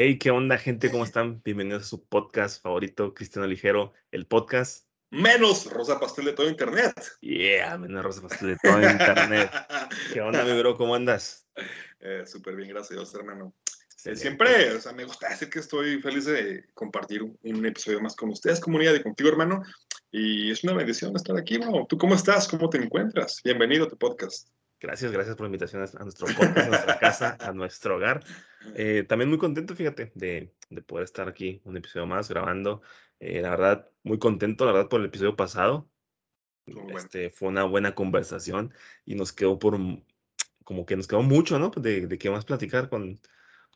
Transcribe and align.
Hey, 0.00 0.16
¿qué 0.16 0.30
onda, 0.30 0.56
gente? 0.58 0.92
¿Cómo 0.92 1.02
están? 1.04 1.42
Bienvenidos 1.42 1.82
a 1.82 1.86
su 1.86 2.04
podcast 2.04 2.62
favorito, 2.62 3.14
Cristiano 3.14 3.48
Ligero, 3.48 3.94
el 4.12 4.28
podcast. 4.28 4.86
Menos 5.10 5.68
Rosa 5.72 5.98
Pastel 5.98 6.26
de 6.26 6.34
todo 6.34 6.48
Internet. 6.48 6.94
Yeah, 7.20 7.76
menos 7.78 8.04
Rosa 8.04 8.22
Pastel 8.22 8.50
de 8.50 8.56
todo 8.62 8.80
Internet. 8.80 9.50
¿Qué 10.12 10.20
onda, 10.20 10.44
mi 10.44 10.56
bro? 10.56 10.76
¿Cómo 10.76 10.94
andas? 10.94 11.48
Eh, 11.98 12.22
Súper 12.26 12.54
bien, 12.54 12.68
gracias, 12.68 13.12
hermano. 13.12 13.52
Eh, 14.04 14.14
siempre, 14.14 14.70
o 14.70 14.80
sea, 14.80 14.92
me 14.92 15.02
gusta 15.02 15.30
decir 15.30 15.50
que 15.50 15.58
estoy 15.58 16.00
feliz 16.00 16.26
de 16.26 16.66
compartir 16.74 17.24
un 17.24 17.66
episodio 17.66 18.00
más 18.00 18.14
con 18.14 18.28
ustedes, 18.28 18.60
comunidad, 18.60 18.94
y 18.94 19.02
contigo, 19.02 19.30
hermano. 19.30 19.64
Y 20.12 20.52
es 20.52 20.62
una 20.62 20.74
bendición 20.74 21.16
estar 21.16 21.36
aquí, 21.36 21.58
¿no? 21.58 21.86
¿Tú 21.88 21.98
cómo 21.98 22.14
estás? 22.14 22.46
¿Cómo 22.46 22.70
te 22.70 22.78
encuentras? 22.78 23.40
Bienvenido 23.42 23.86
a 23.86 23.88
tu 23.88 23.98
podcast. 23.98 24.48
Gracias, 24.78 25.10
gracias 25.10 25.34
por 25.34 25.46
la 25.46 25.48
invitación 25.48 25.82
a 25.82 26.04
nuestro 26.04 26.28
podcast, 26.28 26.56
a 26.56 26.66
nuestra 26.68 26.98
casa, 27.00 27.36
a 27.40 27.52
nuestro 27.52 27.96
hogar. 27.96 28.22
Eh, 28.74 29.04
también 29.08 29.28
muy 29.28 29.38
contento, 29.38 29.74
fíjate, 29.74 30.12
de, 30.14 30.52
de, 30.68 30.82
poder 30.82 31.04
estar 31.04 31.28
aquí 31.28 31.60
un 31.64 31.76
episodio 31.76 32.06
más 32.06 32.28
grabando. 32.28 32.82
Eh, 33.20 33.40
la 33.40 33.50
verdad, 33.50 33.90
muy 34.02 34.18
contento, 34.18 34.64
la 34.64 34.72
verdad, 34.72 34.88
por 34.88 35.00
el 35.00 35.06
episodio 35.06 35.36
pasado. 35.36 35.88
Este, 36.94 37.30
fue 37.30 37.48
una 37.48 37.64
buena 37.64 37.94
conversación 37.94 38.74
y 39.06 39.14
nos 39.14 39.32
quedó 39.32 39.58
por, 39.58 39.78
como 40.64 40.84
que 40.84 40.96
nos 40.96 41.08
quedó 41.08 41.22
mucho, 41.22 41.58
¿no? 41.58 41.70
De, 41.70 42.06
de 42.06 42.18
qué 42.18 42.30
más 42.30 42.44
platicar 42.44 42.90
con, 42.90 43.18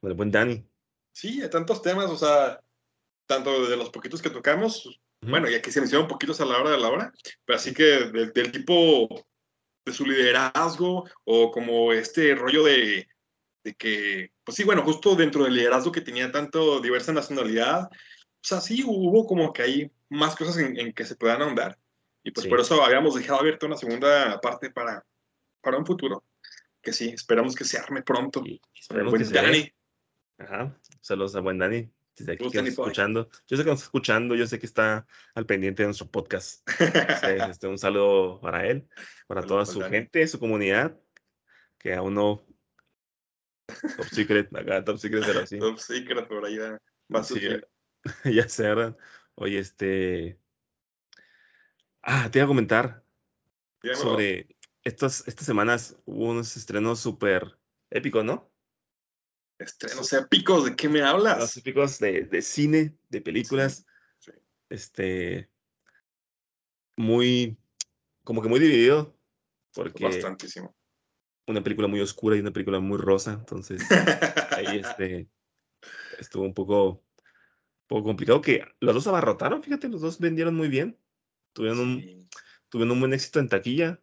con 0.00 0.10
el 0.10 0.16
buen 0.16 0.30
Dani. 0.30 0.66
Sí, 1.12 1.40
hay 1.42 1.48
tantos 1.48 1.80
temas, 1.80 2.10
o 2.10 2.16
sea, 2.16 2.60
tanto 3.26 3.66
de 3.66 3.76
los 3.76 3.90
poquitos 3.90 4.20
que 4.20 4.30
tocamos, 4.30 5.00
bueno, 5.22 5.48
ya 5.48 5.62
que 5.62 5.70
se 5.70 5.80
mencionaron 5.80 6.08
poquitos 6.08 6.40
a 6.40 6.44
la 6.44 6.58
hora 6.58 6.70
de 6.70 6.78
la 6.78 6.88
hora, 6.88 7.12
pero 7.44 7.56
así 7.56 7.72
que 7.72 7.84
del, 7.84 8.32
del 8.32 8.52
tipo 8.52 9.08
de 9.84 9.92
su 9.92 10.04
liderazgo 10.04 11.08
o 11.24 11.50
como 11.50 11.92
este 11.92 12.34
rollo 12.34 12.64
de, 12.64 13.08
de, 13.64 13.74
que, 13.74 14.31
pues 14.44 14.56
sí, 14.56 14.64
bueno, 14.64 14.82
justo 14.82 15.14
dentro 15.14 15.44
del 15.44 15.54
liderazgo 15.54 15.92
que 15.92 16.00
tenía 16.00 16.30
tanto 16.32 16.80
diversa 16.80 17.12
nacionalidad, 17.12 17.88
o 17.90 18.44
sea, 18.44 18.60
sí 18.60 18.82
hubo 18.84 19.26
como 19.26 19.52
que 19.52 19.62
hay 19.62 19.92
más 20.08 20.36
cosas 20.36 20.58
en, 20.58 20.92
que 20.92 21.04
se 21.04 21.16
puedan 21.16 21.42
ahondar. 21.42 21.78
Y 22.24 22.30
pues 22.30 22.46
por 22.46 22.60
eso 22.60 22.82
habíamos 22.84 23.14
dejado 23.14 23.40
abierta 23.40 23.66
una 23.66 23.76
segunda 23.76 24.40
parte 24.40 24.70
para, 24.70 25.04
para 25.60 25.78
un 25.78 25.86
futuro. 25.86 26.24
Que 26.80 26.92
sí, 26.92 27.08
esperamos 27.08 27.54
que 27.54 27.64
se 27.64 27.78
arme 27.78 28.02
pronto. 28.02 28.42
esperemos 28.74 29.14
que 29.14 29.24
Dani. 29.24 29.72
Ajá, 30.38 30.76
saludos 31.00 31.36
a 31.36 31.40
buen 31.40 31.58
Dani 31.58 31.88
desde 32.16 32.32
aquí 32.32 32.50
que 32.50 32.58
escuchando. 32.58 33.28
Yo 33.46 33.56
sé 33.56 33.64
que 33.64 33.70
nos 33.70 33.80
está 33.80 33.86
escuchando, 33.86 34.34
yo 34.34 34.46
sé 34.46 34.58
que 34.58 34.66
está 34.66 35.06
al 35.34 35.46
pendiente 35.46 35.82
de 35.82 35.88
nuestro 35.88 36.10
podcast. 36.10 36.66
este, 37.50 37.66
un 37.66 37.78
saludo 37.78 38.40
para 38.40 38.66
él, 38.66 38.88
para 39.26 39.42
toda 39.42 39.66
su 39.66 39.80
gente, 39.82 40.26
su 40.26 40.38
comunidad, 40.38 40.96
que 41.78 41.94
aún 41.94 42.14
no. 42.14 42.42
Top 43.96 44.06
secret, 44.06 44.56
acá, 44.56 44.84
top 44.84 44.98
secret, 44.98 45.24
pero 45.26 45.46
sí. 45.46 45.58
Top 45.58 45.78
secret, 45.78 46.28
por 46.28 46.44
ahí 46.44 46.58
va. 46.58 46.78
Sí, 47.22 47.40
ya 48.24 48.48
se 48.48 48.62
¿verdad? 48.62 48.96
Oye, 49.34 49.58
este. 49.58 50.38
Ah, 52.02 52.28
te 52.30 52.38
iba 52.38 52.44
a 52.44 52.48
comentar 52.48 53.04
sobre 53.94 54.56
estas, 54.84 55.26
estas 55.26 55.46
semanas 55.46 55.96
hubo 56.04 56.30
unos 56.30 56.56
estrenos 56.56 57.00
súper 57.00 57.58
épicos, 57.90 58.24
¿no? 58.24 58.50
Estrenos 59.58 60.12
épicos, 60.12 60.64
¿de 60.64 60.76
qué 60.76 60.88
me 60.88 61.02
hablas? 61.02 61.38
Los 61.38 61.56
épicos 61.56 61.98
de, 62.00 62.22
de 62.24 62.42
cine, 62.42 62.96
de 63.08 63.20
películas. 63.20 63.86
Sí, 64.18 64.32
Este. 64.68 65.48
Muy. 66.96 67.56
Como 68.24 68.42
que 68.42 68.48
muy 68.48 68.58
dividido. 68.58 69.16
Porque. 69.72 70.04
Bastantísimo. 70.04 70.74
Una 71.46 71.62
película 71.62 71.88
muy 71.88 72.00
oscura 72.00 72.36
y 72.36 72.40
una 72.40 72.52
película 72.52 72.80
muy 72.80 72.98
rosa. 72.98 73.32
Entonces. 73.32 73.82
ahí 74.50 74.78
este. 74.78 75.28
Estuvo 76.18 76.44
un 76.44 76.54
poco. 76.54 76.90
Un 76.90 77.88
poco 77.88 78.04
complicado. 78.04 78.40
Que 78.40 78.64
los 78.80 78.94
dos 78.94 79.06
abarrotaron, 79.06 79.62
fíjate, 79.62 79.88
los 79.88 80.00
dos 80.00 80.18
vendieron 80.18 80.54
muy 80.54 80.68
bien. 80.68 80.98
Tuvieron 81.52 81.80
un. 81.80 82.28
Tuvieron 82.68 82.92
un 82.92 83.00
buen 83.00 83.12
éxito 83.12 83.40
en 83.40 83.48
taquilla. 83.48 84.00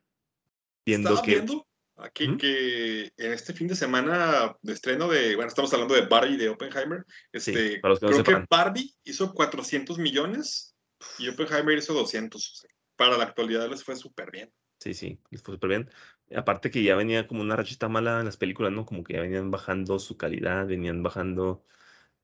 Viendo 0.86 1.22
que. 1.22 1.36
Viendo? 1.36 1.70
Aquí 2.02 2.38
que 2.38 3.12
en 3.18 3.34
este 3.34 3.54
fin 3.54 3.68
de 3.68 3.76
semana 3.76 4.56
de 4.62 4.74
estreno 4.74 5.10
de, 5.10 5.36
bueno, 5.36 5.50
estamos 5.50 5.74
hablando 5.74 5.96
de 5.96 6.06
Barbie 6.06 6.38
de 6.38 6.48
Oppenheimer. 6.48 7.06
Este, 7.34 7.82
creo 7.82 8.24
que 8.24 8.46
Barbie 8.50 8.96
hizo 9.04 9.34
400 9.34 9.98
millones 9.98 10.78
y 11.18 11.28
Oppenheimer 11.28 11.78
hizo 11.78 11.94
200. 11.94 12.68
para 12.96 13.18
la 13.18 13.26
actualidad 13.26 13.70
les 13.70 13.84
fue 13.84 13.98
súper 13.98 14.32
bien. 14.32 14.52
Sí, 14.80 14.94
sí, 14.94 15.20
les 15.30 15.42
fue 15.42 15.56
súper 15.56 15.70
bien. 15.70 15.90
Aparte 16.36 16.72
que 16.72 16.84
ya 16.84 16.96
venía 16.96 17.28
como 17.28 17.42
una 17.42 17.56
rachita 17.56 17.90
mala 17.90 18.20
en 18.20 18.26
las 18.26 18.38
películas, 18.38 18.72
¿no? 18.72 18.86
Como 18.86 19.04
que 19.04 19.14
ya 19.14 19.22
venían 19.22 19.52
bajando 19.52 20.00
su 20.00 20.18
calidad, 20.18 20.68
venían 20.68 21.02
bajando 21.04 21.64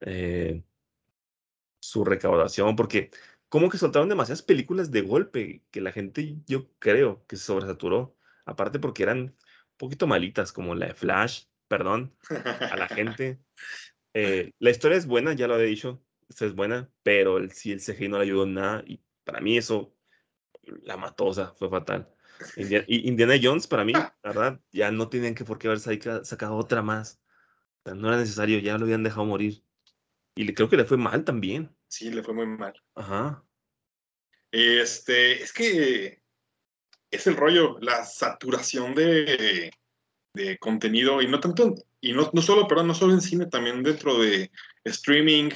eh, 0.02 0.64
su 1.80 2.06
recaudación, 2.06 2.76
porque 2.76 3.12
como 3.50 3.70
que 3.70 3.78
soltaron 3.78 4.10
demasiadas 4.10 4.42
películas 4.42 4.92
de 4.92 5.02
golpe 5.02 5.64
que 5.72 5.82
la 5.82 5.92
gente, 5.92 6.38
yo 6.48 6.70
creo, 6.80 7.26
que 7.28 7.38
se 7.38 7.46
sobresaturó. 7.46 8.16
Aparte 8.46 8.80
porque 8.80 9.04
eran 9.04 9.36
poquito 9.78 10.08
malitas, 10.08 10.52
como 10.52 10.76
la 10.76 10.88
de 10.88 10.94
Flash, 10.94 11.46
perdón, 11.68 12.16
a 12.30 12.76
la 12.78 12.88
gente. 12.88 13.40
Eh, 14.14 14.52
la 14.60 14.70
historia 14.70 14.98
es 14.98 15.08
buena, 15.08 15.34
ya 15.34 15.48
lo 15.48 15.56
había 15.56 15.68
dicho, 15.68 16.02
es 16.30 16.56
buena, 16.56 16.90
pero 17.04 17.38
el, 17.38 17.52
si 17.52 17.72
el 17.72 17.82
CGI 17.82 18.08
no 18.08 18.18
le 18.18 18.24
ayudó 18.24 18.44
en 18.44 18.54
nada, 18.54 18.84
y 18.86 19.02
para 19.24 19.42
mí 19.42 19.58
eso 19.58 19.96
la 20.84 21.14
sea, 21.34 21.48
fue 21.54 21.70
fatal. 21.70 22.15
Indiana, 22.58 22.86
Indiana 22.88 23.34
Jones, 23.42 23.68
para 23.68 23.86
mí, 23.86 23.94
la 23.94 24.14
verdad, 24.24 24.60
ya 24.72 24.92
no 24.92 25.10
tenían 25.10 25.36
que 25.36 25.46
por 25.46 25.58
qué 25.58 25.68
haber 25.68 25.80
sacado 25.80 26.56
otra 26.56 26.82
más. 26.82 27.20
O 27.84 27.90
sea, 27.90 27.96
no 27.96 28.08
era 28.08 28.18
necesario, 28.18 28.60
ya 28.60 28.78
lo 28.78 28.86
habían 28.86 29.04
dejado 29.04 29.26
morir. 29.26 29.64
Y 30.36 30.54
creo 30.54 30.70
que 30.70 30.78
le 30.78 30.86
fue 30.86 30.98
mal 30.98 31.24
también. 31.24 31.76
Sí, 31.88 32.12
le 32.12 32.24
fue 32.24 32.34
muy 32.34 32.46
mal. 32.46 32.74
Ajá. 32.96 33.44
Este, 34.52 35.42
es 35.42 35.54
que 35.54 36.22
es 37.12 37.28
el 37.28 37.36
rollo, 37.36 37.78
la 37.80 38.04
saturación 38.04 38.94
de, 38.96 39.72
de 40.34 40.58
contenido 40.58 41.22
y 41.22 41.28
no 41.28 41.40
tanto, 41.40 41.76
y 42.02 42.14
no, 42.14 42.30
no, 42.34 42.42
solo, 42.42 42.68
perdón, 42.68 42.88
no 42.88 42.94
solo 42.94 43.14
en 43.14 43.22
cine, 43.22 43.46
también 43.48 43.82
dentro 43.82 44.20
de 44.20 44.52
streaming, 44.84 45.50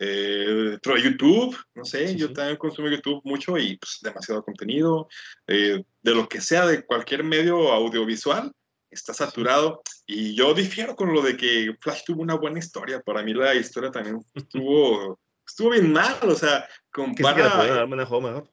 eh, 0.00 0.68
dentro 0.70 0.94
de 0.94 1.02
YouTube, 1.02 1.56
no 1.74 1.84
sé, 1.84 2.08
sí, 2.08 2.16
yo 2.16 2.28
sí. 2.28 2.34
también 2.34 2.56
consumo 2.56 2.88
YouTube 2.88 3.20
mucho 3.24 3.56
y 3.58 3.76
pues 3.76 3.98
demasiado 4.02 4.44
contenido, 4.44 5.08
eh, 5.46 5.82
de 6.02 6.14
lo 6.14 6.28
que 6.28 6.40
sea, 6.40 6.66
de 6.66 6.84
cualquier 6.84 7.24
medio 7.24 7.72
audiovisual, 7.72 8.52
está 8.90 9.14
saturado. 9.14 9.82
Y 10.06 10.34
yo 10.34 10.54
difiero 10.54 10.94
con 10.94 11.12
lo 11.12 11.22
de 11.22 11.36
que 11.36 11.74
Flash 11.80 12.02
tuvo 12.04 12.22
una 12.22 12.34
buena 12.34 12.58
historia. 12.58 13.00
Para 13.00 13.22
mí 13.22 13.34
la 13.34 13.54
historia 13.54 13.90
también 13.90 14.20
estuvo, 14.34 15.18
estuvo 15.46 15.70
bien 15.70 15.92
mal, 15.92 16.18
o 16.22 16.34
sea, 16.34 16.68
compara... 16.92 17.86
mejor? 18.20 18.50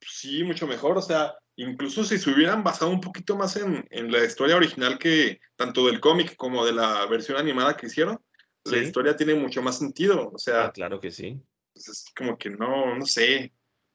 Sí, 0.00 0.44
mucho 0.44 0.66
mejor, 0.66 0.98
o 0.98 1.02
sea, 1.02 1.34
incluso 1.56 2.04
si 2.04 2.18
se 2.18 2.30
hubieran 2.30 2.62
basado 2.62 2.90
un 2.90 3.00
poquito 3.00 3.36
más 3.36 3.56
en, 3.56 3.86
en 3.90 4.12
la 4.12 4.24
historia 4.24 4.56
original 4.56 4.98
que 4.98 5.40
tanto 5.56 5.86
del 5.86 6.00
cómic 6.00 6.36
como 6.36 6.64
de 6.64 6.72
la 6.72 7.06
versión 7.06 7.38
animada 7.38 7.76
que 7.76 7.86
hicieron. 7.86 8.18
La 8.64 8.78
historia 8.78 9.16
tiene 9.16 9.34
mucho 9.34 9.62
más 9.62 9.78
sentido. 9.78 10.30
O 10.32 10.38
sea, 10.38 10.66
ah, 10.66 10.72
claro 10.72 11.00
que 11.00 11.10
sí. 11.10 11.40
Pues 11.72 11.88
es 11.88 12.04
como 12.16 12.38
que 12.38 12.50
no, 12.50 12.96
no 12.96 13.06
sé. 13.06 13.52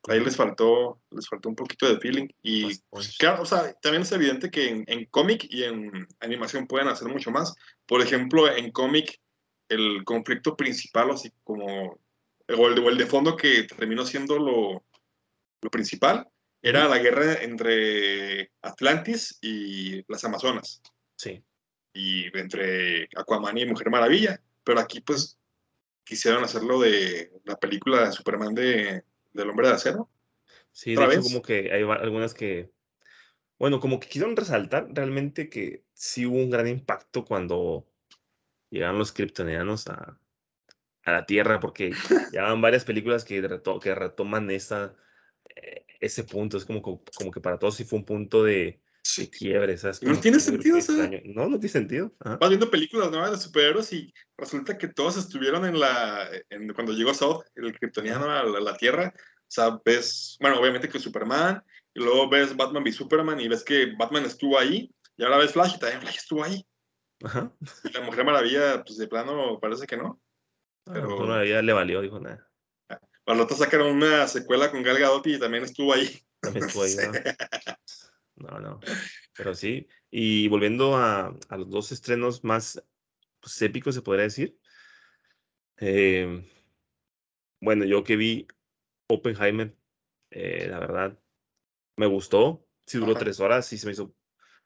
Ahí 0.08 0.22
les 0.22 0.36
faltó, 0.36 1.02
les 1.12 1.28
faltó 1.28 1.50
un 1.50 1.56
poquito 1.56 1.88
de 1.88 2.00
feeling. 2.00 2.28
Y 2.42 2.64
pues, 2.64 2.84
pues. 2.90 3.18
claro, 3.18 3.44
o 3.44 3.46
sea, 3.46 3.74
también 3.82 4.04
es 4.04 4.12
evidente 4.12 4.50
que 4.50 4.70
en, 4.70 4.84
en 4.88 5.06
cómic 5.06 5.46
y 5.50 5.64
en 5.64 6.08
animación 6.20 6.68
pueden 6.68 6.88
hacer 6.88 7.08
mucho 7.10 7.32
más. 7.32 7.54
Por 7.86 8.02
ejemplo, 8.02 8.50
en 8.50 8.72
cómic, 8.72 9.20
el 9.68 10.04
conflicto 10.06 10.56
principal, 10.56 11.12
así 11.12 11.32
como, 11.44 12.00
o 12.48 12.68
el, 12.68 12.80
o 12.80 12.90
el 12.90 12.98
de 12.98 13.06
fondo 13.06 13.36
que 13.36 13.64
terminó 13.64 14.06
siendo 14.06 14.40
lo, 14.40 14.84
lo 15.62 15.70
principal, 15.70 16.28
era 16.62 16.88
la 16.88 16.98
guerra 17.00 17.42
entre 17.42 18.52
Atlantis 18.62 19.38
y 19.42 20.04
las 20.12 20.24
Amazonas. 20.24 20.82
Sí. 21.16 21.44
Y 21.94 22.38
entre 22.38 23.10
Aquaman 23.16 23.58
y 23.58 23.66
Mujer 23.66 23.90
Maravilla. 23.90 24.42
Pero 24.64 24.80
aquí, 24.80 25.02
pues, 25.02 25.40
quisieron 26.04 26.44
hacerlo 26.44 26.80
de 26.80 27.32
la 27.44 27.58
película 27.58 28.06
de 28.06 28.12
Superman 28.12 28.54
de, 28.54 29.04
del 29.34 29.50
Hombre 29.50 29.68
de 29.68 29.74
Acero. 29.74 30.10
Sí, 30.72 30.96
de 30.96 31.06
hecho, 31.06 31.22
como 31.22 31.42
que 31.42 31.72
hay 31.72 31.84
algunas 31.84 32.34
que. 32.34 32.72
Bueno, 33.58 33.80
como 33.80 34.00
que 34.00 34.08
quisieron 34.08 34.38
resaltar 34.38 34.88
realmente 34.92 35.50
que 35.50 35.84
sí 35.94 36.26
hubo 36.26 36.38
un 36.38 36.50
gran 36.50 36.68
impacto 36.68 37.26
cuando 37.26 37.86
llegaron 38.70 39.00
los 39.00 39.12
kryptonianos 39.12 39.88
a, 39.88 40.18
a 41.04 41.12
la 41.12 41.26
Tierra, 41.26 41.60
porque 41.60 41.92
llevan 42.34 42.62
varias 42.62 42.86
películas 42.86 43.26
que, 43.26 43.42
reto, 43.42 43.80
que 43.80 43.94
retoman 43.94 44.50
esa 44.52 44.96
ese 46.00 46.24
punto. 46.24 46.58
Es 46.58 46.66
como, 46.66 46.82
como 46.82 47.32
que 47.32 47.42
para 47.42 47.60
todos 47.60 47.76
sí 47.76 47.84
fue 47.84 48.00
un 48.00 48.06
punto 48.06 48.44
de, 48.44 48.82
sí. 49.04 49.24
de 49.24 49.30
quiebre. 49.30 49.78
¿sabes? 49.78 50.02
No 50.04 50.20
tiene 50.20 50.40
sentido, 50.40 50.78
o 50.78 50.82
sea, 50.82 51.10
No, 51.26 51.48
no 51.48 51.60
tiene 51.60 51.70
sentido. 51.70 52.14
Ajá. 52.20 52.38
Vas 52.38 52.50
viendo 52.50 52.70
películas 52.70 53.12
nuevas 53.12 53.32
de 53.32 53.38
superhéroes 53.38 53.92
y 53.94 54.14
resulta 54.38 54.78
que 54.78 54.88
todos 54.88 55.18
estuvieron 55.18 55.66
en 55.66 55.80
la. 55.80 56.30
En, 56.50 56.74
cuando 56.74 56.94
llegó 56.94 57.14
South, 57.14 57.44
el 57.56 57.78
kryptoniano, 57.78 58.26
a 58.30 58.44
la, 58.44 58.60
la, 58.60 58.78
Tierra. 58.78 59.14
O 59.16 59.52
sea, 59.52 59.80
ves, 59.84 60.38
bueno, 60.40 60.60
obviamente 60.60 60.90
que 60.90 61.00
Superman, 61.00 61.64
y 61.94 62.02
luego 62.02 62.30
ves 62.30 62.56
Batman 62.56 62.84
v 62.84 62.92
Superman 62.92 63.40
y 63.40 63.48
ves 63.48 63.64
que 63.64 63.94
Batman 63.98 64.26
estuvo 64.26 64.60
ahí, 64.60 64.94
y 65.18 65.24
ahora 65.24 65.38
ves 65.38 65.54
Flash 65.54 65.76
y 65.76 65.80
también 65.80 66.02
Flash 66.02 66.18
estuvo 66.18 66.44
ahí. 66.44 66.66
Ajá. 67.24 67.52
Y 67.84 67.92
la 67.92 68.02
Mujer 68.02 68.24
Maravilla, 68.26 68.84
pues 68.84 68.98
de 68.98 69.08
plano 69.08 69.60
parece 69.60 69.86
que 69.88 69.98
no. 69.98 70.22
Ah, 70.86 70.92
Pero- 70.94 71.18
bueno, 71.18 71.44
ya 71.44 71.62
le 71.62 71.74
valió, 71.74 72.02
dijo 72.02 72.20
nada. 72.20 72.48
Al 73.26 73.40
otro 73.42 73.56
sacaron 73.56 73.96
una 73.96 74.28
secuela 74.28 74.72
con 74.72 74.82
Gal 74.82 74.98
Gadot 74.98 75.28
y 75.28 75.38
también 75.38 75.64
estuvo 75.64 75.94
ahí. 75.94 76.20
También 76.40 76.66
estuvo 76.74 76.84
ahí. 76.84 76.96
¿no? 76.96 77.12
No, 78.40 78.60
no. 78.60 78.80
Pero 79.36 79.54
sí. 79.54 79.88
Y 80.10 80.48
volviendo 80.48 80.96
a, 80.98 81.38
a 81.50 81.58
los 81.58 81.70
dos 81.70 81.92
estrenos 81.92 82.44
más 82.44 82.84
pues, 83.40 83.62
épicos, 83.62 83.96
se 83.96 84.02
podría 84.02 84.24
decir. 84.24 84.58
Eh, 85.78 86.46
bueno, 87.62 87.86
yo 87.86 88.04
que 88.04 88.16
vi 88.16 88.48
Oppenheimer, 89.08 89.76
eh, 90.32 90.68
la 90.70 90.80
verdad, 90.80 91.20
me 91.96 92.06
gustó. 92.06 92.66
Sí 92.86 92.98
duró 92.98 93.12
Ajá. 93.12 93.20
tres 93.20 93.40
horas, 93.40 93.66
sí 93.68 93.78
se 93.78 93.86
me 93.86 93.92
hizo 93.92 94.16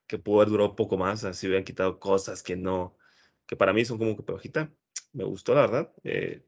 que 0.08 0.18
pudo 0.18 0.42
haber 0.42 0.50
durado 0.50 0.70
un 0.70 0.76
poco 0.76 0.98
más, 0.98 1.24
así 1.24 1.48
hubieran 1.48 1.64
quitado 1.64 2.00
cosas 2.00 2.44
que 2.44 2.56
no, 2.56 2.98
que 3.46 3.56
para 3.56 3.74
mí 3.74 3.84
son 3.86 3.98
como 3.98 4.16
que 4.16 4.24
pejita. 4.24 4.72
Me 5.14 5.24
gustó, 5.24 5.54
la 5.56 5.62
verdad. 5.62 5.94
Eh, 6.04 6.46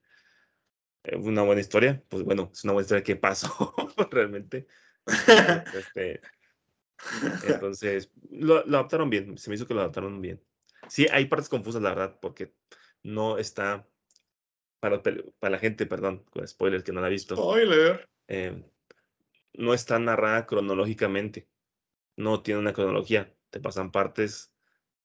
eh, 1.04 1.16
una 1.18 1.44
buena 1.44 1.62
historia. 1.62 2.04
Pues 2.10 2.24
bueno, 2.24 2.50
es 2.54 2.64
una 2.64 2.74
buena 2.74 2.86
historia 2.86 3.04
que 3.04 3.16
pasó 3.16 3.74
realmente. 4.12 4.68
Este, 5.76 6.22
entonces, 7.44 8.12
lo, 8.30 8.66
lo 8.66 8.78
adaptaron 8.78 9.10
bien, 9.10 9.38
se 9.38 9.50
me 9.50 9.56
hizo 9.56 9.68
que 9.68 9.74
lo 9.74 9.82
adaptaron 9.82 10.22
bien. 10.22 10.42
Sí, 10.88 11.08
hay 11.12 11.26
partes 11.26 11.50
confusas, 11.50 11.82
la 11.82 11.90
verdad, 11.90 12.20
porque 12.22 12.54
no 13.04 13.38
está, 13.38 13.88
para, 14.80 15.02
para 15.02 15.52
la 15.52 15.60
gente, 15.60 15.86
perdón, 15.86 16.24
con 16.30 16.48
spoilers 16.48 16.84
que 16.84 16.92
no 16.92 17.02
la 17.02 17.08
ha 17.08 17.10
visto, 17.10 17.36
Spoiler. 17.36 18.08
eh, 18.28 18.64
no 19.54 19.74
está 19.74 20.00
narrada 20.00 20.46
cronológicamente, 20.46 21.48
no 22.16 22.42
tiene 22.44 22.60
una 22.60 22.74
cronología, 22.74 23.34
te 23.50 23.60
pasan 23.60 23.92
partes 23.92 24.54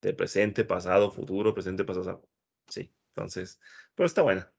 de 0.02 0.12
presente, 0.12 0.64
pasado, 0.64 1.10
futuro, 1.10 1.54
presente, 1.54 1.84
pasado, 1.84 2.28
sí, 2.68 2.92
entonces, 3.14 3.60
pero 3.94 4.06
está 4.06 4.22
buena. 4.22 4.52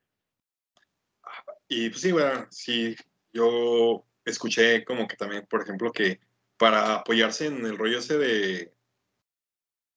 Y 1.68 1.90
pues 1.90 2.02
sí, 2.02 2.12
bueno, 2.12 2.48
sí, 2.50 2.96
yo 3.32 4.06
escuché 4.26 4.84
como 4.84 5.08
que 5.08 5.16
también, 5.16 5.46
por 5.48 5.62
ejemplo, 5.62 5.92
que 5.92 6.20
para 6.62 6.94
apoyarse 6.94 7.48
en 7.48 7.66
el 7.66 7.76
rollo 7.76 7.98
ese 7.98 8.20
de, 8.20 8.72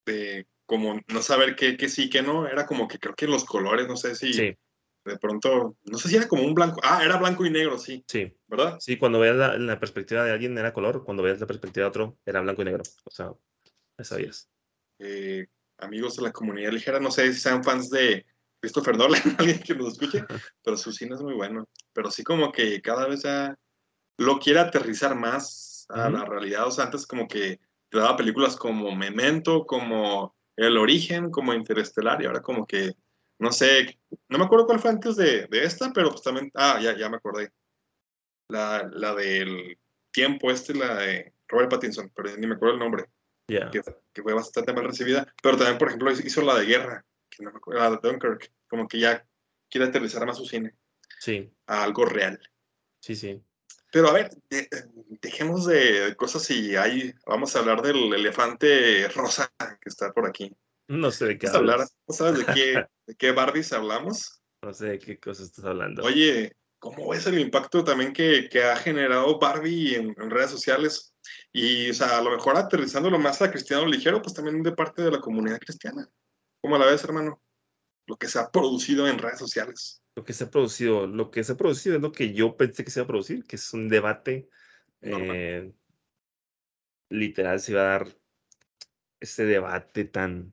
de 0.06 0.46
como 0.64 0.98
no 1.08 1.20
saber 1.20 1.56
qué, 1.56 1.76
qué 1.76 1.90
sí, 1.90 2.08
qué 2.08 2.22
no, 2.22 2.48
era 2.48 2.64
como 2.64 2.88
que 2.88 2.98
creo 2.98 3.14
que 3.14 3.26
los 3.26 3.44
colores, 3.44 3.86
no 3.86 3.98
sé 3.98 4.14
si 4.14 4.32
Sí, 4.32 4.56
de 5.04 5.18
pronto, 5.18 5.76
no 5.84 5.98
sé 5.98 6.08
si 6.08 6.16
era 6.16 6.26
como 6.26 6.42
un 6.42 6.54
blanco, 6.54 6.80
ah, 6.82 7.04
era 7.04 7.18
blanco 7.18 7.44
y 7.44 7.50
negro, 7.50 7.76
sí, 7.76 8.02
sí, 8.08 8.34
¿verdad? 8.46 8.78
sí, 8.80 8.96
cuando 8.96 9.20
veas 9.20 9.36
la, 9.36 9.58
la 9.58 9.78
perspectiva 9.78 10.24
de 10.24 10.32
alguien 10.32 10.56
era 10.56 10.72
color, 10.72 11.04
cuando 11.04 11.22
veas 11.22 11.38
la 11.38 11.46
perspectiva 11.46 11.84
de 11.84 11.88
otro 11.90 12.18
era 12.24 12.40
blanco 12.40 12.62
y 12.62 12.64
negro, 12.64 12.82
o 13.04 13.10
sea, 13.10 13.30
ya 13.98 14.04
sabías. 14.04 14.48
Eh, 15.00 15.46
amigos 15.76 16.16
de 16.16 16.22
la 16.22 16.32
comunidad 16.32 16.72
ligera, 16.72 16.98
no 16.98 17.10
sé 17.10 17.30
si 17.34 17.40
sean 17.40 17.62
fans 17.62 17.90
de 17.90 18.24
Christopher 18.58 18.96
Nolan, 18.96 19.20
alguien 19.38 19.60
que 19.60 19.74
nos 19.74 19.92
escuche, 19.92 20.24
pero 20.64 20.78
su 20.78 20.92
cine 20.92 21.14
es 21.14 21.20
muy 21.20 21.34
bueno, 21.34 21.68
pero 21.92 22.10
sí 22.10 22.24
como 22.24 22.50
que 22.50 22.80
cada 22.80 23.06
vez 23.06 23.24
ya 23.24 23.54
lo 24.16 24.38
quiere 24.38 24.60
aterrizar 24.60 25.14
más 25.14 25.73
a 25.88 26.08
Ujú. 26.08 26.16
la 26.18 26.24
realidad, 26.24 26.66
o 26.66 26.70
sea, 26.70 26.84
antes 26.84 27.06
como 27.06 27.28
que 27.28 27.60
te 27.88 27.98
daba 27.98 28.16
películas 28.16 28.56
como 28.56 28.94
Memento, 28.94 29.66
como 29.66 30.34
El 30.56 30.76
Origen, 30.78 31.30
como 31.30 31.54
Interestelar, 31.54 32.20
y 32.22 32.26
ahora 32.26 32.42
como 32.42 32.66
que, 32.66 32.92
no 33.38 33.52
sé, 33.52 33.98
no 34.28 34.38
me 34.38 34.44
acuerdo 34.44 34.66
cuál 34.66 34.80
fue 34.80 34.90
antes 34.90 35.16
de, 35.16 35.46
de 35.46 35.64
esta, 35.64 35.92
pero 35.92 36.10
pues 36.10 36.22
también, 36.22 36.50
ah, 36.54 36.80
ya, 36.80 36.96
ya 36.96 37.08
me 37.08 37.16
acordé. 37.16 37.52
La, 38.48 38.88
la 38.92 39.14
del 39.14 39.78
tiempo, 40.10 40.50
este, 40.50 40.74
la 40.74 40.94
de 40.96 41.32
Robert 41.48 41.70
Pattinson, 41.70 42.10
pero 42.14 42.36
ni 42.36 42.46
me 42.46 42.54
acuerdo 42.54 42.74
el 42.74 42.80
nombre, 42.80 43.06
Ya. 43.48 43.70
que, 43.70 43.80
que 44.12 44.22
fue 44.22 44.34
bastante 44.34 44.72
mal 44.72 44.84
recibida, 44.84 45.32
pero 45.42 45.56
también, 45.56 45.78
por 45.78 45.88
ejemplo, 45.88 46.10
hizo 46.12 46.42
la 46.42 46.58
de 46.58 46.66
guerra, 46.66 47.04
que 47.30 47.42
no 47.42 47.50
me 47.52 47.56
acuerdo, 47.58 47.82
la 47.82 47.90
de 47.90 47.98
Dunkirk, 48.02 48.52
como 48.68 48.86
que 48.86 48.98
ya 49.00 49.26
quiere 49.70 49.86
aterrizar 49.88 50.26
más 50.26 50.36
su 50.36 50.44
cine 50.46 50.74
Sí, 51.20 51.50
a 51.66 51.82
algo 51.82 52.04
real. 52.04 52.38
sí, 53.00 53.16
sí. 53.16 53.42
Pero 53.94 54.08
a 54.08 54.12
ver, 54.12 54.28
de- 54.50 54.68
dejemos 55.22 55.66
de 55.66 56.16
cosas 56.16 56.50
y 56.50 56.74
ahí 56.74 57.14
vamos 57.26 57.54
a 57.54 57.60
hablar 57.60 57.80
del 57.80 58.12
elefante 58.12 59.06
rosa 59.10 59.52
que 59.58 59.88
está 59.88 60.12
por 60.12 60.26
aquí. 60.26 60.52
No 60.88 61.12
sé 61.12 61.26
de 61.26 61.38
qué 61.38 61.46
a 61.46 61.50
hablar, 61.52 61.74
hablas. 61.74 61.96
¿no 62.08 62.12
sabes 62.12 62.44
de 62.44 62.52
qué, 62.52 62.84
de 63.06 63.14
qué 63.14 63.30
Barbies 63.30 63.72
hablamos? 63.72 64.42
No 64.62 64.74
sé 64.74 64.86
de 64.86 64.98
qué 64.98 65.20
cosas 65.20 65.46
estás 65.46 65.66
hablando. 65.66 66.02
Oye, 66.02 66.56
¿cómo 66.80 67.08
ves 67.08 67.24
el 67.28 67.38
impacto 67.38 67.84
también 67.84 68.12
que, 68.12 68.48
que 68.48 68.64
ha 68.64 68.74
generado 68.74 69.38
Barbie 69.38 69.94
en, 69.94 70.12
en 70.20 70.28
redes 70.28 70.50
sociales? 70.50 71.14
Y, 71.52 71.88
o 71.90 71.94
sea, 71.94 72.18
a 72.18 72.22
lo 72.22 72.32
mejor 72.32 72.56
aterrizándolo 72.56 73.16
más 73.20 73.42
a 73.42 73.50
Cristiano 73.52 73.86
Ligero, 73.86 74.20
pues 74.20 74.34
también 74.34 74.60
de 74.60 74.72
parte 74.72 75.02
de 75.02 75.12
la 75.12 75.20
comunidad 75.20 75.60
cristiana. 75.60 76.10
¿Cómo 76.60 76.76
la 76.78 76.86
ves, 76.86 77.04
hermano? 77.04 77.40
Lo 78.08 78.16
que 78.16 78.26
se 78.26 78.40
ha 78.40 78.50
producido 78.50 79.06
en 79.06 79.18
redes 79.18 79.38
sociales. 79.38 80.02
Lo 80.16 80.24
que 80.24 80.32
se 80.32 80.44
ha 80.44 80.50
producido, 80.50 81.06
lo 81.06 81.30
que 81.30 81.42
se 81.42 81.52
ha 81.52 81.56
producido 81.56 81.96
es 81.96 82.02
lo 82.02 82.12
que 82.12 82.32
yo 82.32 82.56
pensé 82.56 82.84
que 82.84 82.90
se 82.90 83.00
iba 83.00 83.04
a 83.04 83.08
producir, 83.08 83.44
que 83.44 83.56
es 83.56 83.72
un 83.74 83.88
debate 83.88 84.48
eh, 85.00 85.72
literal, 87.08 87.60
se 87.60 87.72
iba 87.72 87.82
a 87.82 87.98
dar 87.98 88.08
ese 89.20 89.44
debate 89.44 90.04
tan, 90.04 90.52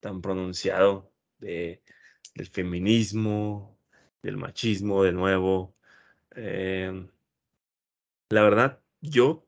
tan 0.00 0.20
pronunciado 0.20 1.12
de, 1.38 1.82
del 2.34 2.48
feminismo, 2.48 3.78
del 4.22 4.36
machismo, 4.36 5.02
de 5.02 5.12
nuevo. 5.12 5.74
Em, 6.34 7.08
la 8.30 8.42
verdad, 8.42 8.82
yo 9.00 9.46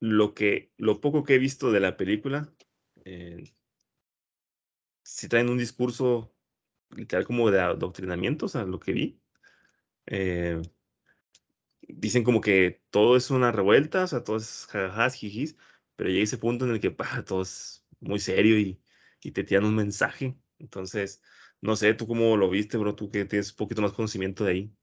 lo 0.00 0.34
que, 0.34 0.72
lo 0.76 1.00
poco 1.00 1.24
que 1.24 1.34
he 1.34 1.38
visto 1.38 1.70
de 1.70 1.80
la 1.80 1.96
película, 1.96 2.52
eh, 3.04 3.52
si 5.02 5.28
traen 5.28 5.48
un 5.48 5.58
discurso 5.58 6.34
literal 6.96 7.26
como 7.26 7.50
de 7.50 7.60
adoctrinamiento, 7.60 8.46
o 8.46 8.48
sea, 8.48 8.64
lo 8.64 8.80
que 8.80 8.92
vi. 8.92 9.20
eh, 10.06 10.62
dicen 11.88 12.24
como 12.24 12.40
que 12.40 12.82
todo 12.90 13.16
es 13.16 13.30
una 13.30 13.52
revuelta, 13.52 14.04
o 14.04 14.06
sea, 14.06 14.24
todo 14.24 14.36
es 14.36 14.66
jajajas, 14.70 15.14
jijis, 15.14 15.56
pero 15.96 16.10
llega 16.10 16.24
ese 16.24 16.38
punto 16.38 16.64
en 16.64 16.72
el 16.72 16.80
que 16.80 16.90
pa, 16.90 17.24
todo 17.24 17.42
es 17.42 17.86
muy 18.00 18.18
serio 18.18 18.58
y, 18.58 18.80
y 19.22 19.32
te 19.32 19.44
tiran 19.44 19.64
un 19.64 19.76
mensaje. 19.76 20.36
Entonces, 20.58 21.22
no 21.60 21.76
sé, 21.76 21.94
tú 21.94 22.06
cómo 22.06 22.36
lo 22.36 22.50
viste, 22.50 22.76
bro, 22.78 22.94
tú 22.94 23.10
que 23.10 23.24
tienes 23.24 23.50
un 23.50 23.56
poquito 23.56 23.82
más 23.82 23.92
conocimiento 23.92 24.44
de 24.44 24.50
ahí. 24.52 24.76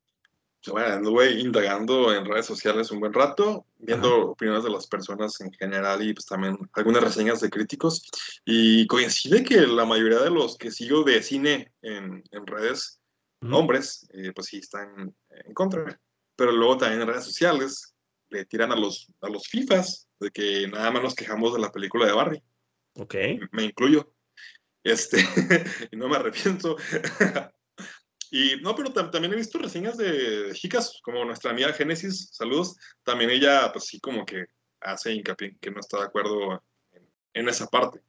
Yo, 0.61 0.75
anduve 0.77 1.31
indagando 1.39 2.13
en 2.13 2.25
redes 2.25 2.45
sociales 2.45 2.91
un 2.91 2.99
buen 2.99 3.13
rato, 3.13 3.65
viendo 3.77 4.31
opiniones 4.31 4.63
de 4.63 4.69
las 4.69 4.87
personas 4.87 5.39
en 5.39 5.53
general 5.53 6.03
y 6.03 6.13
pues 6.13 6.25
también 6.25 6.57
algunas 6.73 7.03
reseñas 7.03 7.39
de 7.39 7.49
críticos. 7.49 8.09
Y 8.43 8.85
coincide 8.87 9.43
que 9.43 9.65
la 9.65 9.85
mayoría 9.85 10.19
de 10.19 10.29
los 10.29 10.57
que 10.57 10.71
sigo 10.71 11.03
de 11.03 11.23
cine 11.23 11.71
en, 11.81 12.23
en 12.31 12.47
redes, 12.47 12.99
Ujú. 13.41 13.55
hombres, 13.55 14.05
eh, 14.13 14.33
pues 14.35 14.47
sí 14.47 14.57
están 14.57 15.15
en 15.29 15.53
contra. 15.53 15.97
Pero 16.35 16.51
luego 16.51 16.77
también 16.77 17.01
en 17.01 17.07
redes 17.07 17.23
sociales 17.23 17.95
le 18.29 18.45
tiran 18.45 18.71
a 18.73 18.75
los, 18.75 19.07
a 19.21 19.29
los 19.29 19.47
FIFAs 19.47 20.09
de 20.19 20.29
que 20.29 20.67
nada 20.67 20.91
más 20.91 21.03
nos 21.03 21.15
quejamos 21.15 21.53
de 21.53 21.59
la 21.59 21.71
película 21.71 22.05
de 22.05 22.11
Barbie. 22.11 22.43
Ok, 22.95 23.15
Me 23.51 23.63
incluyo. 23.63 24.13
Este, 24.83 25.17
y 25.91 25.95
no 25.95 26.09
me 26.09 26.17
arrepiento. 26.17 26.75
Y 28.31 28.57
no, 28.61 28.75
pero 28.75 28.93
tam- 28.93 29.09
también 29.11 29.33
he 29.33 29.37
visto 29.37 29.57
reseñas 29.57 29.97
de 29.97 30.51
chicas, 30.53 30.99
como 31.03 31.25
nuestra 31.25 31.51
amiga 31.51 31.73
Génesis, 31.73 32.29
saludos. 32.31 32.75
También 33.03 33.29
ella, 33.31 33.71
pues 33.71 33.85
sí, 33.85 33.99
como 33.99 34.25
que 34.25 34.45
hace 34.81 35.13
hincapié 35.13 35.57
que 35.59 35.71
no 35.71 35.79
está 35.79 35.97
de 35.99 36.05
acuerdo 36.05 36.63
en, 36.91 37.09
en 37.33 37.49
esa 37.49 37.67
parte. 37.67 38.01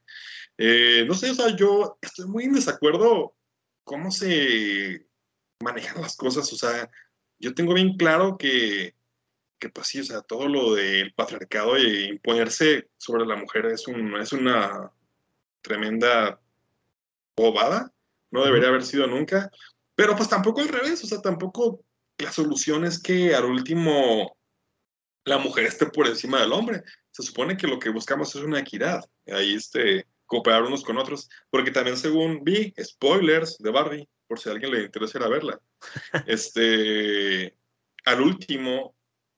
Eh, 0.59 1.05
no 1.07 1.15
sé, 1.15 1.31
o 1.31 1.35
sea, 1.35 1.57
yo 1.57 1.99
estoy 2.03 2.27
muy 2.27 2.45
en 2.45 2.53
desacuerdo 2.53 3.35
cómo 3.85 4.11
se 4.11 5.07
manejan 5.63 6.03
las 6.03 6.17
cosas. 6.17 6.53
O 6.53 6.57
sea, 6.57 6.91
yo 7.39 7.55
tengo 7.55 7.73
bien 7.73 7.97
claro 7.97 8.37
que, 8.37 8.95
que 9.59 9.71
pues 9.71 9.87
sí, 9.89 10.01
o 10.01 10.05
sea, 10.05 10.21
todo 10.21 10.49
lo 10.49 10.75
del 10.75 11.15
patriarcado 11.15 11.77
e 11.77 12.05
imponerse 12.05 12.91
sobre 12.99 13.25
la 13.25 13.37
mujer 13.37 13.67
es, 13.67 13.89
un, 13.89 14.17
es 14.21 14.33
una 14.33 14.93
tremenda 15.63 16.41
bobada. 17.37 17.91
No 18.31 18.45
debería 18.45 18.69
haber 18.69 18.85
sido 18.85 19.07
nunca. 19.07 19.51
Pero 20.01 20.17
pues 20.17 20.31
tampoco 20.31 20.63
al 20.63 20.69
revés, 20.69 21.05
o 21.05 21.07
sea, 21.07 21.21
tampoco 21.21 21.85
la 22.17 22.33
solución 22.33 22.87
es 22.87 23.03
que 23.03 23.35
al 23.35 23.45
último 23.45 24.35
la 25.27 25.37
mujer 25.37 25.67
esté 25.67 25.85
por 25.91 26.07
encima 26.07 26.41
del 26.41 26.55
hombre. 26.55 26.83
Se 27.11 27.23
supone 27.23 27.55
que 27.55 27.67
lo 27.67 27.79
que 27.79 27.91
buscamos 27.91 28.35
es 28.35 28.41
una 28.41 28.61
equidad, 28.61 29.05
ahí 29.27 29.57
este, 29.57 30.07
cooperar 30.25 30.63
unos 30.63 30.85
con 30.85 30.97
otros, 30.97 31.29
porque 31.51 31.71
también 31.71 31.99
según 31.99 32.43
vi, 32.43 32.73
spoilers 32.83 33.59
de 33.59 33.71
Barbie, 33.71 34.09
por 34.27 34.41
si 34.41 34.49
a 34.49 34.53
alguien 34.53 34.73
le 34.73 34.85
interesa 34.85 35.19
ir 35.19 35.25
a 35.25 35.29
verla, 35.29 35.61
este, 36.27 37.55
al 38.07 38.23
último, 38.23 38.97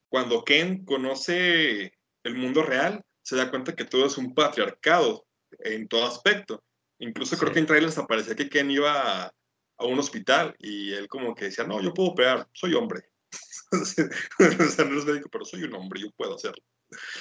cuando 0.09 0.45
Ken 0.45 0.85
conoce 0.85 1.93
el 2.23 2.37
mundo 2.37 2.63
real, 2.63 3.05
se 3.23 3.35
da 3.35 3.51
cuenta 3.51 3.75
que 3.75 3.85
todo 3.85 4.07
es 4.07 4.17
un 4.17 4.33
patriarcado 4.33 5.27
en 5.59 5.89
todo 5.89 6.07
aspecto. 6.07 6.63
Incluso 7.01 7.37
creo 7.37 7.53
que 7.53 7.59
en 7.59 7.67
trailers 7.67 7.99
aparecía 7.99 8.37
que 8.37 8.49
Ken 8.49 8.71
iba 8.71 9.25
a, 9.25 9.33
a 9.83 9.87
un 9.87 9.99
hospital 9.99 10.55
y 10.59 10.93
él 10.93 11.09
como 11.09 11.35
que 11.35 11.47
decía, 11.47 11.65
no, 11.65 11.81
yo 11.81 11.93
puedo 11.95 12.11
operar, 12.11 12.49
soy 12.53 12.75
hombre. 12.75 13.03
o 13.73 13.85
sea, 13.85 14.85
no 14.85 14.99
es 14.99 15.05
médico, 15.05 15.29
pero 15.31 15.45
soy 15.45 15.65
un 15.65 15.75
hombre, 15.75 16.01
yo 16.01 16.11
puedo 16.13 16.35
hacerlo. 16.35 16.63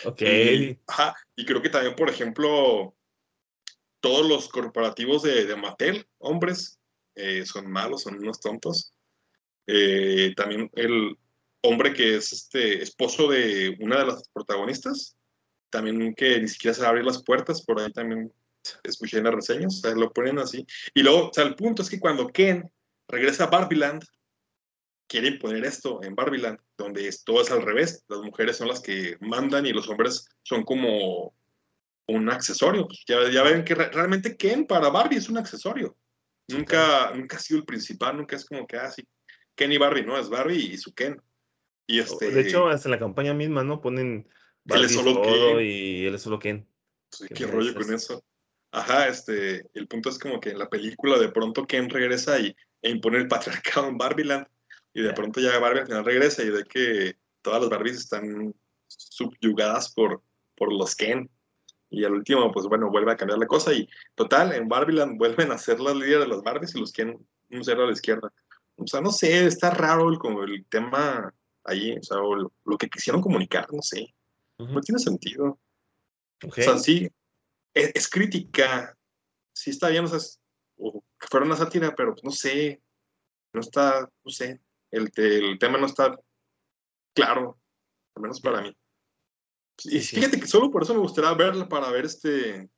ok, 0.06 0.22
Y, 0.22 0.80
ajá, 0.88 1.16
y 1.36 1.46
creo 1.46 1.62
que 1.62 1.70
también, 1.70 1.96
por 1.96 2.10
ejemplo, 2.10 2.96
todos 4.02 4.28
los 4.28 4.50
corporativos 4.50 5.24
de, 5.24 5.46
de 5.46 5.56
Mattel, 5.56 6.08
hombres, 6.18 6.80
eh, 7.16 7.46
son 7.46 7.72
malos, 7.72 8.04
son 8.04 8.18
unos 8.18 8.40
tontos. 8.40 8.94
Eh, 9.68 10.34
también 10.36 10.70
el 10.74 11.18
hombre 11.62 11.94
que 11.94 12.16
es 12.16 12.34
este 12.34 12.82
esposo 12.82 13.30
de 13.30 13.78
una 13.80 14.00
de 14.00 14.08
las 14.08 14.28
protagonistas, 14.30 15.16
también 15.70 16.14
que 16.16 16.40
ni 16.40 16.48
siquiera 16.48 16.74
sabe 16.74 16.90
abrir 16.90 17.06
las 17.06 17.24
puertas, 17.24 17.64
por 17.64 17.80
ahí 17.80 17.92
también 17.92 18.32
escuché 18.84 19.18
en 19.18 19.26
las 19.26 19.34
reseñas, 19.36 19.78
o 19.78 19.82
sea, 19.82 19.96
lo 19.96 20.12
ponen 20.12 20.40
así. 20.40 20.66
Y 20.94 21.04
luego, 21.04 21.30
o 21.30 21.34
sea, 21.34 21.44
el 21.46 21.56
punto 21.56 21.82
es 21.82 21.90
que 21.90 22.00
cuando 22.00 22.28
Ken 22.28 22.70
regresa 23.08 23.46
a 23.46 23.50
Barbieland, 23.50 24.04
quieren 25.08 25.40
poner 25.40 25.66
esto 25.66 26.02
en 26.04 26.16
Barbieland, 26.16 26.58
donde 26.78 27.08
es, 27.08 27.24
todo 27.24 27.42
es 27.42 27.52
al 27.52 27.62
revés, 27.64 28.04
las 28.08 28.20
mujeres 28.22 28.58
son 28.58 28.68
las 28.70 28.80
que 28.82 29.18
mandan 29.20 29.66
y 29.66 29.74
los 29.74 29.90
hombres 29.90 30.26
son 30.44 30.64
como 30.64 31.34
un 32.08 32.30
accesorio. 32.30 32.88
Ya, 33.08 33.30
ya 33.30 33.44
ven 33.44 33.64
que 33.66 33.76
re- 33.76 33.92
realmente 33.92 34.38
Ken 34.38 34.66
para 34.66 34.90
Barbie 34.90 35.18
es 35.18 35.30
un 35.30 35.38
accesorio. 35.38 35.98
Nunca, 36.48 37.12
nunca 37.14 37.38
ha 37.38 37.40
sido 37.40 37.60
el 37.60 37.66
principal, 37.66 38.18
nunca 38.18 38.36
es 38.36 38.46
como 38.46 38.66
que, 38.68 38.78
ah, 38.78 38.90
sí, 38.90 39.04
Ken 39.56 39.72
y 39.72 39.78
Barbie, 39.78 40.06
no, 40.06 40.18
es 40.18 40.30
Barbie 40.30 40.74
y 40.74 40.78
su 40.78 40.94
Ken. 40.94 41.22
Y 41.88 42.00
este, 42.00 42.32
De 42.32 42.42
hecho, 42.42 42.68
hasta 42.68 42.88
en 42.88 42.92
la 42.92 43.00
campaña 43.00 43.34
misma, 43.34 43.64
¿no? 43.64 43.82
Ponen 43.82 44.30
Él 44.66 44.86
es 44.86 44.96
Barbie 44.96 45.14
solo 45.14 45.22
todo 45.22 45.58
Ken. 45.58 45.66
y 45.66 46.06
él 46.06 46.16
es 46.16 46.22
solo 46.22 46.40
Ken. 46.40 46.68
pues, 47.18 47.30
¿qué 47.34 47.46
rollo 47.48 47.74
con 47.74 47.94
eso. 47.94 48.24
Ajá, 48.72 49.08
este, 49.08 49.70
el 49.74 49.88
punto 49.88 50.10
es 50.10 50.18
como 50.18 50.40
que 50.40 50.52
en 50.52 50.60
la 50.60 50.70
película 50.70 51.20
de 51.20 51.30
pronto 51.30 51.66
Ken 51.66 51.90
regresa 51.90 52.40
y, 52.40 52.56
e 52.82 52.90
impone 52.90 53.18
el 53.18 53.28
patriarcado 53.28 53.88
en 53.88 53.98
Barbieland. 53.98 54.48
Y 54.94 55.02
de 55.02 55.14
pronto 55.14 55.40
ya 55.40 55.58
Barbie 55.60 55.82
al 55.82 55.88
final 55.88 56.06
regresa 56.06 56.44
y 56.44 56.50
ve 56.50 56.64
que 56.66 57.16
todas 57.42 57.62
las 57.62 57.70
Barbies 57.70 57.98
están 57.98 58.54
subyugadas 58.88 59.94
por, 59.94 60.22
por 60.56 60.72
los 60.74 60.96
Ken. 60.96 61.30
Y 61.90 62.06
al 62.06 62.14
último, 62.14 62.52
pues 62.52 62.66
bueno, 62.68 62.90
vuelve 62.90 63.12
a 63.12 63.18
cambiar 63.18 63.40
la 63.40 63.48
cosa. 63.48 63.74
Y 63.74 63.88
total, 64.16 64.54
en 64.54 64.68
Barbieland 64.68 65.18
vuelven 65.18 65.52
a 65.52 65.58
ser 65.58 65.80
las 65.80 65.96
líderes 65.96 66.22
de 66.22 66.28
las 66.28 66.42
Barbies 66.42 66.76
y 66.76 66.80
los 66.80 66.92
Ken 66.92 67.18
un 67.50 67.64
cero 67.64 67.84
a 67.84 67.88
la 67.88 67.94
izquierda. 67.94 68.32
O 68.78 68.88
sea, 68.88 69.02
no 69.02 69.12
sé, 69.12 69.46
está 69.46 69.72
raro 69.72 70.10
el, 70.10 70.18
como 70.18 70.44
el 70.44 70.66
tema 70.66 71.34
ahí, 71.66 71.98
o 71.98 72.04
sea, 72.04 72.18
o 72.20 72.36
lo, 72.36 72.54
lo 72.66 72.78
que 72.78 72.90
quisieron 72.90 73.22
comunicar, 73.22 73.68
no 73.72 73.82
sé. 73.82 74.14
Ujú. 74.58 74.74
No 74.74 74.82
tiene 74.82 75.00
sentido. 75.00 75.60
Ok. 76.44 76.58
O 76.58 76.62
sea, 76.62 76.78
sí, 76.78 77.10
es, 77.74 77.92
es 77.96 78.10
crítica, 78.10 78.98
sí 79.54 79.70
está 79.72 79.90
bien, 79.90 80.06
o 80.06 80.08
sea, 80.08 80.18
es- 80.18 80.40
o 80.78 81.04
que 81.20 81.28
fuera 81.30 81.46
una 81.46 81.56
sátira, 81.56 81.94
pero 81.96 82.14
pues, 82.14 82.24
no 82.24 82.32
sé, 82.32 82.82
no 83.54 83.62
está, 83.62 84.10
no 84.24 84.32
sé, 84.32 84.60
el, 84.92 85.12
el 85.16 85.60
tema 85.60 85.78
no 85.78 85.86
está 85.86 86.18
claro, 87.14 87.60
al 88.16 88.22
menos 88.24 88.42
para 88.42 88.62
mí. 88.62 88.76
Y 89.86 90.00
fíjate 90.00 90.40
que 90.40 90.48
solo 90.48 90.70
por 90.70 90.84
eso 90.84 90.94
me 90.94 91.00
gustaría 91.00 91.34
verla 91.34 91.68
para 91.68 91.90
ver 91.90 92.06
este 92.06 92.70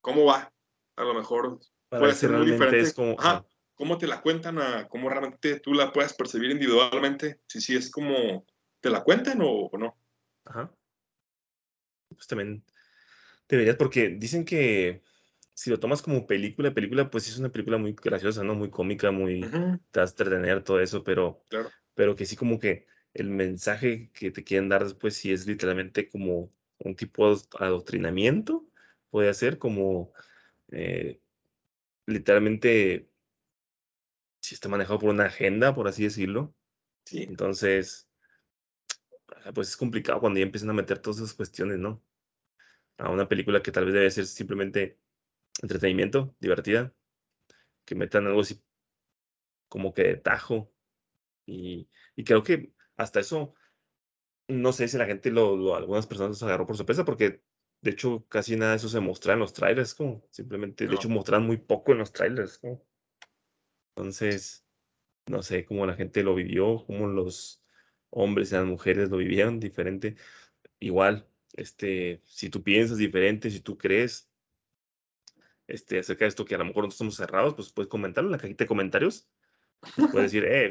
cómo 0.00 0.24
va. 0.26 0.52
A 0.96 1.04
lo 1.04 1.14
mejor 1.14 1.58
Para 1.88 2.00
puede 2.00 2.14
si 2.14 2.20
ser 2.20 2.30
muy 2.32 2.46
diferente. 2.50 2.80
es 2.80 2.94
como. 2.94 3.16
Ajá, 3.18 3.44
cómo 3.74 3.98
te 3.98 4.06
la 4.06 4.20
cuentan, 4.20 4.58
a 4.60 4.86
cómo 4.88 5.08
realmente 5.08 5.58
tú 5.60 5.72
la 5.74 5.92
puedes 5.92 6.14
percibir 6.14 6.50
individualmente, 6.50 7.40
si 7.48 7.60
sí 7.60 7.74
es 7.74 7.90
como 7.90 8.46
te 8.80 8.90
la 8.90 9.02
cuentan 9.02 9.40
o, 9.42 9.66
o 9.66 9.78
no. 9.78 9.96
ajá. 10.44 10.72
Pues 12.10 12.26
también 12.26 12.64
deberías, 13.56 13.76
porque 13.76 14.08
dicen 14.10 14.44
que 14.44 15.02
si 15.54 15.70
lo 15.70 15.78
tomas 15.80 16.02
como 16.02 16.26
película, 16.26 16.74
película, 16.74 17.10
pues 17.10 17.28
es 17.28 17.38
una 17.38 17.50
película 17.52 17.78
muy 17.78 17.94
graciosa, 17.94 18.42
¿no? 18.44 18.54
Muy 18.54 18.70
cómica, 18.70 19.10
muy. 19.10 19.42
Ujú, 19.44 19.78
Te 19.90 20.00
vas 20.00 20.10
a 20.10 20.12
entretener, 20.14 20.62
todo 20.64 20.80
eso, 20.80 21.04
pero. 21.04 21.44
claro. 21.48 21.72
Pero 21.94 22.16
que 22.16 22.26
sí, 22.26 22.36
como 22.36 22.58
que 22.58 22.86
el 23.14 23.28
mensaje 23.30 24.10
que 24.14 24.30
te 24.30 24.44
quieren 24.44 24.68
dar 24.70 24.84
después, 24.84 25.14
sí 25.16 25.32
es 25.32 25.46
literalmente 25.46 26.08
como 26.08 26.52
un 26.78 26.96
tipo 26.96 27.34
de 27.34 27.42
adoctrinamiento, 27.60 28.66
puede 29.10 29.32
ser 29.34 29.58
como. 29.58 30.12
eh, 30.72 31.20
literalmente. 32.06 33.10
Si 34.42 34.54
está 34.54 34.68
manejado 34.68 34.98
por 34.98 35.08
una 35.08 35.24
agenda, 35.24 35.74
por 35.74 35.88
así 35.88 36.02
decirlo. 36.04 36.54
Sí, 37.06 37.28
Entonces, 37.28 38.08
pues 39.54 39.68
es 39.68 39.76
complicado 39.76 40.20
cuando 40.20 40.38
ya 40.38 40.44
empiezan 40.46 40.70
a 40.70 40.72
meter 40.72 40.98
todas 40.98 41.18
esas 41.18 41.34
cuestiones, 41.34 41.78
¿no? 41.78 42.02
A 42.98 43.10
una 43.10 43.28
película 43.28 43.62
que 43.62 43.72
tal 43.72 43.84
vez 43.86 43.94
debe 43.94 44.10
ser 44.10 44.26
simplemente 44.26 44.98
entretenimiento, 45.62 46.36
divertida, 46.40 46.94
que 47.86 47.94
metan 47.96 48.26
algo 48.28 48.42
así 48.42 48.62
como 49.68 49.94
que 49.94 50.02
de 50.04 50.16
tajo. 50.16 50.72
Y, 51.46 51.88
y 52.16 52.24
creo 52.24 52.42
que 52.44 52.72
hasta 52.96 53.20
eso, 53.20 53.54
no 54.48 54.72
sé 54.72 54.88
si 54.88 54.98
la 54.98 55.06
gente 55.06 55.30
lo, 55.30 55.56
lo- 55.56 55.76
algunas 55.76 56.06
personas 56.06 56.30
los 56.32 56.42
agarró 56.44 56.66
por 56.66 56.76
sorpresa, 56.76 57.04
porque 57.04 57.42
de 57.82 57.90
hecho 57.92 58.26
casi 58.28 58.56
nada 58.56 58.72
de 58.72 58.76
eso 58.78 58.88
se 58.88 59.00
mostraba 59.00 59.34
en 59.36 59.40
los 59.40 59.54
trailers, 59.54 59.94
como 59.94 60.26
simplemente, 60.30 60.88
de 60.88 60.96
hecho 60.96 61.08
mostraban 61.10 61.46
muy 61.46 61.58
poco 61.58 61.92
en 61.92 61.98
los 62.00 62.12
trailers, 62.12 62.62
¿no? 62.64 62.82
Entonces, 63.96 64.64
no 65.28 65.42
sé 65.42 65.64
cómo 65.66 65.86
la 65.86 65.94
gente 65.94 66.22
lo 66.24 66.34
vivió, 66.34 66.84
cómo 66.86 67.06
los 67.08 67.62
hombres 68.10 68.52
y 68.52 68.56
las 68.56 68.66
mujeres 68.66 69.10
lo 69.10 69.18
vivieron 69.18 69.60
diferente. 69.60 70.16
Igual, 70.80 71.28
este, 71.52 72.22
si 72.26 72.50
tú 72.50 72.62
piensas 72.62 72.98
diferente, 72.98 73.50
si 73.50 73.60
tú 73.60 73.76
crees 73.76 74.28
este, 75.66 75.98
acerca 75.98 76.24
de 76.24 76.30
esto 76.30 76.44
que 76.44 76.54
a 76.54 76.58
lo 76.58 76.64
mejor 76.64 76.84
no 76.84 76.90
estamos 76.90 77.16
cerrados, 77.16 77.54
pues 77.54 77.72
puedes 77.72 77.88
comentarlo 77.88 78.28
en 78.28 78.32
la 78.32 78.38
cajita 78.38 78.64
de 78.64 78.68
comentarios. 78.68 79.28
Puedes 79.96 80.32
decir, 80.32 80.44
eh, 80.48 80.70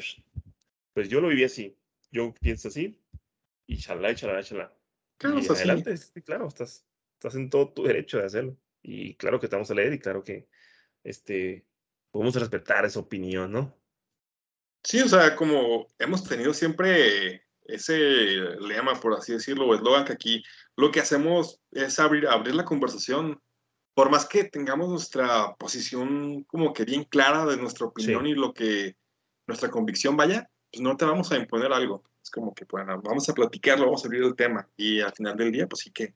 pues 0.94 1.10
yo 1.10 1.22
lo 1.22 1.30
viví 1.30 1.44
así, 1.44 1.78
yo 2.12 2.34
pienso 2.40 2.68
así, 2.68 3.00
y 3.68 3.78
chalá, 3.78 4.12
y 4.12 4.16
chalá, 4.16 4.44
chalá. 4.44 4.74
Claro, 5.18 5.40
Y 5.40 5.48
adelante, 5.48 5.96
sí, 5.98 6.22
claro, 6.22 6.48
estás, 6.48 6.86
estás 7.14 7.36
en 7.36 7.50
todo 7.50 7.70
tu 7.70 7.84
derecho 7.84 8.18
de 8.18 8.26
hacerlo. 8.26 8.58
Y 8.82 9.16
claro 9.16 9.40
que 9.40 9.48
te 9.48 9.56
vamos 9.56 9.70
a 9.70 9.76
leer 9.76 9.94
y 9.94 10.00
claro 10.00 10.24
que 10.24 10.48
este, 11.04 11.66
podemos 12.10 12.36
respetar 12.36 12.86
esa 12.86 13.00
opinión, 13.00 13.52
¿no? 13.52 13.78
Sí, 14.84 15.00
o 15.02 15.08
sea, 15.08 15.36
como 15.36 15.88
hemos 16.00 16.28
tenido 16.28 16.54
siempre 16.54 17.44
ese 17.66 17.96
lema, 18.60 19.00
por 19.00 19.14
así 19.14 19.34
decirlo, 19.34 19.68
o 19.68 19.76
eslogan 19.76 20.06
que 20.06 20.14
aquí 20.14 20.44
lo 20.76 20.92
que 20.92 21.00
hacemos 21.00 21.60
es 21.72 22.00
abrir, 22.00 22.28
abrir 22.28 22.56
la 22.56 22.66
conversación. 22.66 23.42
Por 23.94 24.10
más 24.10 24.26
que 24.26 24.46
tengamos 24.46 24.90
nuestra 24.90 25.54
posición 25.56 26.44
como 26.46 26.74
que 26.74 26.86
bien 26.86 27.04
clara 27.04 27.46
de 27.46 27.58
nuestra 27.58 27.86
opinión 27.88 28.24
Sí. 28.26 28.32
y 28.32 28.36
lo 28.36 28.54
que 28.54 28.96
nuestra 29.48 29.70
convicción 29.70 30.16
vaya, 30.16 30.50
pues 30.72 30.82
no 30.82 30.96
te 30.96 31.06
vamos 31.06 31.32
a 31.32 31.38
imponer 31.38 31.72
algo. 31.74 32.04
Es 32.24 32.30
como 32.30 32.54
que, 32.54 32.66
bueno, 32.66 33.02
vamos 33.04 33.28
a 33.28 33.34
platicarlo, 33.34 33.86
vamos 33.86 34.04
a 34.04 34.08
abrir 34.08 34.24
el 34.24 34.36
tema. 34.36 34.68
Y 34.78 35.02
al 35.02 35.12
final 35.14 35.36
del 35.36 35.52
día, 35.52 35.68
pues 35.68 35.82
sí 35.82 35.92
que, 35.92 36.14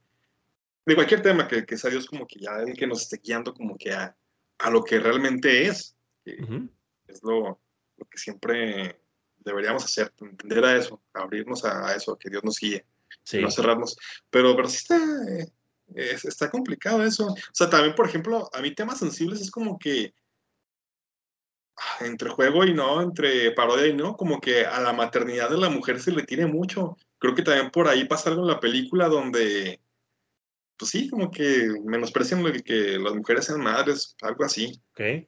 de 0.86 0.96
cualquier 0.96 1.22
tema, 1.22 1.48
que, 1.48 1.66
que 1.66 1.78
sea 1.78 1.90
Dios 1.90 2.06
como 2.06 2.26
que 2.28 2.40
ya 2.40 2.60
el 2.60 2.74
que 2.78 2.88
nos 2.88 3.02
esté 3.02 3.20
guiando 3.24 3.54
como 3.54 3.76
que 3.78 3.92
a, 3.92 4.16
a 4.60 4.70
lo 4.70 4.84
que 4.84 5.00
realmente 5.00 5.66
es. 5.68 5.98
que 6.24 6.42
Ujú. 6.42 6.70
es 7.08 7.22
lo, 7.24 7.60
lo 7.98 8.06
que 8.10 8.18
siempre 8.18 9.02
deberíamos 9.46 9.86
hacer, 9.86 10.12
entender 10.20 10.66
a 10.66 10.76
eso, 10.76 11.02
abrirnos 11.14 11.64
a, 11.64 11.88
a 11.88 11.96
eso, 11.96 12.18
que 12.18 12.30
Dios 12.30 12.44
nos 12.44 12.60
guíe, 12.60 12.86
Sí. 13.24 13.40
no 13.42 13.50
cerrarnos. 13.50 13.96
Pero, 14.30 14.56
pero 14.56 14.68
sí 14.68 14.78
está, 14.78 14.98
eh, 15.30 15.48
es- 15.96 16.26
está 16.26 16.50
complicado 16.50 17.04
eso. 17.04 17.28
O 17.28 17.36
sea, 17.54 17.70
también, 17.70 17.96
por 17.96 18.08
ejemplo, 18.08 18.50
a 18.54 18.62
mí 18.62 18.74
temas 18.74 19.00
sensibles 19.00 19.40
es 19.42 19.52
como 19.52 19.78
que 19.80 20.14
ah, 21.78 22.06
entre 22.06 22.30
juego 22.30 22.64
y 22.66 22.74
no, 22.74 23.02
entre 23.02 23.52
parodia 23.52 23.88
y 23.88 23.94
no, 23.94 24.16
como 24.18 24.40
que 24.42 24.66
a 24.66 24.80
la 24.82 24.94
maternidad 24.94 25.50
de 25.50 25.58
la 25.58 25.70
mujer 25.70 26.00
se 26.02 26.12
le 26.12 26.24
tiene 26.24 26.46
mucho. 26.48 26.98
Creo 27.20 27.36
que 27.36 27.44
también 27.44 27.72
por 27.72 27.88
ahí 27.88 28.06
pasa 28.06 28.30
algo 28.30 28.42
en 28.42 28.48
la 28.50 28.60
película 28.60 29.08
donde, 29.08 29.80
pues 30.78 30.92
sí, 30.92 31.10
como 31.10 31.32
que 31.32 31.70
menosprecian 31.84 32.44
lo 32.44 32.52
que 32.52 32.98
las 33.00 33.14
mujeres 33.16 33.46
sean 33.46 33.62
madres, 33.62 34.16
algo 34.22 34.44
así. 34.44 34.80
Ok. 34.92 35.28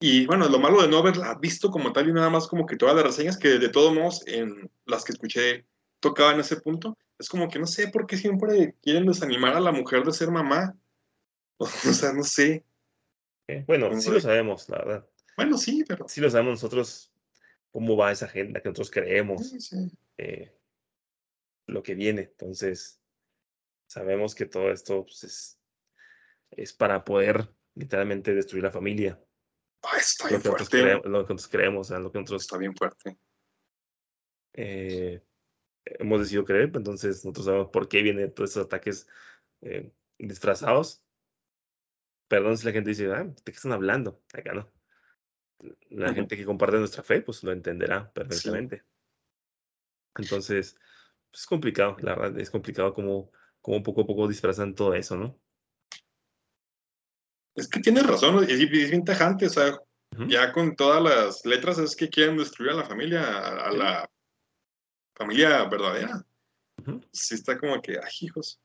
Y 0.00 0.26
bueno, 0.26 0.48
lo 0.48 0.58
malo 0.58 0.82
de 0.82 0.88
no 0.88 0.98
haberla 0.98 1.34
visto 1.36 1.70
como 1.70 1.92
tal 1.92 2.08
y 2.08 2.12
nada 2.12 2.28
más 2.30 2.46
como 2.46 2.66
que 2.66 2.76
todas 2.76 2.94
las 2.94 3.04
reseñas 3.04 3.38
que 3.38 3.58
de 3.58 3.68
todos 3.68 3.94
modos 3.94 4.26
en 4.26 4.70
las 4.86 5.04
que 5.04 5.12
escuché 5.12 5.64
tocaban 6.00 6.38
ese 6.40 6.60
punto, 6.60 6.98
es 7.18 7.28
como 7.28 7.48
que 7.48 7.58
no 7.58 7.66
sé 7.66 7.88
por 7.88 8.06
qué 8.06 8.16
siempre 8.16 8.74
quieren 8.82 9.06
desanimar 9.06 9.54
a 9.56 9.60
la 9.60 9.72
mujer 9.72 10.04
de 10.04 10.12
ser 10.12 10.30
mamá. 10.30 10.76
O 11.58 11.66
sea, 11.66 12.12
no 12.12 12.24
sé. 12.24 12.64
ok. 13.48 13.64
Bueno, 13.66 13.88
Como 13.88 14.00
sí 14.00 14.08
de- 14.08 14.14
lo 14.16 14.20
sabemos, 14.20 14.68
la 14.68 14.78
verdad. 14.78 15.08
Bueno, 15.36 15.56
sí, 15.56 15.84
pero... 15.86 16.06
Sí 16.08 16.20
lo 16.20 16.28
sabemos 16.28 16.54
nosotros 16.54 17.12
cómo 17.70 17.96
va 17.96 18.10
esa 18.12 18.26
agenda 18.26 18.60
que 18.60 18.68
nosotros 18.68 18.90
creemos. 18.90 19.48
Sí, 19.48 19.60
sí. 19.60 19.90
eh, 20.18 20.52
lo 21.66 21.82
que 21.82 21.94
viene. 21.94 22.22
Entonces, 22.22 23.00
sabemos 23.86 24.34
que 24.34 24.46
todo 24.46 24.70
esto 24.70 25.04
pues, 25.04 25.24
es, 25.24 25.58
es 26.50 26.72
para 26.72 27.04
poder 27.04 27.48
literalmente 27.74 28.34
destruir 28.34 28.64
la 28.64 28.70
familia. 28.72 29.18
Está 29.96 30.24
Lo 30.24 30.30
bien 30.30 30.42
que 30.42 30.48
fuerte. 30.48 30.68
creemos, 30.70 31.04
lo 31.06 31.26
que 31.26 31.34
nosotros 31.34 31.48
creemos, 31.48 31.86
o 31.86 31.88
sea, 31.88 31.98
lo 31.98 32.12
que 32.12 32.18
nosotros 32.18 32.42
Está 32.42 32.58
bien 32.58 32.74
fuerte. 32.76 33.18
eh, 34.54 35.22
hemos 35.84 36.20
decidido 36.20 36.44
creer. 36.44 36.70
pues, 36.70 36.80
Entonces, 36.80 37.24
nosotros 37.24 37.46
sabemos 37.46 37.68
por 37.70 37.88
qué 37.88 38.02
vienen 38.02 38.32
todos 38.34 38.50
esos 38.50 38.64
ataques 38.66 39.08
eh, 39.62 39.92
disfrazados. 40.18 41.02
Perdón 42.28 42.56
si 42.56 42.66
la 42.66 42.72
gente 42.72 42.90
dice, 42.90 43.12
ah, 43.12 43.24
¿de 43.24 43.34
qué 43.44 43.50
están 43.52 43.72
hablando? 43.72 44.22
Acá 44.32 44.54
no. 44.54 44.72
La 45.90 46.12
gente 46.12 46.36
que 46.36 46.44
comparte 46.44 46.78
nuestra 46.78 47.02
fe, 47.02 47.20
pues 47.22 47.42
lo 47.42 47.52
entenderá 47.52 48.12
perfectamente. 48.12 48.84
Entonces, 50.16 50.76
pues, 51.30 51.42
es 51.42 51.46
complicado, 51.46 51.96
la 52.00 52.14
verdad, 52.14 52.38
es 52.40 52.50
complicado 52.50 52.94
como, 52.94 53.30
como 53.60 53.82
poco 53.82 54.02
a 54.02 54.06
poco 54.06 54.28
disfrazan 54.28 54.74
todo 54.74 54.94
eso, 54.94 55.16
¿no? 55.16 55.38
Es 57.54 57.68
que 57.68 57.80
tienes 57.80 58.06
razón, 58.06 58.44
es, 58.44 58.50
es 58.50 58.70
bien 58.70 59.04
tajante, 59.04 59.46
o 59.46 59.50
sea, 59.50 59.78
ya 60.28 60.52
con 60.52 60.74
todas 60.76 61.02
las 61.02 61.44
letras 61.44 61.78
es 61.78 61.94
que 61.96 62.08
quieren 62.08 62.36
destruir 62.36 62.72
a 62.72 62.76
la 62.76 62.84
familia, 62.84 63.22
a, 63.22 63.68
a 63.68 63.70
Sí. 63.72 63.78
la 63.78 64.10
familia 65.14 65.64
verdadera. 65.64 66.24
Sí 67.12 67.34
está 67.34 67.58
como 67.58 67.80
que, 67.80 67.92
ay, 67.92 68.12
hijos. 68.20 68.60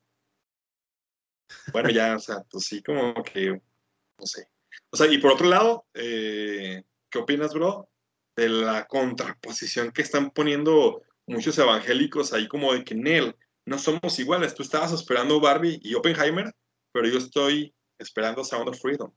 Bueno, 1.71 1.89
ya, 1.89 2.15
o 2.15 2.19
sea, 2.19 2.43
pues 2.49 2.65
sí, 2.65 2.81
como 2.83 3.13
que, 3.23 3.51
no 3.51 4.25
sé. 4.25 4.47
O 4.91 4.97
sea, 4.97 5.07
y 5.07 5.17
por 5.17 5.31
otro 5.31 5.47
lado, 5.47 5.85
eh, 5.93 6.83
¿qué 7.09 7.19
opinas, 7.19 7.53
bro? 7.53 7.89
De 8.35 8.49
la 8.49 8.85
contraposición 8.87 9.91
que 9.91 10.01
están 10.01 10.31
poniendo 10.31 11.01
muchos 11.27 11.57
evangélicos 11.57 12.33
ahí 12.33 12.47
como 12.47 12.73
de 12.73 12.83
que, 12.83 12.95
Nel, 12.95 13.35
no 13.65 13.77
somos 13.77 14.17
iguales. 14.19 14.55
Tú 14.55 14.63
estabas 14.63 14.91
esperando 14.91 15.39
Barbie 15.39 15.79
y 15.83 15.93
Oppenheimer, 15.95 16.53
pero 16.91 17.07
yo 17.07 17.17
estoy 17.19 17.73
esperando 17.99 18.43
Sound 18.43 18.69
of 18.69 18.79
Freedom. 18.79 19.11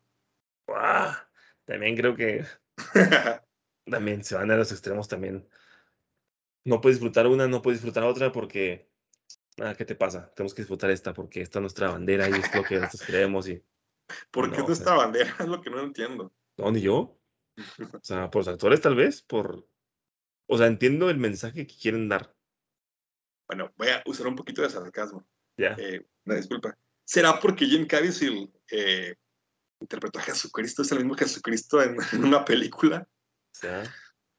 También 1.64 1.96
creo 1.96 2.14
que 2.14 2.44
también 3.86 4.24
se 4.24 4.34
van 4.34 4.50
a 4.50 4.56
los 4.56 4.72
extremos 4.72 5.08
también. 5.08 5.48
No 6.64 6.80
puedes 6.80 6.98
disfrutar 6.98 7.26
una, 7.26 7.48
no 7.48 7.62
puedes 7.62 7.80
disfrutar 7.80 8.04
otra 8.04 8.30
porque, 8.32 8.88
ah, 9.60 9.74
¿qué 9.76 9.84
te 9.84 9.94
pasa? 9.96 10.32
Tenemos 10.34 10.54
que 10.54 10.62
disfrutar 10.62 10.90
esta 10.90 11.12
porque 11.12 11.40
esta 11.40 11.58
es 11.58 11.62
nuestra 11.62 11.90
bandera 11.90 12.28
y 12.28 12.32
es 12.32 12.54
lo 12.54 12.62
que 12.64 12.76
nosotros 12.76 13.02
creemos 13.06 13.48
y 13.48 13.62
¿Por 14.30 14.48
No, 14.48 14.54
qué 14.54 14.62
o 14.62 14.66
de 14.66 14.74
sea- 14.74 14.84
esta 14.84 14.94
bandera? 14.94 15.34
Es 15.38 15.46
lo 15.48 15.60
que 15.60 15.70
no 15.70 15.80
entiendo. 15.80 16.32
no, 16.58 16.70
ni 16.70 16.80
yo. 16.80 17.18
O 18.02 18.04
sea, 18.04 18.30
por 18.30 18.40
los 18.40 18.48
actores 18.48 18.80
tal 18.80 18.94
vez, 18.96 19.22
por... 19.22 19.66
O 20.48 20.58
sea, 20.58 20.66
entiendo 20.66 21.08
el 21.10 21.18
mensaje 21.18 21.66
que 21.66 21.76
quieren 21.76 22.08
dar. 22.08 22.34
Bueno, 23.46 23.72
voy 23.76 23.88
a 23.88 24.02
usar 24.06 24.26
un 24.26 24.36
poquito 24.36 24.62
de 24.62 24.70
sarcasmo. 24.70 25.26
Ya, 25.56 25.74
Eh, 25.78 26.04
una 26.24 26.36
disculpa. 26.36 26.76
¿Será 27.12 27.38
porque 27.38 27.66
Jim 27.66 27.86
Caviezel 27.86 28.50
eh, 28.70 29.16
interpretó 29.80 30.18
a 30.18 30.22
Jesucristo? 30.22 30.80
¿Es 30.80 30.92
el 30.92 31.00
mismo 31.00 31.14
Jesucristo 31.14 31.82
en, 31.82 31.94
en 32.12 32.24
una 32.24 32.42
película? 32.42 33.06
sea, 33.50 33.82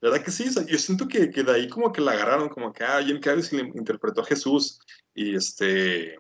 ¿Verdad 0.02 0.24
que 0.24 0.32
sí? 0.32 0.48
O 0.48 0.52
sea, 0.52 0.66
yo 0.66 0.80
siento 0.80 1.08
que, 1.08 1.30
que 1.30 1.44
de 1.44 1.52
ahí 1.52 1.70
como 1.70 1.92
que 1.92 2.02
la 2.02 2.14
agarraron, 2.14 2.50
como 2.50 2.74
que, 2.74 2.84
ah, 2.84 3.00
Jim 3.04 3.20
Caviezel 3.20 3.72
interpretó 3.76 4.22
a 4.22 4.26
Jesús 4.26 4.80
y 5.14 5.36
este... 5.36 6.18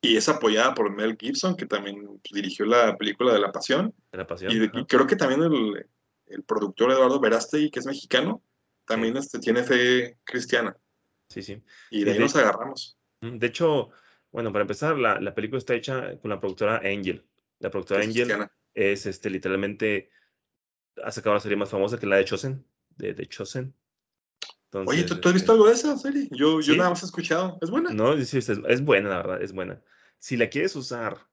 Y 0.00 0.16
es 0.16 0.30
apoyada 0.30 0.72
por 0.72 0.90
Mel 0.90 1.18
Gibson, 1.20 1.54
que 1.54 1.66
también 1.66 2.08
dirigió 2.32 2.64
la 2.64 2.96
película 2.96 3.34
de 3.34 3.40
La 3.40 3.52
Pasión. 3.52 3.94
de 4.12 4.16
la 4.16 4.26
pasión. 4.26 4.50
Y, 4.50 4.86
creo 4.86 5.06
que 5.06 5.14
también 5.14 5.42
el, 5.42 5.86
el 6.28 6.42
productor 6.44 6.90
Eduardo 6.90 7.20
Verástegui, 7.20 7.70
que 7.70 7.80
es 7.80 7.86
mexicano, 7.86 8.42
también 8.86 9.14
este, 9.18 9.38
tiene 9.38 9.62
fe 9.62 10.16
cristiana. 10.24 10.74
Sí, 11.28 11.42
sí. 11.42 11.62
Y 11.90 11.98
Sí, 11.98 12.04
de 12.04 12.12
ahí 12.12 12.16
de- 12.16 12.24
nos 12.24 12.34
agarramos. 12.34 12.96
Mm, 13.20 13.36
De 13.36 13.46
hecho, 13.48 13.90
bueno, 14.32 14.52
para 14.52 14.62
empezar, 14.62 14.96
la, 14.98 15.20
la 15.20 15.34
película 15.34 15.58
está 15.58 15.74
hecha 15.74 16.18
con 16.18 16.30
la 16.30 16.40
productora 16.40 16.78
Angel. 16.84 17.24
La 17.58 17.70
productora 17.70 18.00
es 18.00 18.08
Angel 18.08 18.22
cristiana. 18.26 18.52
es 18.74 19.06
este, 19.06 19.30
literalmente 19.30 20.10
ha 21.02 21.10
sacado 21.10 21.34
la 21.34 21.40
serie 21.40 21.56
más 21.56 21.70
famosa 21.70 21.98
que 21.98 22.06
la 22.06 22.16
de 22.16 22.24
Chosen, 22.24 22.64
de, 22.96 23.14
de 23.14 23.26
Chosen. 23.26 23.74
Oye, 24.72 25.02
¿tú, 25.02 25.20
tú 25.20 25.28
has 25.28 25.34
este, 25.34 25.38
visto 25.40 25.52
algo 25.52 25.66
de 25.66 25.72
esa 25.72 25.96
serie? 25.96 26.28
Yo, 26.30 26.60
yo 26.60 26.76
nada 26.76 26.90
más 26.90 27.02
he 27.02 27.06
escuchado. 27.06 27.58
¿Es 27.60 27.70
buena? 27.70 27.90
No, 27.90 28.16
sí, 28.22 28.38
es, 28.38 28.48
es 28.48 28.84
buena, 28.84 29.08
la 29.08 29.16
verdad, 29.16 29.42
es 29.42 29.52
buena. 29.52 29.82
Si 30.18 30.36
la 30.36 30.48
quieres 30.48 30.76
usar 30.76 31.26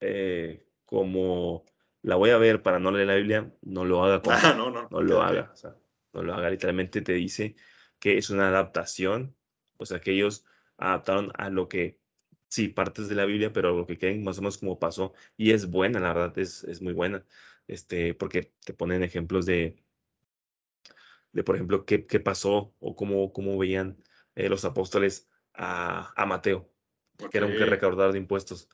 eh, 0.00 0.64
como 0.84 1.64
la 2.02 2.16
voy 2.16 2.30
a 2.30 2.38
ver 2.38 2.62
para 2.62 2.78
no 2.78 2.92
leer 2.92 3.08
la 3.08 3.14
Biblia, 3.16 3.52
no 3.62 3.84
lo 3.84 4.04
haga. 4.04 4.22
compa, 4.22 4.40
Ah, 4.44 4.54
no, 4.54 4.70
no. 4.70 4.88
no 4.90 5.00
lo 5.00 5.22
haga. 5.22 5.50
O 5.52 5.56
sea, 5.56 5.74
no 6.12 6.22
lo 6.22 6.34
haga. 6.34 6.50
Literalmente 6.50 7.00
te 7.00 7.14
dice 7.14 7.56
que 7.98 8.16
es 8.18 8.30
una 8.30 8.48
adaptación. 8.48 9.34
O 9.76 9.86
sea, 9.86 10.00
que 10.00 10.12
ellos 10.12 10.44
adaptaron 10.78 11.30
a 11.36 11.50
lo 11.50 11.68
que, 11.68 12.00
sí, 12.48 12.68
partes 12.68 13.08
de 13.08 13.14
la 13.14 13.24
Biblia, 13.26 13.52
pero 13.52 13.76
lo 13.76 13.86
que 13.86 13.98
creen 13.98 14.24
más 14.24 14.38
o 14.38 14.42
menos 14.42 14.58
como 14.58 14.78
pasó. 14.78 15.12
Y 15.36 15.52
es 15.52 15.70
buena, 15.70 16.00
la 16.00 16.12
verdad, 16.14 16.38
es, 16.38 16.64
es 16.64 16.82
muy 16.82 16.92
buena. 16.92 17.24
Este, 17.66 18.14
porque 18.14 18.52
te 18.64 18.74
ponen 18.74 19.02
ejemplos 19.02 19.46
de, 19.46 19.76
de 21.32 21.42
por 21.44 21.54
ejemplo, 21.56 21.84
qué, 21.84 22.06
qué 22.06 22.20
pasó 22.20 22.74
o 22.80 22.96
cómo, 22.96 23.32
cómo 23.32 23.58
veían 23.58 24.02
eh, 24.34 24.48
los 24.48 24.64
apóstoles 24.64 25.28
a, 25.54 26.12
a 26.20 26.26
Mateo, 26.26 26.70
que 27.30 27.38
era 27.38 27.46
un 27.46 27.56
Ok, 27.56 27.60
recaudador 27.60 28.12
de 28.12 28.18
impuestos. 28.18 28.68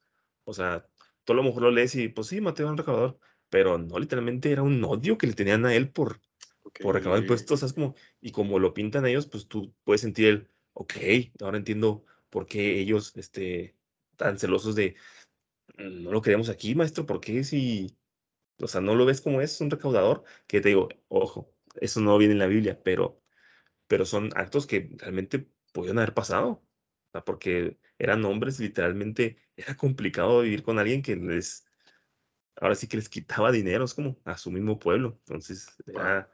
O 0.44 0.52
sea, 0.54 0.88
tú 1.24 1.32
a 1.32 1.36
lo 1.36 1.42
mejor 1.42 1.62
lo 1.62 1.70
lees 1.70 1.94
y, 1.96 2.08
pues 2.08 2.28
sí, 2.28 2.40
Mateo 2.40 2.66
era 2.66 2.72
un 2.72 2.78
recaudador, 2.78 3.18
pero 3.48 3.78
no, 3.78 3.98
literalmente 3.98 4.52
era 4.52 4.62
un 4.62 4.82
odio 4.84 5.18
que 5.18 5.26
le 5.26 5.34
tenían 5.34 5.64
a 5.66 5.74
él 5.74 5.90
por, 5.92 6.20
por 6.80 6.94
recaudar 6.96 7.20
impuestos, 7.20 7.52
o 7.52 7.58
sea, 7.58 7.66
es 7.68 7.72
como, 7.74 7.94
y 8.20 8.32
como 8.32 8.58
lo 8.58 8.74
pintan 8.74 9.06
ellos, 9.06 9.26
pues 9.26 9.48
tú 9.48 9.74
puedes 9.84 10.02
sentir 10.02 10.28
el, 10.28 10.48
ok, 10.74 10.94
ahora 11.40 11.58
entiendo 11.58 12.04
por 12.30 12.46
qué 12.46 12.80
ellos, 12.80 13.12
este, 13.16 13.76
tan 14.16 14.38
celosos 14.38 14.74
de, 14.74 14.96
"Mm, 15.78 16.04
no 16.04 16.12
lo 16.12 16.22
queremos 16.22 16.48
aquí, 16.50 16.74
maestro, 16.74 17.06
¿por 17.06 17.20
qué 17.20 17.44
si, 17.44 17.96
o 18.60 18.68
sea, 18.68 18.80
no 18.80 18.94
lo 18.96 19.06
ves 19.06 19.20
como 19.22 19.40
es 19.40 19.60
un 19.60 19.70
recaudador? 19.70 20.24
Que 20.48 20.60
te 20.60 20.70
digo, 20.70 20.88
ojo, 21.08 21.54
eso 21.80 22.00
no 22.00 22.18
viene 22.18 22.34
en 22.34 22.40
la 22.40 22.46
Biblia, 22.48 22.82
pero, 22.84 23.22
pero 23.88 24.04
son 24.06 24.30
actos 24.36 24.66
que 24.66 24.90
realmente 24.98 25.48
pudieron 25.72 25.98
haber 25.98 26.14
pasado, 26.14 26.64
porque 27.26 27.78
eran 27.98 28.24
hombres, 28.24 28.60
literalmente, 28.60 29.38
era 29.56 29.76
complicado 29.76 30.42
vivir 30.42 30.62
con 30.62 30.78
alguien 30.78 31.02
que 31.02 31.16
les, 31.16 31.66
ahora 32.56 32.74
sí 32.74 32.88
que 32.88 32.96
les 32.96 33.08
quitaba 33.08 33.52
dinero, 33.52 33.84
es 33.84 33.94
como 33.94 34.20
a 34.24 34.36
su 34.38 34.50
mismo 34.50 34.78
pueblo, 34.78 35.16
entonces, 35.26 35.68
era, 35.86 36.30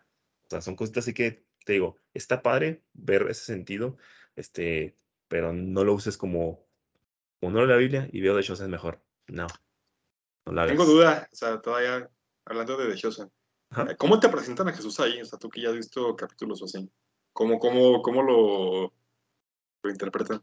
o 0.47 0.51
sea, 0.51 0.61
son 0.61 0.77
cositas 0.77 1.05
así 1.05 1.15
que, 1.15 1.47
te 1.65 1.75
digo, 1.75 1.97
está 2.15 2.43
padre 2.43 2.85
ver 2.95 3.23
ese 3.31 3.45
sentido, 3.45 3.97
este, 4.37 4.97
pero 5.29 5.53
no 5.53 5.85
lo 5.85 5.95
uses 5.95 6.17
como, 6.17 6.67
como 7.41 7.53
no 7.53 7.59
leo 7.59 7.67
la 7.67 7.77
Biblia 7.77 8.09
y 8.13 8.21
veo 8.21 8.35
de 8.35 8.43
es 8.43 8.61
mejor, 8.69 9.03
no. 9.27 9.47
Tengo 10.45 10.85
duda, 10.85 11.29
o 11.33 11.37
sea, 11.37 11.61
todavía 11.61 12.09
hablando 12.45 12.77
de 12.77 12.89
The 12.89 12.97
Chosen. 12.97 13.33
Eh, 13.77 13.97
¿Cómo 13.99 14.21
te 14.21 14.29
presentan 14.29 14.69
a 14.69 14.73
Jesús 14.73 15.01
ahí? 15.01 15.21
O 15.21 15.25
sea, 15.25 15.39
tú 15.39 15.49
que 15.49 15.61
ya 15.61 15.71
has 15.71 15.75
visto 15.75 16.15
capítulos 16.15 16.63
o 16.63 16.67
así. 16.67 16.89
¿Cómo, 17.33 17.59
cómo, 17.59 18.01
cómo 18.01 18.23
lo, 18.23 18.95
lo 19.83 19.91
interpretan? 19.91 20.43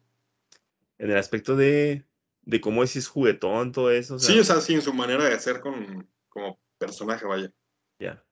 En 0.97 1.09
el 1.09 1.17
aspecto 1.17 1.55
de, 1.55 2.05
de 2.41 2.61
cómo 2.61 2.83
es 2.83 2.91
si 2.91 2.99
es 2.99 3.07
juguetón, 3.07 3.71
todo 3.71 3.91
eso, 3.91 4.15
o 4.15 4.19
sea, 4.19 4.33
sí, 4.33 4.39
o 4.39 4.43
sea, 4.43 4.61
sí, 4.61 4.73
en 4.73 4.81
su 4.81 4.93
manera 4.93 5.23
de 5.25 5.39
ser 5.39 5.61
con, 5.61 6.07
como 6.29 6.59
personaje, 6.77 7.25
vaya. 7.25 7.51
Ya, 7.99 8.23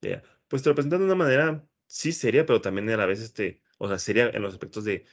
ya. 0.00 0.22
Pues 0.48 0.62
te 0.62 0.68
lo 0.68 0.74
presentan 0.74 1.00
de 1.00 1.06
una 1.06 1.14
manera, 1.14 1.64
sí, 1.86 2.12
seria, 2.12 2.44
pero 2.44 2.60
también 2.60 2.90
a 2.90 2.96
la 2.96 3.06
vez, 3.06 3.20
este, 3.20 3.62
o 3.82 3.88
sea, 3.88 3.98
seria 3.98 4.30
en 4.30 4.42
los 4.42 4.54
aspectos 4.54 4.84
de 4.84 5.06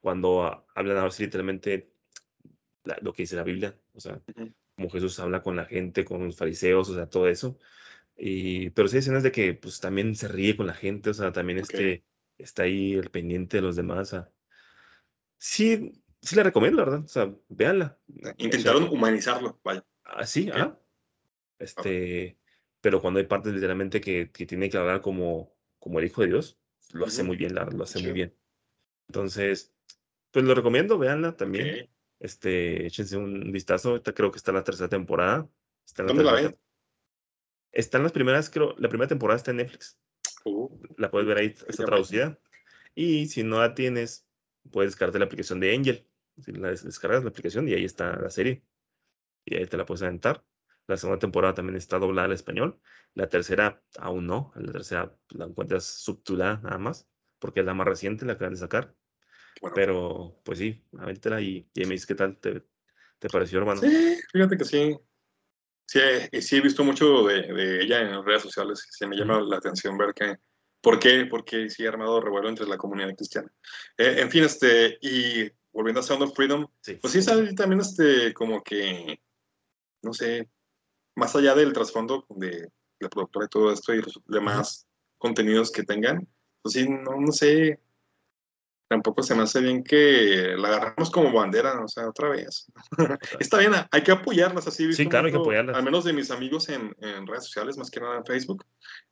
cuando 0.00 0.44
ah, 0.44 0.66
hablan 0.74 0.98
ahora 0.98 1.10
sí 1.10 1.24
literalmente 1.24 1.92
la- 2.84 2.98
lo 3.02 3.12
que 3.12 3.24
dice 3.24 3.36
la 3.36 3.42
Biblia, 3.44 3.78
o 3.94 4.00
sea, 4.00 4.22
Ujú. 4.28 4.54
como 4.76 4.90
Jesús 4.90 5.18
habla 5.20 5.42
con 5.42 5.56
la 5.56 5.66
gente, 5.66 6.04
con 6.04 6.24
los 6.24 6.36
fariseos, 6.36 6.88
o 6.90 6.94
sea, 6.94 7.08
todo 7.08 7.28
eso. 7.28 7.58
Y, 8.16 8.70
pero 8.70 8.88
sí 8.88 8.96
hay 8.96 9.00
escenas 9.00 9.22
de 9.22 9.32
que, 9.32 9.54
pues, 9.54 9.80
también 9.80 10.14
se 10.16 10.28
ríe 10.28 10.56
con 10.56 10.66
la 10.66 10.74
gente, 10.74 11.10
o 11.10 11.14
sea, 11.14 11.32
también 11.32 11.58
Ok. 11.58 11.64
este, 11.70 12.04
está 12.38 12.64
ahí 12.64 12.94
el 12.94 13.10
pendiente 13.10 13.58
de 13.58 13.62
los 13.62 13.76
demás, 13.76 13.98
o 14.00 14.04
sea. 14.06 14.32
Sí, 15.38 15.92
sí 16.22 16.36
la 16.36 16.42
recomiendo, 16.42 16.78
la 16.78 16.84
verdad, 16.84 17.04
o 17.04 17.08
sea, 17.08 17.34
véanla. 17.48 17.98
Intentaron 18.38 18.84
O 18.84 18.86
sea, 18.86 18.94
humanizarlo, 18.96 19.60
vaya. 19.62 19.84
Así, 20.04 20.48
Ok. 20.48 20.56
ah. 20.56 20.78
Este, 21.58 22.38
pero 22.80 23.00
cuando 23.00 23.18
hay 23.20 23.26
partes 23.26 23.52
literalmente 23.54 24.00
que, 24.00 24.30
que 24.30 24.46
tiene 24.46 24.68
que 24.68 24.76
hablar 24.78 25.00
como, 25.00 25.54
como 25.78 25.98
el 25.98 26.06
Hijo 26.06 26.22
de 26.22 26.28
Dios, 26.28 26.58
lo 26.92 27.06
hace 27.06 27.22
muy 27.22 27.36
bien, 27.36 27.54
la 27.54 27.64
lo 27.64 27.84
hace 27.84 27.98
muy 28.00 28.12
bien. 28.12 28.34
Entonces, 29.08 29.72
pues 30.30 30.44
lo 30.44 30.54
recomiendo, 30.54 30.98
véanla 30.98 31.36
también. 31.36 31.88
Este, 32.18 32.86
échense 32.86 33.16
un 33.16 33.52
vistazo. 33.52 33.90
Ahorita 33.90 34.14
creo 34.14 34.30
que 34.30 34.38
está 34.38 34.50
en 34.50 34.56
la 34.56 34.64
tercera 34.64 34.88
temporada. 34.88 35.48
Está 35.86 36.02
en 36.02 36.06
la 36.06 36.12
¿Dónde 36.12 36.24
la 36.24 36.30
tercera 36.32 36.48
ven? 36.50 36.56
tem- 36.58 36.62
Está 37.72 37.96
en 37.98 38.02
las 38.04 38.12
primeras, 38.12 38.48
creo, 38.50 38.74
la 38.78 38.88
primera 38.88 39.08
temporada 39.08 39.36
está 39.36 39.50
en 39.50 39.58
Netflix. 39.58 39.98
Uh, 40.44 40.70
La 40.96 41.10
puedes 41.10 41.28
ver 41.28 41.38
ahí, 41.38 41.54
está 41.68 41.84
traducida. 41.84 42.38
Y 42.94 43.26
si 43.26 43.42
no 43.42 43.60
la 43.60 43.74
tienes, 43.74 44.26
puedes 44.70 44.92
descargarte 44.92 45.18
la 45.18 45.26
aplicación 45.26 45.60
de 45.60 45.74
Angel. 45.74 46.08
Si 46.42 46.52
la 46.52 46.70
des- 46.70 46.84
descargas 46.84 47.22
la 47.22 47.30
aplicación 47.30 47.68
y 47.68 47.74
ahí 47.74 47.84
está 47.84 48.16
la 48.16 48.30
serie. 48.30 48.62
Y 49.44 49.56
ahí 49.56 49.66
te 49.66 49.76
la 49.76 49.84
puedes 49.84 50.02
aventar. 50.02 50.44
La 50.88 50.96
segunda 50.96 51.18
temporada 51.18 51.54
también 51.54 51.76
está 51.76 51.98
doblada 51.98 52.26
al 52.26 52.32
español. 52.32 52.80
La 53.14 53.28
tercera 53.28 53.82
aún 53.98 54.26
no. 54.26 54.52
La 54.56 54.72
tercera 54.72 55.16
la 55.30 55.46
encuentras 55.46 55.84
subtitulada 55.84 56.60
nada 56.62 56.78
más. 56.78 57.08
Porque 57.38 57.60
es 57.60 57.66
la 57.66 57.74
más 57.74 57.86
reciente, 57.86 58.24
la 58.24 58.34
acaban 58.34 58.54
de 58.54 58.60
sacar. 58.60 58.94
bueno. 59.60 59.74
Pero, 59.74 60.40
pues 60.44 60.58
sí, 60.58 60.84
avéntala 60.98 61.40
y, 61.40 61.68
y 61.74 61.80
me 61.84 61.90
dices 61.92 62.06
qué 62.06 62.14
tal 62.14 62.38
te, 62.38 62.62
te 63.18 63.28
pareció, 63.28 63.58
hermano. 63.58 63.80
Sí, 63.80 64.16
fíjate 64.32 64.56
que 64.56 64.64
sí. 64.64 64.96
Sí, 65.88 66.00
he- 66.32 66.40
sí 66.42 66.56
he 66.56 66.60
visto 66.60 66.82
mucho 66.82 67.24
de, 67.26 67.42
de 67.52 67.82
ella 67.82 68.00
en 68.00 68.24
redes 68.24 68.42
sociales. 68.42 68.86
y 68.88 68.92
Sí 68.92 69.06
me 69.06 69.16
llama 69.16 69.40
la 69.40 69.56
atención 69.58 69.96
ver 69.98 70.14
que, 70.14 70.36
por 70.80 70.98
qué, 70.98 71.26
porque 71.26 71.68
sí 71.68 71.84
ha 71.84 71.88
armado 71.90 72.20
revuelo 72.20 72.48
entre 72.48 72.66
la 72.66 72.76
comunidad 72.78 73.14
cristiana. 73.14 73.52
Eh, 73.98 74.16
en 74.18 74.30
fin, 74.30 74.44
este, 74.44 74.98
y 75.00 75.50
volviendo 75.72 76.00
a 76.00 76.02
Sound 76.02 76.22
of 76.22 76.34
Freedom, 76.34 76.66
Sí. 76.80 76.94
pues 76.94 77.12
sí 77.12 77.24
también 77.54 77.80
este, 77.80 78.32
como 78.32 78.62
que, 78.62 79.20
no 80.02 80.12
sé, 80.12 80.48
más 81.16 81.34
allá 81.34 81.54
del 81.54 81.72
trasfondo 81.72 82.24
de 82.28 82.70
la 83.00 83.08
productora 83.08 83.46
y 83.46 83.48
todo 83.48 83.72
esto 83.72 83.92
y 83.94 84.02
los 84.02 84.20
demás 84.26 84.86
contenidos 85.18 85.72
que 85.72 85.82
tengan, 85.82 86.26
pues 86.62 86.74
sí, 86.74 86.88
no, 86.88 87.20
no 87.20 87.32
sé, 87.32 87.80
tampoco 88.88 89.22
se 89.22 89.34
me 89.34 89.42
hace 89.42 89.60
bien 89.60 89.82
que 89.82 90.54
la 90.56 90.68
agarramos 90.68 91.10
como 91.10 91.32
bandera, 91.32 91.82
o 91.82 91.88
sea, 91.88 92.08
otra 92.08 92.28
vez. 92.28 92.66
Está 93.40 93.58
bien, 93.58 93.72
hay 93.90 94.02
que 94.02 94.12
apoyarlas 94.12 94.66
así. 94.66 94.92
Sí, 94.92 95.06
claro, 95.06 95.26
hay 95.26 95.32
que 95.32 95.38
apoyarlas. 95.38 95.76
Al 95.76 95.84
menos 95.84 96.04
de 96.04 96.12
mis 96.12 96.30
amigos 96.30 96.68
en, 96.68 96.94
en, 97.00 97.26
redes 97.26 97.44
sociales, 97.44 97.76
más 97.76 97.90
que 97.90 98.00
nada 98.00 98.18
en 98.18 98.24
Facebook, 98.24 98.64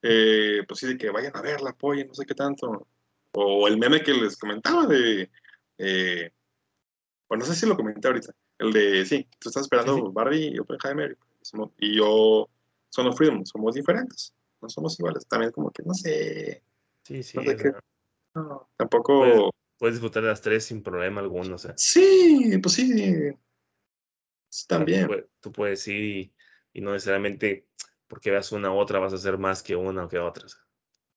eh, 0.03 0.63
pues 0.69 0.81
sí, 0.81 0.87
de 0.87 0.97
que 0.97 1.11
vayan 1.11 1.37
a 1.37 1.43
verla, 1.43 1.71
apoyen, 1.71 2.09
no 2.09 2.15
sé 2.15 2.25
qué 2.25 2.35
tanto. 2.35 2.87
O 3.33 3.67
el 3.67 3.79
meme 3.79 4.03
que 4.03 4.13
les 4.15 4.37
comentaba 4.37 4.87
de, 4.87 5.31
eh, 5.79 6.31
bueno, 7.29 7.45
no 7.45 7.53
sé 7.53 7.59
si 7.59 7.67
lo 7.67 7.77
comenté 7.77 8.07
ahorita, 8.07 8.33
el 8.59 8.73
de, 8.73 9.05
sí, 9.05 9.27
tú 9.39 9.49
estás 9.49 9.63
esperando 9.63 10.13
Barbie 10.13 10.55
y 10.55 10.59
Oppenheimer 10.59 11.17
y 11.79 11.97
yo, 11.97 12.49
Son 12.91 13.15
Freedom, 13.15 13.45
somos 13.45 13.75
diferentes, 13.75 14.35
no 14.61 14.69
somos 14.69 14.99
iguales. 14.99 15.27
También 15.27 15.53
como 15.53 15.71
que, 15.71 15.83
no 15.83 15.95
sé. 15.95 16.63
Sí, 17.03 17.23
sí. 17.23 17.39
no, 18.35 18.69
tampoco 18.77 19.51
puedes 19.79 19.97
disfrutar 19.97 20.23
de 20.23 20.31
las 20.31 20.41
tres 20.41 20.65
sin 20.65 20.83
problema 20.83 21.21
alguno. 21.21 21.57
O 21.57 21.59
sea. 21.59 21.75
Sí, 21.77 22.59
pues 22.63 22.75
sí. 22.75 23.33
También. 24.69 25.09
Tú, 25.41 25.53
puedes 25.53 25.87
ir 25.89 26.33
y, 26.73 26.81
no 26.81 26.93
necesariamente 26.93 27.69
porque 28.07 28.31
veas 28.31 28.53
una 28.53 28.73
u 28.73 28.79
otra 28.79 28.99
vas 28.99 29.13
a 29.13 29.17
hacer 29.17 29.39
más 29.39 29.63
que 29.63 29.77
una 29.77 30.05
o 30.05 30.09
que 30.09 30.19
otra. 30.19 30.47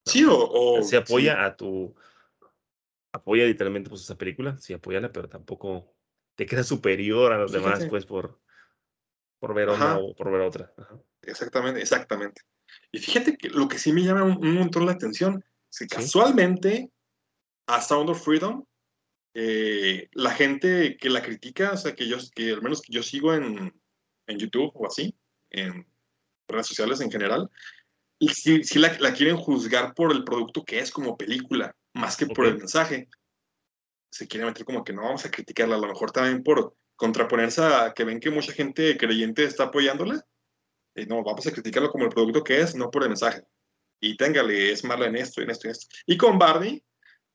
Sí, 0.06 0.26
o, 0.28 0.82
Se 0.84 0.98
apoya 0.98 1.46
a 1.46 1.56
tu. 1.56 1.96
Apoya 3.12 3.46
literalmente 3.46 3.90
pues 3.90 4.02
esa 4.02 4.18
película, 4.18 4.58
sí, 4.58 4.74
apóyala, 4.74 5.12
pero 5.12 5.28
tampoco 5.28 5.94
te 6.36 6.46
queda 6.46 6.64
superior 6.64 7.32
a 7.34 7.38
los 7.38 7.52
demás, 7.52 7.88
pues, 7.90 8.06
por, 8.06 8.40
por 9.40 9.54
ver 9.54 9.70
una 9.70 9.98
o 9.98 10.16
por 10.16 10.32
ver 10.32 10.42
otra. 10.42 10.74
Exactamente, 11.22 11.82
exactamente. 11.82 12.42
Y 12.92 13.00
fíjate 13.00 13.38
que 13.38 13.50
lo 13.50 13.68
que 13.68 13.80
sí 13.80 13.92
me 13.92 14.04
llama 14.04 14.24
un, 14.24 14.54
montón 14.54 14.86
la 14.86 14.94
atención, 14.94 15.44
es 15.72 15.80
que 15.80 15.88
casualmente 15.88 16.90
a 17.68 17.82
Sound 17.82 18.10
of 18.10 18.24
Freedom, 18.24 18.66
eh, 19.34 20.10
la 20.14 20.32
gente 20.32 20.98
que 20.98 21.10
la 21.10 21.22
critica, 21.22 21.72
o 21.74 21.78
sea, 21.78 21.94
que 21.96 22.08
yo, 22.08 22.18
que 22.34 22.54
al 22.54 22.62
menos 22.62 22.82
que 22.82 22.94
yo 22.94 23.04
sigo 23.04 23.34
en, 23.34 23.74
en 24.28 24.40
YouTube 24.40 24.72
o 24.74 24.88
así, 24.88 25.16
en 25.50 25.86
redes 26.48 26.68
sociales 26.68 27.02
en 27.02 27.12
general, 27.12 27.50
y 28.20 28.30
si, 28.30 28.80
la, 28.80 28.98
la, 29.00 29.14
quieren 29.14 29.38
juzgar 29.38 29.94
por 29.94 30.12
el 30.12 30.24
producto 30.24 30.64
que 30.64 30.80
es 30.80 30.92
como 30.92 31.18
película, 31.18 31.76
más 31.94 32.18
que 32.18 32.26
por 32.26 32.48
el 32.48 32.58
mensaje. 32.58 33.08
Se 34.10 34.28
quiere 34.28 34.46
meter 34.46 34.66
como 34.66 34.84
que 34.84 34.94
no 34.94 35.04
vamos 35.04 35.26
a 35.26 35.32
criticarla, 35.32 35.76
a 35.76 35.80
lo 35.80 35.88
mejor 35.88 36.12
también 36.12 36.42
por 36.42 36.76
contraponerse 36.98 37.62
a 37.64 37.94
que 37.94 38.04
ven 38.04 38.20
que 38.20 38.30
mucha 38.30 38.52
gente 38.52 38.98
creyente 38.98 39.46
está 39.46 39.66
apoyándola. 39.66 40.26
Y 40.96 41.06
no, 41.06 41.24
vamos 41.24 41.46
a 41.48 41.52
criticarlo 41.52 41.90
como 41.90 42.06
el 42.06 42.10
producto 42.10 42.44
que 42.44 42.60
es, 42.60 42.76
no 42.76 42.92
por 42.92 43.04
el 43.04 43.10
mensaje. 43.10 43.44
Y 44.02 44.18
téngale, 44.18 44.72
es 44.72 44.84
mala 44.84 45.06
en 45.06 45.16
esto, 45.16 45.42
en 45.42 45.50
esto, 45.50 45.68
en 45.68 45.72
esto. 45.72 45.88
Y 46.06 46.18
con 46.18 46.38
Barbie, 46.38 46.84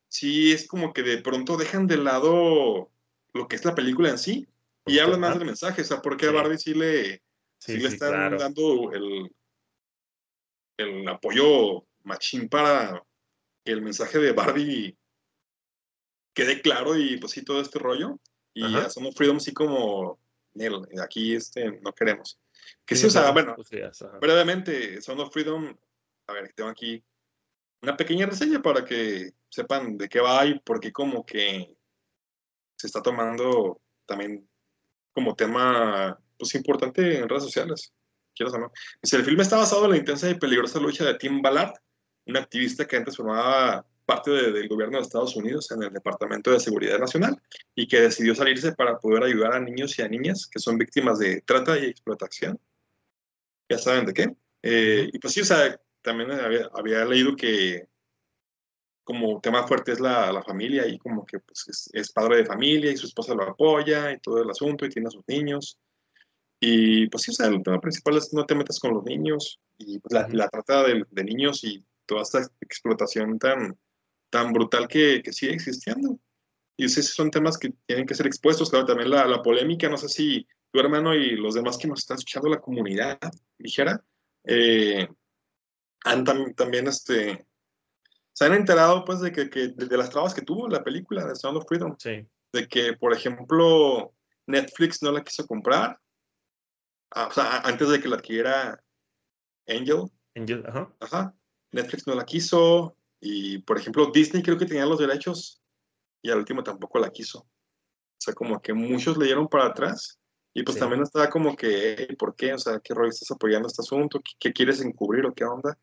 sí 0.09 0.53
es 0.53 0.67
como 0.67 0.93
que 0.93 1.03
de 1.03 1.23
pronto 1.23 1.57
dejan 1.57 1.87
de 1.87 1.97
lado 1.97 2.91
lo 3.33 3.49
que 3.49 3.57
es 3.57 3.65
la 3.65 3.75
película 3.75 4.11
en 4.11 4.19
sí 4.19 4.47
y 4.85 4.99
hablan 4.99 5.21
más 5.21 5.39
del 5.39 5.47
mensaje. 5.47 5.83
O 5.83 5.85
sea, 5.85 6.03
porque 6.03 6.27
a 6.27 6.33
Barbie 6.33 6.59
sí 6.59 6.75
le, 6.75 7.23
sí, 7.59 7.79
le 7.79 7.89
están 7.89 8.37
dando 8.37 8.93
el, 8.93 9.33
el 10.77 11.09
apoyo 11.09 11.87
machín 12.03 12.49
para 12.49 13.03
que 13.65 13.73
el 13.73 13.81
mensaje 13.81 14.19
de 14.19 14.33
Barbie 14.33 14.99
quede 16.35 16.61
claro 16.61 16.97
y 16.97 17.17
pues 17.19 17.33
sí, 17.33 17.45
todo 17.45 17.61
este 17.61 17.79
rollo. 17.79 18.19
Y 18.55 18.77
a 18.77 18.91
Son 18.91 19.07
of 19.07 19.15
Freedom 19.15 19.41
sí 19.41 19.53
como, 19.53 20.19
aquí 21.03 21.35
este, 21.35 21.81
no 21.81 21.93
queremos. 21.93 22.39
Que 22.85 22.95
sí, 22.95 23.07
o 23.07 23.11
sea, 23.11 23.31
bueno, 23.31 23.57
brevemente, 24.21 25.01
Son 25.01 25.19
of 25.21 25.33
Freedom, 25.33 25.77
a 26.27 26.33
ver, 26.33 26.53
tengo 26.55 26.71
aquí 26.71 27.03
una 27.81 27.97
pequeña 27.97 28.27
reseña 28.27 28.63
para 28.63 28.85
que 28.85 29.33
sepan 29.49 29.99
de 29.99 30.09
qué 30.09 30.21
va 30.21 30.47
y 30.47 30.59
por 30.61 30.81
qué 30.81 30.93
como 30.93 31.27
que 31.27 31.77
se 32.77 32.87
está 32.87 33.03
tomando 33.03 33.81
también 34.07 34.49
como 35.13 35.35
tema 35.35 36.19
pues 36.39 36.55
importante 36.55 37.19
en 37.19 37.29
redes 37.29 37.45
sociales. 37.45 37.93
Quiero 38.35 38.51
saber. 38.51 38.69
el 39.03 39.25
filme 39.25 39.43
está 39.43 39.57
basado 39.57 39.85
en 39.85 39.91
la 39.93 39.97
intensa 39.99 40.31
y 40.31 40.35
peligrosa 40.35 40.81
lucha 40.81 41.05
de 41.05 41.15
Tim 41.15 41.43
Ballard, 41.43 41.75
un 42.27 42.37
activista 42.37 42.87
que 42.87 42.97
antes 42.97 43.17
formaba 43.17 43.85
parte 44.15 44.31
del 44.31 44.69
gobierno 44.69 44.99
de 44.99 45.03
Estados 45.03 45.35
Unidos 45.37 45.71
en 45.71 45.83
el 45.83 45.93
Departamento 45.93 46.51
de 46.51 46.61
Seguridad 46.61 46.99
Nacional 46.99 47.41
y 47.75 47.87
que 47.89 48.01
decidió 48.01 48.35
salirse 48.35 48.73
para 48.73 48.99
poder 48.99 49.23
ayudar 49.25 49.55
a 49.55 49.61
niños 49.61 49.99
y 49.99 50.03
a 50.03 50.09
niñas 50.09 50.47
que 50.47 50.59
son 50.59 50.77
víctimas 50.77 51.19
de 51.19 51.41
trata 51.41 51.79
y 51.79 51.87
explotación. 51.87 52.61
Ya 53.71 53.79
saben 53.79 54.05
de 54.05 54.13
qué. 54.13 54.37
Eh, 54.63 55.09
y 55.11 55.19
pues 55.19 55.33
sí, 55.33 55.41
o 55.41 55.45
sea, 55.45 55.81
también 56.03 56.31
había, 56.31 57.05
leído 57.07 57.35
que 57.35 57.89
como 59.03 59.41
tema 59.41 59.67
fuerte 59.67 59.93
es 59.93 60.01
la, 60.01 60.31
la 60.31 60.43
familia 60.43 60.87
y 60.87 60.99
como 60.99 61.25
que 61.25 61.41
pues, 61.41 61.91
es, 61.93 62.13
padre 62.13 62.39
de 62.39 62.47
familia 62.47 62.93
y 62.93 62.97
su 62.99 63.07
esposa 63.07 63.35
lo 63.35 63.45
apoya 63.45 64.13
y 64.13 64.19
todo 64.19 64.43
el 64.43 64.51
asunto 64.51 64.85
y 64.85 64.91
tiene 64.91 65.09
a 65.09 65.11
sus 65.11 65.27
niños. 65.27 65.79
Y 66.61 67.09
pues 67.09 67.23
sí, 67.23 67.31
o 67.31 67.35
sea, 67.35 67.47
el 67.47 67.63
tema 67.63 67.81
principal 67.81 68.19
es 68.19 68.33
no 68.35 68.45
te 68.45 68.55
metas 68.55 68.79
con 68.79 68.93
los 68.93 69.05
niños 69.05 69.59
y 69.79 69.99
pues, 70.01 70.13
la, 70.13 70.29
la, 70.29 70.49
trata 70.49 70.85
de, 70.85 71.05
de, 71.11 71.25
niños 71.25 71.65
y 71.65 71.83
toda 72.07 72.23
esta 72.23 72.47
explotación 72.61 73.39
tan, 73.39 73.77
tan 74.33 74.53
brutal 74.53 74.89
que, 74.89 75.23
que 75.23 75.33
sigue 75.33 75.53
existiendo. 75.53 76.19
Y 76.77 76.87
esos 76.87 77.07
son 77.07 77.31
temas 77.31 77.59
que 77.59 77.73
tienen 77.87 78.07
que 78.07 78.15
ser 78.15 78.27
expuestos. 78.27 78.71
Claro, 78.71 78.87
también 78.87 79.11
la, 79.11 79.27
la 79.27 79.43
polémica, 79.43 79.91
no 79.91 79.99
sé 79.99 80.09
si 80.09 80.47
tu 80.73 80.81
hermano 80.81 81.15
y 81.15 81.37
los 81.37 81.55
demás 81.55 81.77
que 81.77 81.87
nos 81.87 82.01
están 82.01 82.17
escuchando, 82.17 82.49
la 82.49 82.61
comunidad 82.61 83.19
ligera, 83.59 84.03
eh, 84.45 85.07
han 86.05 86.25
también 86.25 86.89
este, 86.89 87.47
se 88.33 88.45
han 88.47 88.55
enterado 88.55 89.05
pues 89.05 89.21
de 89.21 89.31
que, 89.33 89.45
de, 89.45 89.97
las 89.97 90.09
trabas 90.09 90.35
que 90.35 90.43
tuvo 90.43 90.67
la 90.67 90.83
película 90.83 91.27
de 91.27 91.37
Sound 91.37 91.59
of 91.59 91.67
Freedom. 91.69 91.95
Sí. 91.99 92.27
De 92.53 92.67
que, 92.67 92.95
por 92.95 93.13
ejemplo, 93.13 94.15
Netflix 94.47 95.03
no 95.03 95.13
la 95.13 95.23
quiso 95.23 95.47
comprar. 95.47 96.01
Ah, 97.11 97.29
o 97.31 97.33
sea, 97.33 97.59
antes 97.59 97.89
de 97.91 98.01
que 98.01 98.09
la 98.09 98.17
adquiriera 98.17 98.83
Angel. 99.69 100.11
Angel, 100.35 100.65
ajá. 100.67 100.95
Ajá. 101.01 101.35
Netflix 101.71 102.07
no 102.07 102.15
la 102.15 102.25
quiso. 102.25 102.97
Y, 103.25 103.59
por 103.59 103.79
ejemplo, 103.79 104.11
Disney 104.13 104.43
creo 104.43 104.59
que 104.59 104.67
tenía 104.67 104.85
los 104.85 104.99
derechos 104.99 105.63
y 106.21 106.31
al 106.31 106.39
último 106.39 106.65
tampoco 106.65 106.99
la 106.99 107.11
quiso. 107.11 107.39
O 107.39 108.19
sea, 108.19 108.35
como 108.35 108.61
que 108.61 108.75
muchos 108.75 109.17
le 109.17 109.27
dieron 109.27 109.49
para 109.49 109.67
atrás. 109.67 110.19
Y 110.53 110.65
pues 110.65 110.77
también 110.77 111.03
estaba 111.03 111.31
como 111.31 111.57
que, 111.57 112.15
¿por 112.19 112.35
qué? 112.35 112.53
O 112.53 112.59
sea, 112.59 112.81
¿qué 112.81 112.93
rol 112.93 113.09
estás 113.09 113.31
apoyando 113.31 113.69
este 113.69 113.81
asunto? 113.81 114.21
¿Qué, 114.39 114.53
quieres 114.53 114.83
encubrir 114.83 115.25
o 115.25 115.33
qué 115.33 115.45
onda? 115.45 115.79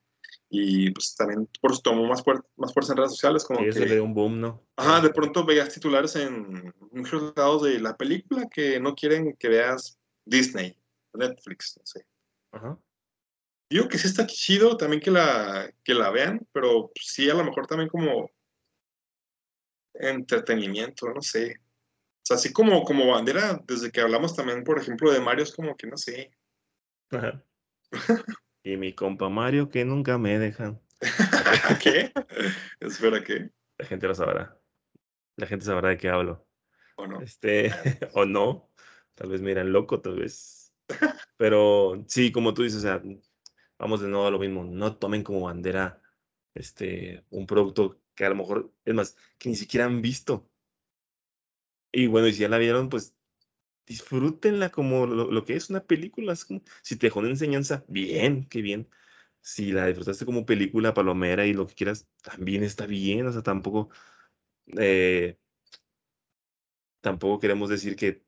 y 0.51 0.91
pues 0.91 1.15
también 1.15 1.47
por 1.61 1.71
eso 1.71 1.81
tomó 1.81 2.05
más, 2.07 2.23
más 2.57 2.73
fuerza 2.73 2.93
en 2.93 2.97
redes 2.97 3.11
sociales. 3.11 3.45
Como 3.45 3.59
que, 3.59 3.71
de 3.71 4.01
un 4.01 4.13
boom, 4.13 4.41
¿no? 4.41 4.63
Ajá, 4.75 4.99
de 4.99 5.11
pronto 5.11 5.45
veías 5.45 5.69
titulares 5.69 6.15
en 6.15 6.73
muchos 6.91 7.33
lados 7.35 7.63
de 7.63 7.79
la 7.79 7.95
película 7.95 8.47
que 8.49 8.79
no 8.79 8.95
quieren 8.95 9.35
que 9.37 9.47
veas 9.47 9.99
Disney, 10.25 10.75
Netflix, 11.13 11.77
no 11.77 11.85
sé. 11.85 12.05
Ajá. 12.51 12.79
Digo 13.69 13.87
que 13.87 13.97
sí 13.97 14.07
está 14.07 14.25
chido 14.25 14.77
también 14.77 15.01
que 15.01 15.11
la, 15.11 15.71
que 15.83 15.93
la 15.93 16.09
vean, 16.09 16.45
pero 16.51 16.91
sí 16.99 17.29
a 17.29 17.35
lo 17.35 17.43
mejor 17.43 17.67
también 17.67 17.89
como 17.89 18.31
entretenimiento, 19.93 21.07
no 21.09 21.21
sé. 21.21 21.59
O 21.59 22.21
sea, 22.23 22.37
así 22.37 22.51
como, 22.51 22.83
como 22.83 23.07
bandera, 23.07 23.61
desde 23.65 23.91
que 23.91 24.01
hablamos 24.01 24.35
también, 24.35 24.63
por 24.63 24.79
ejemplo, 24.79 25.11
de 25.11 25.19
Mario, 25.19 25.43
es 25.43 25.53
como 25.53 25.75
que 25.75 25.87
no 25.87 25.97
sé. 25.97 26.31
Ajá. 27.11 27.43
Y 28.61 28.75
mi 28.75 28.93
compa 28.93 29.29
Mario 29.29 29.69
que 29.69 29.85
nunca 29.85 30.17
me 30.17 30.37
dejan. 30.37 30.81
¿Qué? 31.81 32.11
Espera, 32.81 33.23
¿qué? 33.23 33.49
La 33.77 33.85
gente 33.85 34.05
lo 34.05 34.13
sabrá. 34.13 34.59
La 35.37 35.47
gente 35.47 35.65
sabrá 35.65 35.89
de 35.89 35.97
qué 35.97 36.09
hablo. 36.09 36.45
O 36.97 37.07
no. 37.07 37.21
Este, 37.21 37.71
o 38.13 38.25
no. 38.25 38.69
Tal 39.15 39.29
vez 39.29 39.41
me 39.41 39.51
irán 39.51 39.71
loco, 39.71 40.01
tal 40.01 40.19
vez. 40.19 40.73
Pero 41.37 42.03
sí, 42.07 42.31
como 42.31 42.53
tú 42.53 42.63
dices, 42.63 42.79
o 42.79 42.81
sea, 42.81 43.01
vamos 43.79 44.01
de 44.01 44.09
nuevo 44.09 44.27
a 44.27 44.31
lo 44.31 44.39
mismo. 44.39 44.63
No 44.65 44.97
tomen 44.97 45.23
como 45.23 45.41
bandera 45.41 46.01
este, 46.53 47.25
un 47.31 47.47
producto 47.47 47.99
que 48.15 48.25
a 48.25 48.29
lo 48.29 48.35
mejor, 48.35 48.73
es 48.85 48.93
más, 48.93 49.17
que 49.39 49.49
ni 49.49 49.55
siquiera 49.55 49.85
han 49.85 50.01
visto. 50.01 50.49
Y 51.91 52.07
bueno, 52.07 52.27
y 52.27 52.33
si 52.33 52.41
ya 52.41 52.49
la 52.49 52.57
vieron, 52.59 52.89
pues 52.89 53.15
disfrútenla 53.87 54.69
como 54.71 55.07
lo, 55.07 55.45
que 55.45 55.55
es 55.55 55.69
una 55.69 55.83
película. 55.85 56.35
si 56.35 56.97
te 56.97 57.07
dejó 57.07 57.19
una 57.19 57.29
enseñanza, 57.29 57.85
bien, 57.87 58.45
qué 58.49 58.61
bien. 58.61 58.89
Si 59.41 59.71
la 59.71 59.87
disfrutaste 59.87 60.25
como 60.25 60.45
película 60.45 60.93
palomera 60.93 61.45
y 61.47 61.53
lo 61.53 61.67
que 61.67 61.75
quieras, 61.75 62.07
también 62.21 62.63
está 62.63 62.85
bien. 62.85 63.27
O 63.27 63.31
sea, 63.31 63.41
tampoco, 63.43 63.89
eh, 64.77 65.39
tampoco 67.01 67.39
queremos 67.39 67.69
decir 67.69 67.95
que 67.95 68.23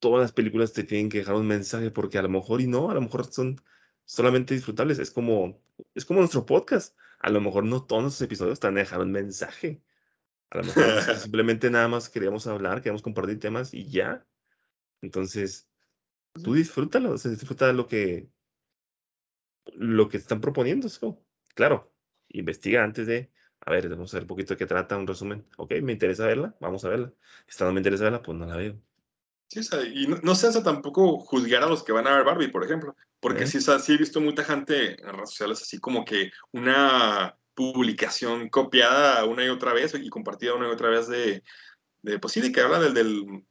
todas 0.00 0.22
las 0.22 0.32
películas 0.32 0.72
te 0.72 0.84
tienen 0.84 1.08
que 1.08 1.18
dejar 1.18 1.34
un 1.36 1.46
mensaje, 1.46 1.90
porque 1.90 2.18
a 2.18 2.22
lo 2.22 2.28
mejor 2.28 2.60
y 2.60 2.66
no, 2.66 2.90
a 2.90 2.94
lo 2.94 3.00
mejor 3.00 3.24
son 3.32 3.60
solamente 4.04 4.54
disfrutables. 4.54 4.98
Es 4.98 5.10
como, 5.10 5.60
es 5.94 6.04
como 6.04 6.20
nuestro 6.20 6.46
podcast. 6.46 6.96
A 7.20 7.30
lo 7.30 7.40
mejor 7.40 7.64
no 7.64 7.84
todos 7.84 8.02
los 8.02 8.22
episodios 8.22 8.60
te 8.60 8.66
van 8.66 8.76
a 8.76 8.80
dejar 8.80 9.00
un 9.00 9.12
mensaje. 9.12 9.82
A 10.50 10.58
lo 10.58 10.64
mejor 10.64 10.84
simplemente 11.18 11.70
nada 11.70 11.88
más 11.88 12.08
queríamos 12.08 12.46
hablar, 12.46 12.78
queríamos 12.78 13.02
compartir 13.02 13.40
temas 13.40 13.72
y 13.72 13.88
ya. 13.88 14.26
Entonces, 15.00 15.68
tú 16.42 16.54
disfrútalo, 16.54 17.12
o 17.12 17.18
sea, 17.18 17.30
disfruta 17.30 17.72
lo 17.72 17.86
que, 17.86 18.30
lo 19.74 20.08
que 20.08 20.16
están 20.16 20.40
proponiendo. 20.40 20.88
Claro, 21.54 21.92
investiga 22.28 22.84
antes 22.84 23.06
de, 23.06 23.30
a 23.60 23.70
ver, 23.70 23.88
vamos 23.88 24.12
a 24.12 24.16
ver 24.16 24.24
un 24.24 24.28
poquito 24.28 24.54
de 24.54 24.58
qué 24.58 24.66
trata, 24.66 24.96
un 24.96 25.06
resumen. 25.06 25.46
Ok, 25.56 25.72
me 25.82 25.92
interesa 25.92 26.26
verla, 26.26 26.56
vamos 26.60 26.84
a 26.84 26.88
verla. 26.88 27.12
Esta 27.48 27.64
no 27.64 27.72
me 27.72 27.80
interesa 27.80 28.04
verla, 28.04 28.22
pues 28.22 28.36
no 28.38 28.46
la 28.46 28.56
veo. 28.56 28.80
Sí, 29.48 29.60
o 29.60 29.62
sea, 29.62 29.82
y 29.82 30.06
no, 30.06 30.16
no 30.22 30.34
se 30.34 30.46
hace 30.46 30.62
tampoco 30.62 31.18
juzgar 31.18 31.62
a 31.62 31.68
los 31.68 31.82
que 31.82 31.92
van 31.92 32.06
a 32.06 32.16
ver 32.16 32.24
Barbie, 32.24 32.48
por 32.48 32.64
ejemplo, 32.64 32.96
porque 33.22 33.44
¿Eh? 33.44 33.46
sí, 33.46 33.58
o 33.58 33.60
sea, 33.60 33.78
sí 33.78 33.94
he 33.94 33.96
visto 33.96 34.20
mucha 34.20 34.42
gente 34.42 35.00
en 35.00 35.14
redes 35.14 35.30
sociales 35.30 35.62
así 35.62 35.78
como 35.78 36.04
que 36.04 36.32
una 36.50 37.38
publicación 37.54 38.48
copiada 38.48 39.24
una 39.24 39.44
y 39.44 39.48
otra 39.48 39.72
vez 39.72 39.94
y 39.94 40.08
compartida 40.08 40.54
una 40.54 40.68
y 40.68 40.72
otra 40.72 40.90
vez 40.90 41.06
de, 41.06 41.44
de 42.02 42.18
pues 42.18 42.32
sí, 42.32 42.40
de 42.40 42.50
que 42.50 42.60
habla 42.60 42.80
del, 42.80 42.94
del, 42.94 43.46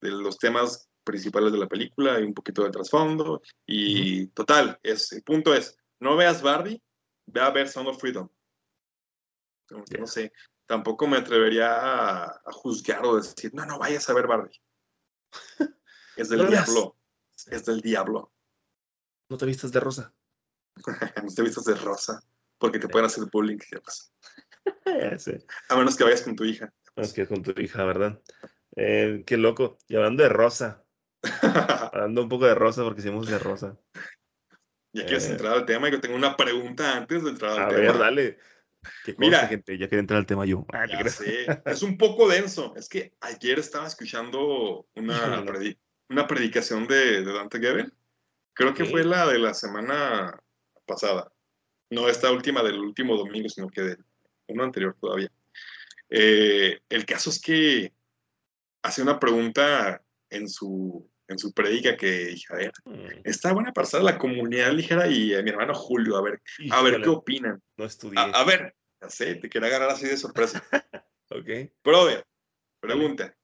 de 0.00 0.10
los 0.12 0.38
temas 0.38 0.88
principales 1.02 1.52
de 1.52 1.58
la 1.58 1.66
película 1.66 2.20
y 2.20 2.22
un 2.22 2.34
poquito 2.34 2.62
del 2.62 2.70
trasfondo. 2.70 3.42
Y 3.66 4.28
total, 4.28 4.78
es, 4.82 5.10
el 5.10 5.24
punto 5.24 5.52
es, 5.54 5.76
no 5.98 6.16
veas 6.16 6.40
Barbie, 6.40 6.80
ve 7.26 7.40
a 7.40 7.50
ver 7.50 7.68
Sound 7.68 7.88
of 7.88 7.98
Freedom. 7.98 8.28
Como 9.68 9.84
que 9.84 9.94
Ya. 9.94 10.00
No 10.00 10.06
sé, 10.06 10.32
tampoco 10.66 11.08
me 11.08 11.16
atrevería 11.16 11.74
a, 11.74 12.24
a 12.26 12.52
juzgar 12.52 13.04
o 13.04 13.16
decir, 13.16 13.52
no, 13.54 13.66
no 13.66 13.78
vayas 13.78 14.08
a 14.08 14.14
ver 14.14 14.28
Barbie. 14.28 14.60
Es 16.16 16.28
del 16.28 16.40
No 16.40 16.46
diablo. 16.46 16.96
Es 17.46 17.64
del 17.64 17.80
diablo. 17.80 18.32
No 19.28 19.36
te 19.36 19.46
vistas 19.46 19.72
de 19.72 19.80
rosa. 19.80 20.14
No 21.24 21.34
te 21.34 21.42
vistas 21.42 21.64
de 21.64 21.74
rosa, 21.74 22.20
porque 22.58 22.78
te 22.78 22.88
pueden 22.88 23.06
hacer 23.06 23.24
bullying. 23.32 23.58
ya 23.70 23.80
pasa. 23.80 24.04
Sí. 25.18 25.32
A 25.68 25.76
menos 25.76 25.96
que 25.96 26.04
vayas 26.04 26.22
con 26.22 26.34
tu 26.36 26.44
hija. 26.44 26.72
Es 26.96 27.12
que 27.12 27.26
con 27.26 27.42
tu 27.42 27.58
hija, 27.60 27.84
¿verdad? 27.84 28.20
Eh, 28.76 29.22
qué 29.26 29.36
loco. 29.36 29.78
Y 29.86 29.96
hablando 29.96 30.22
de 30.22 30.28
rosa, 30.28 30.84
hablando 31.92 32.22
un 32.22 32.28
poco 32.28 32.46
de 32.46 32.54
rosa, 32.54 32.82
porque 32.84 33.00
hicimos 33.00 33.26
de 33.28 33.38
rosa. 33.38 33.78
ya 34.92 35.04
quieres 35.04 35.26
Eh. 35.28 35.32
entrar 35.32 35.52
al 35.54 35.66
tema, 35.66 35.88
yo 35.90 36.00
tengo 36.00 36.16
una 36.16 36.36
pregunta 36.36 36.96
antes 36.96 37.22
de 37.24 37.30
entrar 37.30 37.52
al 37.52 37.64
A 37.64 37.68
tema. 37.68 37.80
ver, 37.80 37.98
dale. 37.98 38.38
Que 39.04 39.14
conste, 39.14 39.20
Mira. 39.26 39.46
gente, 39.48 39.76
ya 39.78 39.86
quería 39.88 40.00
entrar 40.00 40.18
al 40.20 40.26
tema 40.26 40.44
yo. 40.46 40.64
Ah, 40.72 40.86
Ya 40.86 41.08
sé, 41.08 41.46
es 41.66 41.82
un 41.82 41.98
poco 41.98 42.28
denso. 42.28 42.74
Es 42.76 42.88
que 42.88 43.12
ayer 43.20 43.58
estaba 43.58 43.86
escuchando 43.86 44.86
una, 44.94 45.42
predi- 45.44 45.78
una 46.08 46.26
predicación 46.26 46.86
de, 46.86 47.22
de 47.24 47.32
Dante 47.32 47.58
Gebel. 47.58 47.92
Creo 48.58 48.74
que 48.74 48.86
fue 48.86 49.04
la 49.04 49.24
de 49.28 49.38
la 49.38 49.54
semana 49.54 50.36
pasada. 50.84 51.32
No 51.90 52.08
esta 52.08 52.32
última 52.32 52.60
del 52.60 52.80
último 52.80 53.16
domingo, 53.16 53.48
sino 53.48 53.68
que 53.68 53.82
del 53.82 54.04
uno 54.48 54.64
anterior 54.64 54.96
todavía. 55.00 55.30
Eh, 56.10 56.80
el 56.88 57.06
caso 57.06 57.30
es 57.30 57.40
que 57.40 57.92
hace 58.82 59.00
una 59.00 59.20
pregunta 59.20 60.02
en 60.28 60.48
su, 60.48 61.08
en 61.28 61.38
su 61.38 61.52
predica 61.52 61.96
que 61.96 62.10
dije, 62.26 62.52
a 62.52 62.56
ver, 62.56 62.72
está 63.22 63.52
buena 63.52 63.72
para 63.72 63.84
estar 63.84 64.02
la 64.02 64.18
comunidad 64.18 64.72
ligera 64.72 65.06
y 65.06 65.36
a 65.36 65.42
mi 65.42 65.50
hermano 65.50 65.72
Julio, 65.72 66.16
a 66.16 66.22
ver, 66.22 66.42
a 66.72 66.82
ver 66.82 66.94
híjole, 66.94 67.04
qué 67.04 67.10
opinan. 67.10 67.62
No 67.76 67.84
estudié. 67.84 68.18
A, 68.18 68.24
a 68.24 68.44
ver, 68.44 68.74
ya 69.00 69.08
sé, 69.08 69.36
te 69.36 69.48
quería 69.48 69.68
agarrar 69.68 69.90
así 69.90 70.08
de 70.08 70.16
sorpresa. 70.16 70.64
Ok. 71.30 71.70
Brother, 71.84 72.24
pregunta. 72.80 73.36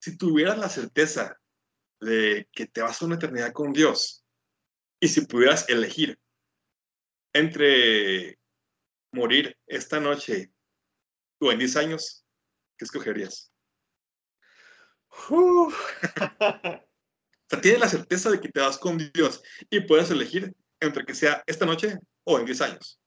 Si 0.00 0.16
tuvieras 0.16 0.56
la 0.56 0.68
certeza 0.68 1.36
de 2.00 2.48
que 2.52 2.66
te 2.66 2.80
vas 2.80 3.02
a 3.02 3.06
una 3.06 3.16
eternidad 3.16 3.52
con 3.52 3.72
Dios 3.72 4.21
y 5.02 5.08
si 5.08 5.22
pudieras 5.22 5.68
elegir 5.68 6.16
entre 7.34 8.38
morir 9.12 9.58
esta 9.66 9.98
noche 9.98 10.52
o 11.40 11.50
en 11.50 11.58
10 11.58 11.76
años, 11.76 12.24
¿qué 12.78 12.84
escogerías? 12.84 13.52
Uf. 15.28 15.76
O 17.44 17.54
sea, 17.54 17.60
tienes 17.60 17.80
la 17.80 17.88
certeza 17.88 18.30
de 18.30 18.40
que 18.40 18.48
te 18.48 18.60
vas 18.60 18.78
con 18.78 18.96
Dios 19.12 19.42
y 19.68 19.80
puedes 19.80 20.10
elegir 20.10 20.54
entre 20.80 21.04
que 21.04 21.14
sea 21.14 21.42
esta 21.46 21.66
noche 21.66 21.98
o 22.24 22.38
en 22.38 22.46
10 22.46 22.62
años. 22.62 22.98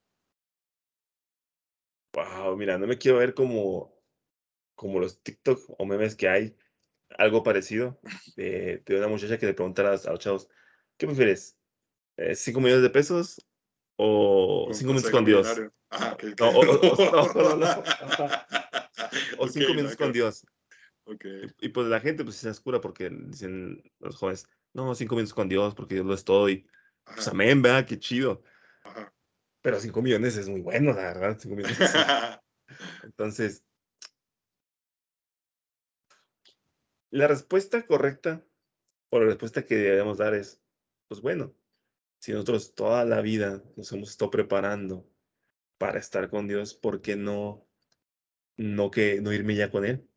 Wow, 2.12 2.56
mira, 2.56 2.78
no 2.78 2.86
me 2.86 2.96
quiero 2.96 3.18
ver 3.18 3.34
como, 3.34 3.92
como 4.76 5.00
los 5.00 5.20
TikTok 5.20 5.58
o 5.78 5.84
memes 5.84 6.14
que 6.14 6.28
hay, 6.28 6.56
algo 7.18 7.42
parecido, 7.42 7.98
de, 8.36 8.84
de 8.86 8.96
una 8.98 9.08
muchacha 9.08 9.36
que 9.36 9.46
le 9.46 9.54
pregunta 9.54 9.82
a, 9.82 9.90
los- 9.92 10.06
a 10.06 10.10
los 10.12 10.20
chavos, 10.20 10.48
¿qué 10.96 11.06
prefieres? 11.08 11.55
Eh, 12.16 12.34
¿Cinco 12.34 12.60
millones 12.60 12.82
de 12.82 12.90
pesos 12.90 13.44
o 13.96 14.66
Un 14.68 14.74
cinco 14.74 14.92
minutos 14.92 15.10
consejo 15.10 15.16
con 15.16 15.24
Dios? 15.24 15.60
No, 16.38 16.48
o- 16.50 16.60
o- 16.60 17.32
no, 17.34 17.34
no, 17.34 17.56
no. 17.56 17.66
Ajá. 17.66 18.46
O 19.38 19.44
Ok, 19.44 19.50
cinco 19.50 19.74
minutos 19.74 19.92
ok, 19.92 19.98
con 19.98 20.12
Dios. 20.12 20.46
Y, 21.60 21.68
pues 21.68 21.86
la 21.86 22.00
gente 22.00 22.24
pues 22.24 22.36
se 22.36 22.48
oscura 22.48 22.80
porque 22.80 23.10
dicen 23.10 23.82
los 24.00 24.16
jóvenes, 24.16 24.48
no, 24.72 24.94
cinco 24.94 25.14
minutos 25.14 25.34
con 25.34 25.48
Dios 25.48 25.74
porque 25.74 25.94
Dios 25.94 26.06
lo 26.06 26.14
es 26.14 26.24
todo 26.24 26.48
y 26.48 26.66
pues 27.04 27.28
amén, 27.28 27.62
¿verdad? 27.62 27.86
Qué 27.86 27.98
chido. 27.98 28.42
ajá. 28.82 29.12
Pero 29.62 29.78
cinco 29.80 30.00
millones 30.02 30.36
es 30.36 30.48
muy 30.48 30.62
bueno, 30.62 30.92
la 30.92 31.02
verdad. 31.02 31.38
Cinco 31.38 31.56
millones. 31.56 31.78
Entonces, 33.04 33.64
la 37.10 37.28
respuesta 37.28 37.86
correcta 37.86 38.44
o 39.10 39.20
la 39.20 39.26
respuesta 39.26 39.64
que 39.64 39.76
debemos 39.76 40.18
dar 40.18 40.34
es, 40.34 40.60
pues 41.08 41.20
bueno, 41.20 41.54
si 42.18 42.32
nosotros 42.32 42.74
toda 42.74 43.04
la 43.04 43.20
vida 43.20 43.62
nos 43.76 43.92
hemos 43.92 44.10
estado 44.10 44.30
preparando 44.30 45.08
para 45.78 45.98
estar 45.98 46.28
con 46.30 46.48
Dios, 46.48 46.74
¿por 46.74 47.02
qué 47.02 47.16
no, 47.16 47.66
no, 48.56 48.90
que, 48.90 49.20
no 49.20 49.32
irme 49.32 49.54
ya 49.54 49.70
con 49.70 49.84
Él? 49.84 50.08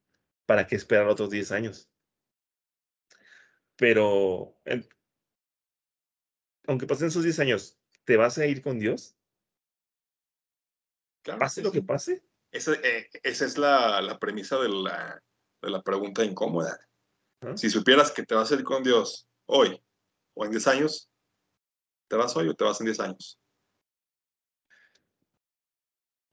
¿Para 0.46 0.68
qué 0.68 0.76
esperar 0.76 1.08
otros 1.08 1.30
10 1.30 1.52
años? 1.52 1.90
Pero, 3.76 4.60
aunque 6.68 6.88
pasen 6.88 7.08
esos 7.08 7.24
10 7.24 7.40
años, 7.40 7.80
¿te 8.06 8.18
vas 8.18 8.38
a 8.38 8.46
ir 8.46 8.62
con 8.62 8.80
Dios? 8.80 9.16
Claro, 11.22 11.40
Pase 11.40 11.62
sí, 11.62 11.66
lo 11.66 11.72
que 11.72 11.82
pase. 11.82 12.24
Esa, 12.52 12.74
eh, 12.74 13.10
esa 13.24 13.46
es 13.46 13.58
la, 13.58 14.02
la 14.02 14.18
premisa 14.18 14.58
de 14.58 14.70
la, 14.70 15.22
de 15.62 15.70
la 15.70 15.82
pregunta 15.82 16.24
incómoda. 16.24 16.80
Si 17.56 17.70
supieras 17.70 18.12
que 18.12 18.26
te 18.26 18.36
vas 18.36 18.52
a 18.52 18.56
ir 18.56 18.64
con 18.64 18.84
Dios 18.84 19.30
hoy 19.46 19.82
o 20.34 20.44
en 20.44 20.52
10 20.52 20.68
años, 20.68 21.09
¿te 22.10 22.16
vas 22.16 22.36
hoy 22.36 22.50
o 22.50 22.54
te 22.54 22.64
vas 22.64 22.80
en 22.82 22.86
10 22.86 23.00
años? 23.00 23.40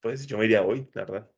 Pues 0.01 0.27
yo 0.27 0.39
me 0.39 0.47
iría 0.47 0.62
hoy, 0.62 0.89
la 0.95 1.05
verdad. 1.05 1.31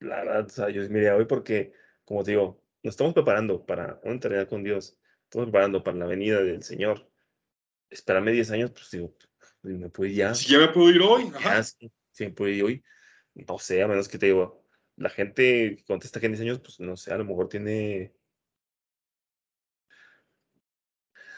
La 0.00 0.16
verdad, 0.16 0.46
o 0.46 0.48
sea, 0.48 0.68
yo 0.70 0.82
me 0.90 0.98
iría 0.98 1.16
hoy 1.16 1.24
porque, 1.24 1.72
como 2.04 2.24
te 2.24 2.32
digo, 2.32 2.62
nos 2.82 2.92
estamos 2.92 3.14
preparando 3.14 3.64
para 3.64 4.00
una 4.02 4.16
eternidad 4.16 4.48
con 4.48 4.62
Dios. 4.62 4.98
Estamos 5.24 5.46
preparando 5.46 5.82
para 5.82 5.96
la 5.96 6.06
venida 6.06 6.42
del 6.42 6.62
Señor. 6.62 7.10
Esperarme 7.90 8.32
10 8.32 8.50
años, 8.50 8.70
pues 8.72 8.90
digo, 8.90 9.14
me 9.62 9.88
puedo 9.90 10.10
ir 10.10 10.16
ya. 10.16 10.34
Si 10.34 10.50
ya 10.50 10.58
me 10.58 10.68
puedo 10.68 10.90
ir 10.90 11.02
hoy, 11.02 11.30
ajá. 11.34 11.62
sí, 11.62 11.90
sí 12.10 12.24
me 12.24 12.32
puedo 12.32 12.50
ir 12.50 12.64
hoy. 12.64 12.84
No 13.34 13.58
sé, 13.58 13.82
a 13.82 13.88
menos 13.88 14.08
que 14.08 14.18
te 14.18 14.26
digo, 14.26 14.64
la 14.96 15.10
gente 15.10 15.76
que 15.76 15.84
contesta 15.84 16.18
que 16.18 16.26
en 16.26 16.32
10 16.32 16.42
años, 16.42 16.60
pues 16.60 16.80
no 16.80 16.96
sé, 16.96 17.12
a 17.12 17.18
lo 17.18 17.24
mejor 17.24 17.48
tiene, 17.48 18.14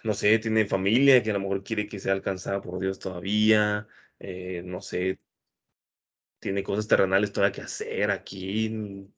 no 0.05 0.15
sé, 0.15 0.39
tiene 0.39 0.67
familia 0.67 1.23
que 1.23 1.31
a 1.31 1.35
lo 1.35 1.41
mejor 1.41 1.63
quiere 1.63 1.87
que 1.89 1.99
sea 1.99 2.13
alcanzada 2.13 2.61
por 2.61 2.79
Dios 2.81 2.99
todavía. 2.99 3.87
eh, 4.19 4.63
no 4.65 4.81
sé, 4.81 5.19
tiene 6.41 6.63
cosas 6.63 6.89
terrenales 6.89 7.33
todavía 7.33 7.53
que 7.53 7.63
hacer 7.63 8.11
aquí. 8.11 9.09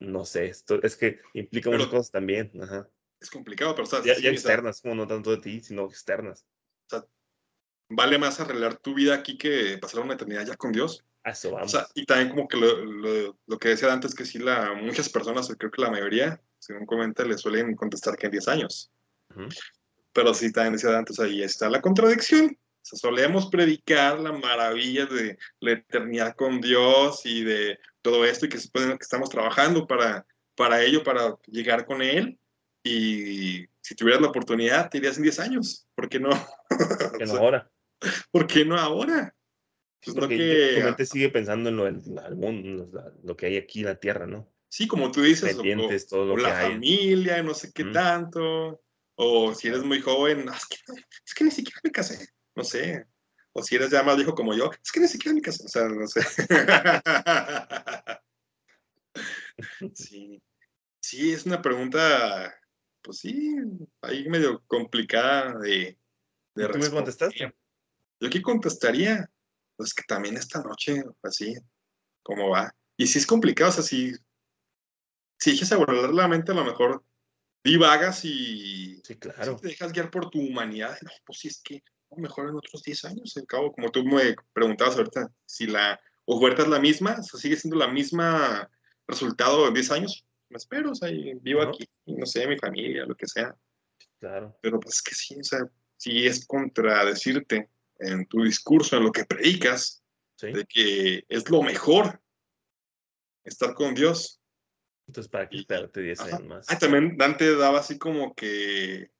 No 0.00 0.24
sé, 0.24 0.46
esto 0.46 0.82
es 0.82 0.96
que 0.96 1.20
implica 1.34 1.70
muchas 1.70 1.86
cosas 1.88 2.10
también. 2.10 2.50
Ajá. 2.60 2.88
es 3.20 3.30
complicado, 3.30 3.74
pero 3.74 3.84
o 3.84 3.86
sea, 3.90 4.02
Ya, 4.04 4.14
sí, 4.16 4.22
ya 4.22 4.30
o 4.30 4.32
sea, 4.32 4.32
externas, 4.32 4.80
como 4.80 4.94
no 4.96 5.06
tanto 5.06 5.30
de 5.30 5.36
ti, 5.38 5.60
sino 5.60 5.84
externas. 5.86 6.44
vale 7.88 8.18
más 8.18 8.40
arreglar 8.40 8.76
tu 8.78 8.94
vida 8.94 9.14
aquí 9.14 9.36
que 9.38 9.78
pasar 9.80 10.00
una 10.00 10.14
eternidad 10.14 10.46
ya 10.46 10.56
con 10.56 10.72
Dios. 10.72 11.04
A 11.24 11.30
eso 11.30 11.50
O 11.50 11.52
vamos. 11.52 11.70
sea, 11.70 11.86
y 11.94 12.04
también 12.04 12.30
como 12.30 12.48
que 12.48 12.56
lo, 12.56 12.84
lo- 12.84 13.38
lo 13.46 13.58
que 13.58 13.68
decía 13.68 13.92
antes, 13.92 14.14
que 14.14 14.24
sí, 14.24 14.38
la, 14.38 14.74
muchas 14.74 15.08
personas, 15.08 15.54
creo 15.56 15.70
que 15.70 15.82
la 15.82 15.90
mayoría, 15.90 16.40
según 16.58 16.86
comenta, 16.86 17.24
le 17.24 17.38
suelen 17.38 17.76
contestar 17.76 18.16
que 18.16 18.26
en 18.26 18.32
10 18.32 18.48
años. 18.48 18.90
Ujú. 19.30 19.48
Pero 20.12 20.34
sí, 20.34 20.52
también 20.52 20.74
decía 20.74 20.96
antes, 20.96 21.18
ahí 21.20 21.42
está 21.42 21.68
la 21.70 21.80
contradicción. 21.80 22.46
O 22.56 22.84
sea, 22.84 22.98
solemos 22.98 23.46
predicar 23.46 24.18
la 24.20 24.32
maravilla 24.32 25.06
de 25.06 25.38
la 25.60 25.72
eternidad 25.72 26.34
con 26.34 26.60
Dios 26.60 27.24
y 27.24 27.44
de 27.44 27.78
todo 28.02 28.24
esto 28.24 28.46
y 28.46 28.48
que, 28.48 28.58
que 28.58 28.96
estamos 29.00 29.30
trabajando 29.30 29.86
para, 29.86 30.26
para 30.56 30.82
ello, 30.82 31.02
para 31.04 31.36
llegar 31.46 31.86
con 31.86 32.02
Él. 32.02 32.38
Y 32.84 33.64
si 33.80 33.94
tuvieras 33.94 34.20
la 34.20 34.28
oportunidad, 34.28 34.90
te 34.90 34.98
irías 34.98 35.16
en 35.16 35.22
10 35.22 35.38
años. 35.38 35.86
¿Por 35.94 36.08
qué 36.08 36.18
no? 36.18 36.30
Que 37.18 37.24
O 37.24 37.26
no 37.26 37.34
ahora. 37.38 37.70
¿Por 38.32 38.46
qué 38.48 38.64
no 38.64 38.76
ahora? 38.76 39.34
Pues 40.04 40.16
no 40.16 40.22
porque 40.22 40.36
que- 40.36 40.74
tu 40.80 40.84
mente 40.84 41.06
sigue 41.06 41.28
pensando 41.28 41.68
en 41.68 41.76
lo, 41.76 41.86
el 41.86 42.02
mundo, 42.34 42.90
lo- 43.22 43.36
que 43.36 43.46
hay 43.46 43.56
aquí 43.56 43.80
en 43.80 43.86
la 43.86 43.94
tierra, 44.00 44.26
¿no? 44.26 44.52
Sí, 44.68 44.88
como 44.88 45.12
tú 45.12 45.22
dices, 45.22 45.56
o- 45.56 45.62
todo 46.08 46.26
lo 46.26 46.32
o 46.32 46.36
que 46.36 46.42
la 46.42 46.58
hay. 46.58 46.72
familia, 46.72 47.40
no 47.44 47.54
sé 47.54 47.70
qué 47.72 47.84
Ujú. 47.84 47.92
tanto, 47.92 48.82
o 49.16 49.54
si 49.54 49.68
eres 49.68 49.84
muy 49.84 50.00
joven, 50.00 50.48
"Ah, 50.48 50.56
es, 50.56 50.66
que, 50.66 50.76
es 51.26 51.34
que 51.34 51.44
ni 51.44 51.50
siquiera 51.50 51.80
me 51.84 51.90
casé, 51.90 52.28
no 52.54 52.64
sé, 52.64 53.06
o 53.52 53.62
si 53.62 53.76
eres 53.76 53.90
ya 53.90 54.02
más 54.02 54.16
viejo 54.16 54.34
como 54.34 54.54
yo, 54.54 54.70
es 54.82 54.92
que 54.92 55.00
ni 55.00 55.08
siquiera 55.08 55.34
me 55.34 55.42
casé, 55.42 55.64
o 55.64 55.68
sea, 55.68 55.88
no 55.88 56.06
sé. 56.06 56.22
sí, 59.94 60.42
sí, 61.00 61.32
es 61.32 61.46
una 61.46 61.60
pregunta, 61.60 62.54
pues 63.02 63.18
sí, 63.18 63.54
ahí 64.00 64.28
medio 64.28 64.62
complicada 64.66 65.58
de, 65.58 65.98
de 66.54 66.64
¿Y 66.64 66.68
tú 66.68 66.78
me 66.78 66.90
contestaste? 66.90 67.54
Yo 68.20 68.30
qué 68.30 68.40
contestaría, 68.40 69.28
pues 69.76 69.94
que 69.94 70.04
también 70.04 70.36
esta 70.36 70.62
noche, 70.62 71.02
así, 71.22 71.54
¿cómo 72.22 72.50
va? 72.50 72.74
Y 72.96 73.06
si 73.06 73.18
es 73.18 73.26
complicado, 73.26 73.70
o 73.70 73.72
sea, 73.72 73.82
si, 73.82 74.12
si 75.38 75.52
dejas 75.52 75.72
a 75.72 75.76
volar 75.76 76.14
la 76.14 76.28
mente, 76.28 76.52
a 76.52 76.54
lo 76.54 76.64
mejor 76.64 77.04
divagas 77.64 78.24
y 78.24 79.00
Sí, 79.04 79.16
claro. 79.16 79.56
te 79.56 79.68
dejas 79.68 79.92
guiar 79.92 80.10
por 80.10 80.30
tu 80.30 80.40
humanidad. 80.40 80.96
No, 81.02 81.10
pues 81.24 81.38
si 81.40 81.48
es 81.48 81.60
que 81.62 81.82
mejor 82.16 82.48
en 82.50 82.56
otros 82.56 82.82
10 82.82 83.04
años, 83.06 83.36
al 83.36 83.46
cabo, 83.46 83.72
como 83.72 83.90
tú 83.90 84.04
me 84.04 84.34
preguntabas 84.52 84.96
ahorita, 84.96 85.30
si 85.46 85.66
la 85.66 85.98
oferta 86.26 86.62
es 86.62 86.68
la 86.68 86.78
misma, 86.78 87.16
o 87.18 87.22
sea, 87.22 87.40
sigue 87.40 87.56
siendo 87.56 87.76
la 87.78 87.88
misma 87.88 88.70
resultado 89.06 89.66
en 89.68 89.74
10 89.74 89.90
años, 89.92 90.24
me 90.50 90.58
espero, 90.58 90.90
o 90.90 90.94
sea, 90.94 91.08
y 91.10 91.32
vivo 91.40 91.62
aquí, 91.62 91.88
y 92.04 92.14
no 92.14 92.26
sé, 92.26 92.46
mi 92.46 92.58
familia, 92.58 93.06
lo 93.06 93.14
que 93.16 93.26
sea. 93.26 93.56
Claro. 94.20 94.56
Pero 94.60 94.78
pues 94.78 94.96
es 94.96 95.02
que 95.02 95.14
sí, 95.14 95.36
o 95.40 95.44
sea, 95.44 95.60
si 95.96 96.26
es 96.26 96.46
contradecirte 96.46 97.70
en 97.98 98.26
tu 98.26 98.42
discurso, 98.44 98.96
en 98.96 99.04
lo 99.04 99.12
que 99.12 99.24
predicas, 99.24 100.00
Sí. 100.36 100.52
de 100.52 100.64
que 100.66 101.24
es 101.28 101.48
lo 101.50 101.62
mejor 101.62 102.20
estar 103.44 103.74
con 103.74 103.94
Dios. 103.94 104.40
Entonces, 105.06 105.30
¿para 105.30 105.48
qué 105.48 105.58
esperarte 105.58 106.00
10 106.00 106.20
Ajá. 106.20 106.36
años 106.36 106.48
más? 106.48 106.66
Ah, 106.68 106.78
también 106.78 107.16
Dante 107.16 107.56
daba 107.56 107.80
así 107.80 107.98
como 107.98 108.34
que, 108.34 109.10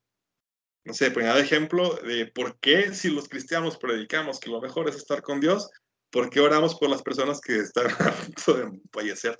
no 0.84 0.94
sé, 0.94 1.10
ponía 1.10 1.34
de 1.34 1.42
ejemplo 1.42 1.94
de 1.96 2.26
por 2.26 2.58
qué 2.60 2.94
si 2.94 3.10
los 3.10 3.28
cristianos 3.28 3.78
predicamos 3.78 4.40
que 4.40 4.50
lo 4.50 4.60
mejor 4.60 4.88
es 4.88 4.96
estar 4.96 5.22
con 5.22 5.40
Dios, 5.40 5.70
¿por 6.10 6.30
qué 6.30 6.40
oramos 6.40 6.76
por 6.76 6.88
las 6.88 7.02
personas 7.02 7.40
que 7.40 7.58
están 7.58 7.86
a 8.00 8.12
punto 8.12 8.54
de 8.54 8.80
fallecer? 8.92 9.36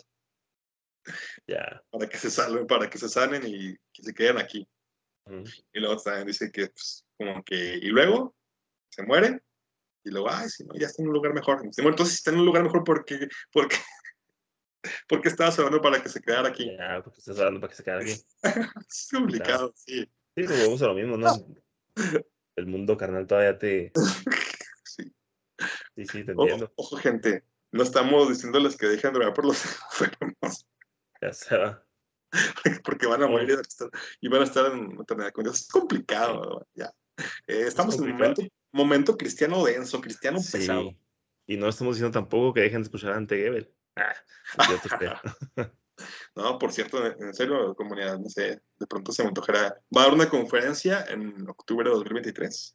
Ya. 1.46 1.82
Para 1.90 2.08
que 2.08 2.16
se 2.16 2.30
salven, 2.30 2.66
para 2.66 2.88
que 2.88 2.98
se 2.98 3.08
sanen 3.08 3.42
y 3.46 3.74
que 3.92 4.02
se 4.02 4.14
queden 4.14 4.38
aquí. 4.38 4.66
Ujú. 5.26 5.44
Y 5.72 5.80
luego 5.80 5.96
también 6.02 6.26
dice 6.26 6.50
que, 6.50 6.68
pues, 6.68 7.04
como 7.16 7.42
que, 7.44 7.76
y 7.76 7.86
luego 7.86 8.34
se 8.88 9.02
muere, 9.04 9.40
y 10.04 10.10
luego, 10.10 10.30
ay, 10.30 10.48
si 10.48 10.64
no, 10.64 10.74
ya 10.74 10.86
está 10.86 11.02
en 11.02 11.08
un 11.08 11.14
lugar 11.14 11.32
mejor. 11.32 11.62
Entonces, 11.64 12.08
si 12.08 12.14
está 12.16 12.30
en 12.32 12.40
un 12.40 12.46
lugar 12.46 12.64
mejor, 12.64 12.82
¿por 12.84 13.04
qué, 13.04 13.28
por 13.52 13.68
qué, 13.68 13.76
por 15.08 15.20
qué 15.20 15.28
estabas 15.28 15.58
orando 15.58 15.80
para 15.80 16.02
que 16.02 16.08
se 16.08 16.20
quedara 16.20 16.48
aquí? 16.48 16.70
Ya, 16.76 17.00
porque 17.02 17.18
estás 17.18 17.38
hablando 17.38 17.60
para 17.60 17.70
que 17.70 17.76
se 17.76 17.84
quede 17.84 17.96
aquí. 17.96 18.12
Es 18.88 19.08
complicado, 19.10 19.72
sí. 19.76 20.04
Sí, 20.34 20.44
pues 20.44 20.64
vamos 20.64 20.82
a 20.82 20.86
lo 20.86 20.94
mismo, 20.94 21.16
¿no? 21.16 21.32
El 22.56 22.66
mundo 22.66 22.96
carnal 22.96 23.26
todavía 23.26 23.58
te. 23.58 23.92
sí. 24.84 25.12
Sí, 25.96 26.06
sí, 26.06 26.24
te 26.24 26.32
entiendo. 26.32 26.72
ojo, 26.76 26.96
gente, 26.96 27.44
no 27.70 27.82
estamos 27.82 28.28
diciéndoles 28.28 28.76
que 28.76 28.86
dejen 28.86 29.12
de 29.12 29.20
orar 29.20 29.32
por 29.32 29.46
los 29.46 29.64
enfermos, 29.64 30.66
Ya 31.20 31.32
se 31.32 31.56
va. 31.56 31.86
porque 32.84 33.06
van 33.06 33.22
a 33.22 33.26
morir 33.28 33.58
y 34.20 34.28
van 34.28 34.40
a 34.40 34.44
estar, 34.44 34.72
en 34.72 34.98
eternidad 35.00 35.32
con 35.32 35.44
Dios. 35.44 35.60
Es 35.60 35.68
complicado, 35.68 36.66
ya. 36.74 36.90
Eh, 37.46 37.64
estamos 37.66 37.96
en 37.96 38.04
un 38.04 38.12
momento, 38.12 38.42
momento 38.72 39.16
cristiano 39.16 39.64
denso, 39.64 40.00
cristiano 40.00 40.38
pesado. 40.38 40.90
Sí. 40.90 40.98
Y 41.46 41.56
no 41.56 41.68
estamos 41.68 41.96
diciendo 41.96 42.18
tampoco 42.18 42.54
que 42.54 42.60
dejen 42.60 42.82
de 42.82 42.86
escuchar 42.86 43.12
a 43.12 43.16
Ante 43.16 43.36
Gebel. 43.36 43.72
Ah, 43.96 44.14
yo 44.70 44.78
te 44.80 44.88
creo. 44.88 45.14
No, 46.34 46.58
por 46.58 46.72
cierto, 46.72 47.06
en 47.06 47.32
serio, 47.34 47.74
comunidad, 47.76 48.18
no 48.18 48.28
sé, 48.28 48.60
de 48.78 48.86
pronto 48.88 49.12
se 49.12 49.22
me 49.22 49.28
antojará. 49.28 49.78
Va 49.96 50.00
a 50.00 50.04
haber 50.04 50.14
una 50.14 50.28
conferencia 50.28 51.04
en 51.08 51.48
octubre 51.48 51.88
de 51.88 51.94
2023 51.94 52.74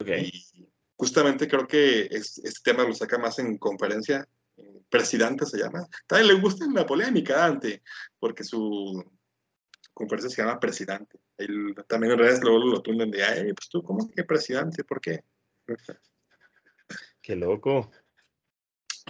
Ok. 0.00 0.08
y 0.08 0.68
justamente 0.96 1.46
creo 1.46 1.68
que 1.68 2.06
es- 2.10 2.38
este 2.38 2.72
tema 2.72 2.82
lo 2.84 2.94
saca 2.94 3.18
más 3.18 3.38
en 3.38 3.58
conferencia. 3.58 4.26
eh, 4.56 4.80
Presidente 4.88 5.46
se 5.46 5.58
llama. 5.58 5.86
También 6.08 6.34
le 6.34 6.40
gusta 6.40 6.66
la 6.74 6.84
polémica 6.84 7.36
Dante, 7.36 7.82
porque 8.18 8.42
su 8.42 9.04
conferencia 9.94 10.30
se 10.34 10.42
llama 10.42 10.58
Presidente. 10.58 11.20
Él- 11.36 11.76
también 11.86 12.14
en 12.14 12.18
redes 12.18 12.40
luego 12.42 12.58
lo 12.58 12.82
tunden 12.82 13.10
de, 13.12 13.22
ay, 13.22 13.52
pues 13.52 13.68
tú, 13.68 13.84
¿cómo 13.84 14.08
que 14.08 14.24
presidente? 14.24 14.82
¿Por 14.82 15.00
qué? 15.00 15.22
Qué 17.22 17.36
loco. 17.36 17.92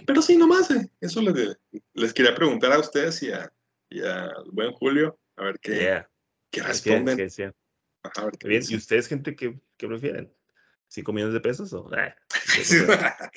Pero 0.05 0.21
sí, 0.21 0.37
nomás, 0.37 0.69
eh, 0.71 0.89
eso 1.01 1.21
les, 1.21 1.57
les 1.93 2.13
quería 2.13 2.35
preguntar 2.35 2.71
a 2.71 2.79
ustedes 2.79 3.21
y 3.23 3.31
a, 3.31 3.51
y 3.89 4.01
al 4.01 4.33
buen 4.51 4.71
Julio, 4.73 5.19
a 5.35 5.43
ver 5.45 5.59
qué, 5.59 5.75
Yeah. 5.75 6.09
qué 6.51 6.61
¿Qué- 6.61 6.67
responden. 6.67 7.17
qué 7.17 7.23
decía? 7.23 7.53
Ajá, 8.03 8.21
a 8.21 8.25
ver 8.25 8.37
qué 8.37 8.47
Bien, 8.47 8.63
¿y 8.67 8.75
ustedes, 8.75 9.07
gente, 9.07 9.35
qué, 9.35 9.59
prefieren? 9.77 10.33
¿Cinco 10.87 11.13
millones 11.13 11.33
de 11.33 11.41
pesos 11.41 11.71
o...? 11.73 11.89
Ah, 11.95 12.15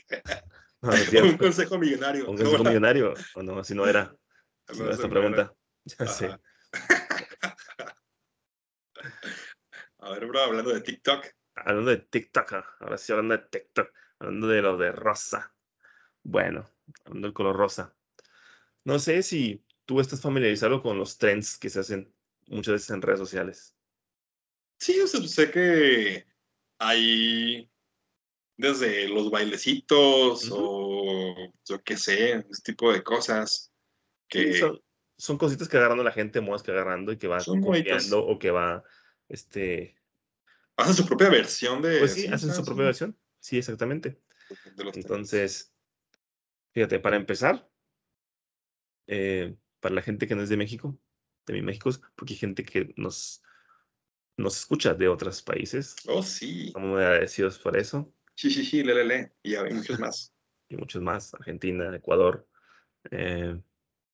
no, 0.83 0.92
no 0.92 1.29
un 1.29 1.37
consejo 1.38 1.79
millonario. 1.79 2.29
¿Un 2.31 2.37
consejo 2.37 2.64
millonario? 2.64 3.14
¿O 3.35 3.42
no? 3.42 3.59
Así 3.59 3.75
no 3.75 3.87
era. 3.87 4.14
No, 4.68 4.72
Así 4.75 4.79
no 4.79 4.85
era 4.87 4.94
eso 4.94 5.03
esta 5.03 5.11
pregunta. 5.11 5.55
Ya 5.85 6.07
sé. 6.07 6.27
Ajá. 6.27 6.40
A 9.98 10.11
ver, 10.12 10.27
bro, 10.27 10.40
hablando 10.40 10.72
de 10.72 10.81
TikTok. 10.81 11.27
Hablando 11.55 11.90
de 11.90 11.96
TikTok, 11.98 12.53
ah, 12.55 12.64
ahora 12.81 12.98
sí 12.98 13.12
hablando 13.12 13.37
de 13.37 13.44
TikTok, 13.48 13.90
hablando 14.18 14.48
de 14.48 14.62
lo 14.62 14.77
de 14.77 14.92
rosa. 14.92 15.52
Bueno, 16.22 16.68
hablando 17.04 17.28
del 17.28 17.35
color 17.35 17.56
rosa. 17.56 17.94
No 18.85 18.98
sé 18.98 19.22
si 19.22 19.64
tú 19.85 20.00
estás 20.00 20.20
familiarizado 20.20 20.82
con 20.82 20.98
los 20.98 21.18
trends 21.18 21.58
que 21.58 21.70
se 21.70 21.80
hacen 21.80 22.12
muchas 22.48 22.72
veces 22.72 22.90
en 22.90 23.02
redes 23.02 23.20
sociales. 23.20 23.76
Sí, 24.78 25.00
o 25.00 25.06
sea, 25.06 25.20
sé 25.26 25.50
que 25.50 26.26
hay 26.78 27.70
desde 28.56 29.08
los 29.08 29.30
bailecitos 29.30 30.48
o 30.52 31.35
yo 31.64 31.82
qué 31.85 31.96
sé, 31.96 32.44
ese 32.50 32.62
tipo 32.62 32.92
de 32.92 33.02
cosas 33.02 33.72
Sí, 34.32 34.44
que 34.44 34.58
son, 34.58 34.82
son 35.18 35.37
cositas 35.37 35.68
que 35.68 35.76
agarrando 35.76 36.02
la 36.02 36.11
gente, 36.11 36.40
modas 36.40 36.62
que 36.62 36.70
agarrando 36.70 37.12
y 37.12 37.18
que 37.18 37.28
va 37.28 37.38
copiando 37.44 38.24
o 38.24 38.38
que 38.38 38.50
va, 38.50 38.82
este, 39.28 39.94
hacen 40.76 40.94
su 40.94 41.06
propia 41.06 41.28
versión 41.28 41.82
de... 41.82 41.98
pues 41.98 42.14
sí, 42.14 42.26
hacen 42.28 42.54
su 42.54 42.64
propia 42.64 42.85
versión. 42.85 43.16
Sí, 43.40 43.58
exactamente. 43.58 44.20
Entonces, 44.94 45.71
fíjate, 46.72 47.00
para 47.00 47.16
empezar, 47.16 47.68
eh, 49.06 49.56
para 49.80 49.94
la 49.94 50.02
gente 50.02 50.26
que 50.26 50.35
no 50.35 50.42
es 50.42 50.48
de 50.48 50.56
México, 50.56 50.98
de 51.46 51.54
mi 51.54 51.62
México, 51.62 51.90
porque 52.14 52.35
hay 52.35 52.38
gente 52.38 52.64
que 52.64 52.92
nos, 52.96 53.42
nos 54.37 54.56
escucha 54.58 54.94
de 54.94 55.08
otros 55.08 55.42
países. 55.42 55.96
Oh, 56.06 56.22
sí. 56.22 56.68
Estamos 56.68 56.90
muy 56.90 57.02
agradecidos 57.02 57.58
por 57.58 57.76
eso. 57.76 58.12
Sí, 58.35 58.50
sí, 58.50 58.64
sí, 58.64 58.82
le, 58.82 58.94
le, 58.94 59.04
le. 59.04 59.32
Y 59.42 59.54
hay 59.54 59.72
muchos 59.72 59.98
más. 59.98 60.35
Y 60.68 60.76
muchos 60.76 61.02
más, 61.02 61.35
Argentina, 61.35 61.94
Ecuador, 61.94 62.48
eh, 63.11 63.61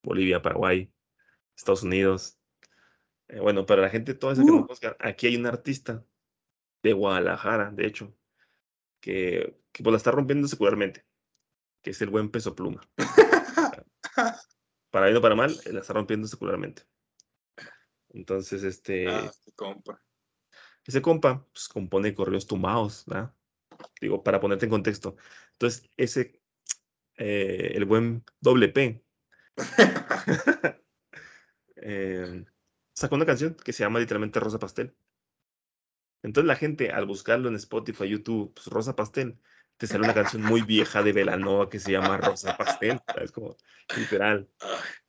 Bolivia, 0.02 0.42
Paraguay, 0.42 0.92
Estados 1.56 1.84
Unidos. 1.84 2.40
Eh, 3.28 3.38
bueno, 3.38 3.64
para 3.64 3.80
la 3.82 3.90
gente, 3.90 4.14
toda 4.14 4.32
esa 4.32 4.42
que 4.44 4.50
nos 4.50 4.62
Uh. 4.62 4.66
busca, 4.66 4.96
aquí 4.98 5.28
hay 5.28 5.36
un 5.36 5.46
artista 5.46 6.04
de 6.82 6.92
Guadalajara, 6.94 7.70
de 7.70 7.86
hecho, 7.86 8.12
que, 9.00 9.56
que 9.70 9.84
pues 9.84 9.92
la 9.92 9.98
está 9.98 10.10
rompiendo 10.10 10.48
secularmente, 10.48 11.06
que 11.82 11.90
es 11.90 12.00
el 12.02 12.10
buen 12.10 12.30
peso 12.30 12.54
pluma. 12.54 12.80
Para 14.90 15.06
bien 15.06 15.18
o 15.18 15.20
para 15.20 15.34
mal, 15.34 15.54
la 15.70 15.80
está 15.80 15.92
rompiendo 15.92 16.26
secularmente. 16.26 16.82
Entonces, 18.10 18.62
este, 18.64 19.06
Ah, 19.06 19.26
este 19.30 19.52
compa. 19.52 20.02
ese 20.86 21.02
compa, 21.02 21.46
pues 21.52 21.68
compone 21.68 22.14
correos 22.14 22.46
tumbados, 22.46 23.04
¿verdad? 23.06 23.34
Digo, 24.00 24.24
para 24.24 24.40
ponerte 24.40 24.64
en 24.64 24.70
contexto. 24.70 25.16
Entonces, 25.52 25.90
ese, 25.96 26.40
eh, 27.16 27.72
el 27.74 27.84
buen 27.84 28.24
doble 28.40 28.68
P, 28.70 29.04
eh, 31.76 32.44
sacó 32.94 33.14
una 33.14 33.26
canción 33.26 33.54
que 33.54 33.72
se 33.72 33.84
llama 33.84 34.00
literalmente 34.00 34.40
Rosa 34.40 34.58
Pastel. 34.58 34.96
Entonces 36.22 36.48
la 36.48 36.56
gente 36.56 36.90
al 36.90 37.06
buscarlo 37.06 37.48
en 37.48 37.54
Spotify, 37.56 38.08
YouTube, 38.08 38.52
pues, 38.54 38.66
Rosa 38.68 38.96
Pastel, 38.96 39.38
te 39.78 39.86
sale 39.86 40.04
una 40.04 40.14
canción 40.14 40.42
muy 40.42 40.62
vieja 40.62 41.02
de 41.02 41.12
Velanova 41.12 41.70
que 41.70 41.78
se 41.78 41.92
llama 41.92 42.16
Rosa 42.18 42.56
Pastel. 42.56 43.00
Es 43.22 43.32
como 43.32 43.56
literal, 43.96 44.48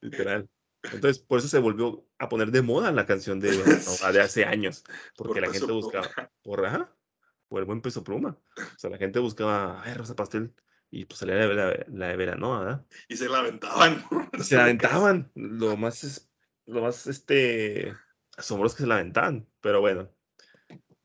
literal. 0.02 0.48
Entonces 0.84 1.20
por 1.22 1.40
eso 1.40 1.48
se 1.50 1.60
volvió 1.60 2.06
a 2.20 2.30
poner 2.30 2.52
de 2.52 2.62
moda 2.62 2.92
la 2.92 3.06
canción 3.06 3.40
de 3.40 3.50
Velanova 3.50 4.12
de 4.14 4.22
hace 4.22 4.46
años, 4.46 4.84
porque 5.18 5.34
por 5.34 5.42
la 5.42 5.48
gente 5.52 5.66
pluma. 5.66 5.82
buscaba 5.82 6.32
por, 6.42 6.66
ajá, 6.66 6.96
por 7.50 7.60
el 7.60 7.66
buen 7.66 7.82
peso 7.82 8.04
pluma. 8.04 8.38
O 8.58 8.78
sea, 8.80 8.90
la 8.90 8.98
gente 8.98 9.20
buscaba, 9.20 9.82
ay, 9.84 9.94
Rosa 9.96 10.16
Pastel, 10.16 10.54
y 10.92 11.06
pues 11.06 11.20
salía 11.20 11.36
la, 11.36 11.48
la, 11.54 11.86
la 11.90 12.08
de 12.08 12.16
Velanova, 12.16 12.60
¿verdad? 12.60 12.86
Y 13.10 13.18
se 13.18 13.28
la 13.28 13.40
aventaban. 13.40 14.04
Se 14.40 14.56
la 14.56 14.64
aventaban. 14.64 15.32
Lo 15.36 15.76
más, 15.76 16.04
es- 16.04 16.32
lo 16.66 16.82
más 16.82 17.08
este, 17.08 17.94
asombroso 18.38 18.76
que 18.78 18.84
se 18.84 18.88
la 18.88 18.96
aventaban. 18.96 19.48
Pero 19.60 19.82
bueno, 19.82 20.10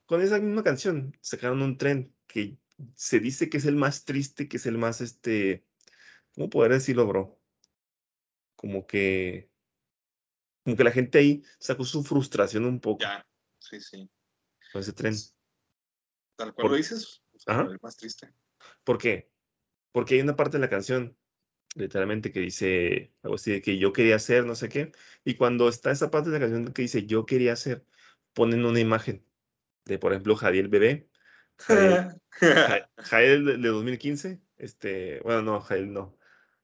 con 0.06 0.20
esa 0.20 0.38
misma 0.38 0.62
canción 0.62 1.16
sacaron 1.20 1.62
un 1.62 1.76
tren 1.78 2.14
que 2.28 2.58
se 2.94 3.20
dice 3.20 3.48
que 3.48 3.58
es 3.58 3.64
el 3.66 3.76
más 3.76 4.04
triste, 4.04 4.48
que 4.48 4.56
es 4.56 4.66
el 4.66 4.78
más, 4.78 5.00
este, 5.00 5.66
¿cómo 6.34 6.50
poder 6.50 6.72
decirlo, 6.72 7.06
bro? 7.06 7.40
Como 8.56 8.86
que, 8.86 9.50
como 10.64 10.76
que 10.76 10.84
la 10.84 10.90
gente 10.90 11.18
ahí 11.18 11.42
sacó 11.58 11.84
su 11.84 12.02
frustración 12.02 12.64
un 12.64 12.80
poco 12.80 13.02
Ya, 13.02 13.26
sí, 13.58 13.80
sí. 13.80 14.10
con 14.72 14.80
ese 14.80 14.92
tren. 14.92 15.14
Tal 16.36 16.54
cual 16.54 16.64
Por- 16.64 16.70
lo 16.72 16.76
dices. 16.76 17.22
Ajá. 17.46 17.62
el 17.70 17.78
más 17.82 17.96
triste. 17.96 18.32
¿Por 18.84 18.98
qué? 18.98 19.30
Porque 19.92 20.14
hay 20.14 20.20
una 20.22 20.36
parte 20.36 20.56
de 20.56 20.60
la 20.62 20.70
canción, 20.70 21.16
literalmente, 21.74 22.32
que 22.32 22.40
dice 22.40 23.14
algo 23.22 23.34
así 23.36 23.52
de 23.52 23.62
que 23.62 23.78
yo 23.78 23.92
quería 23.92 24.16
hacer, 24.16 24.46
no 24.46 24.54
sé 24.54 24.68
qué. 24.68 24.92
Y 25.24 25.34
cuando 25.34 25.68
está 25.68 25.90
esa 25.90 26.10
parte 26.10 26.30
de 26.30 26.38
la 26.38 26.46
canción 26.46 26.72
que 26.72 26.82
dice 26.82 27.06
yo 27.06 27.26
quería 27.26 27.52
hacer, 27.52 27.84
ponen 28.32 28.64
una 28.64 28.80
imagen 28.80 29.26
de, 29.84 29.98
por 29.98 30.12
ejemplo, 30.12 30.34
Jadiel 30.36 30.68
Bebé. 30.68 31.10
Jadiel, 31.58 32.20
Ja- 32.40 32.90
Jael 32.98 33.44
de, 33.44 33.56
de 33.58 33.68
2015, 33.68 34.40
Este, 34.56 35.20
bueno, 35.20 35.42
no, 35.42 35.60
Jael 35.60 35.92
no. 35.92 36.16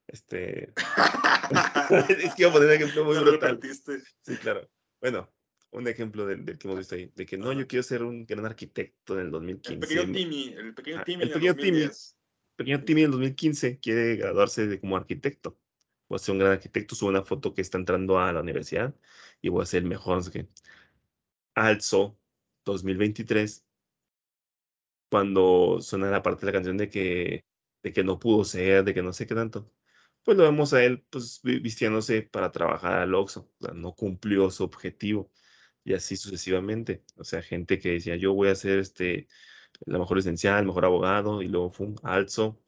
Este. 0.07 0.73
es 2.19 2.35
que 2.35 2.43
iba 2.43 2.51
a 2.51 2.53
poner 2.53 2.69
un 2.69 2.75
ejemplo 2.75 3.05
muy 3.05 3.19
brutal. 3.19 3.61
Sí, 4.23 4.37
claro. 4.39 4.69
Bueno, 5.01 5.33
un 5.71 5.87
ejemplo 5.87 6.27
del, 6.27 6.45
que 6.45 6.67
hemos 6.67 6.79
visto 6.79 6.95
ahí, 6.95 7.13
de 7.15 7.27
que 7.27 7.39
no, 7.39 7.53
yo 7.53 7.67
quiero 7.67 7.83
ser 7.83 8.03
un 8.03 8.27
gran 8.27 8.45
arquitecto 8.45 9.15
en 9.15 9.27
el 9.27 9.31
2015. 9.31 9.75
El 9.75 9.81
pequeño 9.81 10.13
Timmy, 10.13 10.55
el 10.57 10.75
pequeño 10.75 11.05
Timmy. 11.05 11.23
el 11.23 11.31
pequeño 11.31 11.57
Timmy, 11.57 11.89
pequeño 12.57 12.85
Timmy 12.85 13.01
en 13.03 13.05
el 13.07 13.11
2015 13.13 13.79
quiere 13.79 14.17
graduarse 14.17 14.67
de, 14.67 14.81
como 14.81 14.97
arquitecto. 14.97 15.59
Voy 16.09 16.17
a 16.17 16.19
ser 16.19 16.33
un 16.33 16.41
gran 16.41 16.53
arquitecto, 16.53 16.97
sube 16.97 17.11
una 17.11 17.23
foto 17.23 17.55
que 17.55 17.63
está 17.63 17.79
entrando 17.79 18.19
a 18.19 18.33
la 18.33 18.41
universidad 18.41 18.95
y 19.41 19.49
voy 19.49 19.63
a 19.63 19.67
ser 19.67 19.83
el 19.85 19.89
mejor, 19.89 20.23
no. 20.25 20.49
Alzo 21.55 22.19
2023, 22.65 23.65
cuando 25.11 25.81
suena 25.83 26.11
la 26.11 26.23
parte 26.23 26.47
de 26.47 26.53
la 26.53 26.53
canción 26.53 26.77
de 26.79 26.89
que, 26.91 27.45
de 27.83 27.93
que 27.93 28.05
no 28.05 28.19
pudo 28.19 28.45
ser, 28.45 28.85
de 28.85 28.95
que 28.95 29.03
no 29.03 29.13
sé 29.13 29.27
qué 29.27 29.35
tanto 29.35 29.73
pues 30.25 30.37
lo 30.37 30.45
vemos 30.45 30.73
a 30.75 30.85
él 30.85 31.05
pues 31.11 31.41
vistiéndose 31.43 32.23
para 32.23 32.53
trabajar 32.53 32.99
al 33.01 33.15
Oxxo, 33.15 33.51
no 33.75 33.95
cumplió 33.95 34.51
su 34.51 34.65
objetivo 34.65 35.31
y 35.85 35.95
así 35.95 36.17
sucesivamente, 36.17 37.05
o 37.17 37.25
sea, 37.25 37.43
gente 37.43 37.79
que 37.79 37.93
decía, 37.93 38.17
yo 38.17 38.35
voy 38.35 38.49
a 38.49 38.55
ser 38.55 38.79
este, 38.79 39.29
la 39.87 39.99
mejor 39.99 40.19
licenciada, 40.19 40.61
el 40.61 40.67
mejor 40.67 40.85
abogado, 40.85 41.43
y 41.43 41.49
luego 41.49 41.71
fue 41.71 41.87
un 41.89 41.97
alzo, 42.03 42.61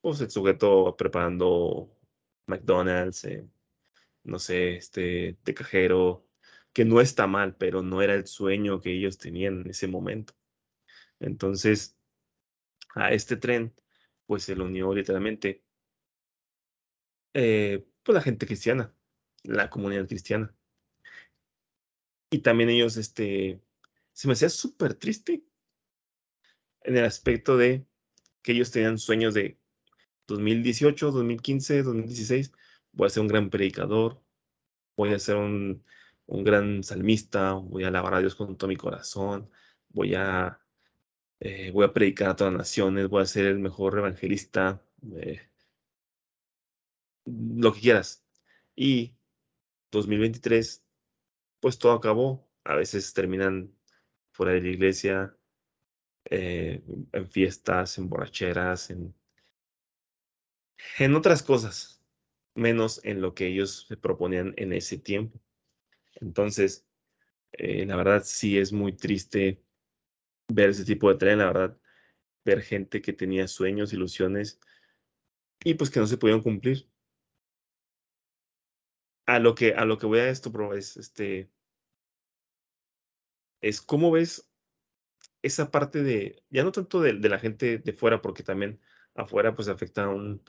pues 0.00 0.20
el 0.20 0.30
sujeto 0.30 0.96
preparando 0.96 1.90
McDonald's, 2.46 3.24
eh, 3.24 3.48
no 4.24 4.38
sé, 4.38 4.76
este, 4.76 5.38
de 5.44 5.54
cajero, 5.54 6.26
que 6.72 6.84
no 6.84 7.00
está 7.00 7.26
mal, 7.26 7.56
pero 7.56 7.82
no 7.82 8.02
era 8.02 8.14
el 8.14 8.26
sueño 8.26 8.80
que 8.80 8.92
ellos 8.94 9.18
tenían 9.18 9.62
en 9.62 9.70
ese 9.70 9.88
momento. 9.88 10.34
Entonces, 11.20 11.96
a 12.94 13.12
este 13.12 13.36
tren, 13.36 13.74
pues 14.26 14.44
se 14.44 14.56
lo 14.56 14.64
unió 14.66 14.94
literalmente 14.94 15.64
eh, 17.34 17.86
pues 18.02 18.14
la 18.14 18.22
gente 18.22 18.46
cristiana, 18.46 18.92
la 19.44 19.70
comunidad 19.70 20.06
cristiana. 20.08 20.54
Y 22.30 22.40
también 22.40 22.70
ellos, 22.70 22.96
este, 22.96 23.60
se 24.12 24.28
me 24.28 24.34
hacía 24.34 24.48
súper 24.50 24.94
triste 24.94 25.42
en 26.82 26.96
el 26.96 27.04
aspecto 27.04 27.56
de 27.56 27.86
que 28.42 28.52
ellos 28.52 28.70
tenían 28.70 28.98
sueños 28.98 29.34
de 29.34 29.58
2018, 30.26 31.10
2015, 31.12 31.82
2016, 31.82 32.52
voy 32.92 33.06
a 33.06 33.10
ser 33.10 33.22
un 33.22 33.28
gran 33.28 33.50
predicador, 33.50 34.22
voy 34.96 35.12
a 35.14 35.18
ser 35.18 35.36
un, 35.36 35.84
un 36.26 36.44
gran 36.44 36.82
salmista, 36.82 37.54
voy 37.54 37.84
a 37.84 37.88
alabar 37.88 38.14
a 38.14 38.20
Dios 38.20 38.34
con 38.34 38.56
todo 38.56 38.68
mi 38.68 38.76
corazón, 38.76 39.50
voy 39.88 40.14
a, 40.14 40.60
eh, 41.40 41.70
voy 41.70 41.84
a 41.84 41.92
predicar 41.92 42.30
a 42.30 42.36
todas 42.36 42.52
las 42.52 42.58
naciones, 42.58 43.08
voy 43.08 43.22
a 43.22 43.26
ser 43.26 43.46
el 43.46 43.58
mejor 43.58 43.98
evangelista, 43.98 44.82
eh, 45.16 45.40
lo 47.26 47.72
que 47.72 47.80
quieras. 47.80 48.24
Y 48.74 49.16
2023, 49.92 50.84
pues 51.60 51.78
todo 51.78 51.92
acabó. 51.92 52.48
A 52.64 52.74
veces 52.74 53.12
terminan 53.14 53.72
fuera 54.32 54.52
de 54.52 54.62
la 54.62 54.68
iglesia, 54.68 55.36
eh, 56.26 56.82
en 57.12 57.28
fiestas, 57.30 57.98
en 57.98 58.08
borracheras, 58.08 58.90
en, 58.90 59.14
en 60.98 61.14
otras 61.14 61.42
cosas, 61.42 62.02
menos 62.54 63.00
en 63.04 63.20
lo 63.20 63.34
que 63.34 63.46
ellos 63.46 63.86
se 63.88 63.96
proponían 63.96 64.54
en 64.56 64.72
ese 64.72 64.98
tiempo. 64.98 65.40
Entonces, 66.16 66.86
la 67.52 67.96
verdad 67.96 68.22
sí 68.24 68.58
es 68.58 68.72
muy 68.72 68.92
triste 68.92 69.62
ver 70.48 70.70
ese 70.70 70.84
tipo 70.84 71.10
de 71.10 71.18
tren, 71.18 71.38
la 71.38 71.46
verdad, 71.46 71.78
ver 72.44 72.62
gente 72.62 73.02
que 73.02 73.12
tenía 73.12 73.48
sueños, 73.48 73.92
ilusiones 73.92 74.60
y 75.64 75.74
pues 75.74 75.90
que 75.90 76.00
no 76.00 76.06
se 76.06 76.18
pudieron 76.18 76.42
cumplir 76.42 76.88
a 79.28 79.38
lo 79.38 79.54
que, 79.54 79.74
a 79.74 79.84
lo 79.84 79.98
que 79.98 80.06
voy 80.06 80.20
a 80.20 80.30
esto, 80.30 80.50
bro, 80.50 80.74
es 80.74 80.96
este. 80.96 81.50
Es 83.60 83.82
cómo 83.82 84.10
ves 84.10 84.48
esa 85.42 85.70
parte 85.70 86.02
de, 86.02 86.42
ya 86.50 86.64
no 86.64 86.72
tanto 86.72 87.00
de, 87.00 87.14
la 87.14 87.38
gente 87.38 87.78
de 87.78 87.92
fuera, 87.92 88.22
porque 88.22 88.42
también 88.42 88.80
afuera 89.14 89.54
pues 89.54 89.68
afecta 89.68 90.04
a 90.04 90.08
un, 90.08 90.42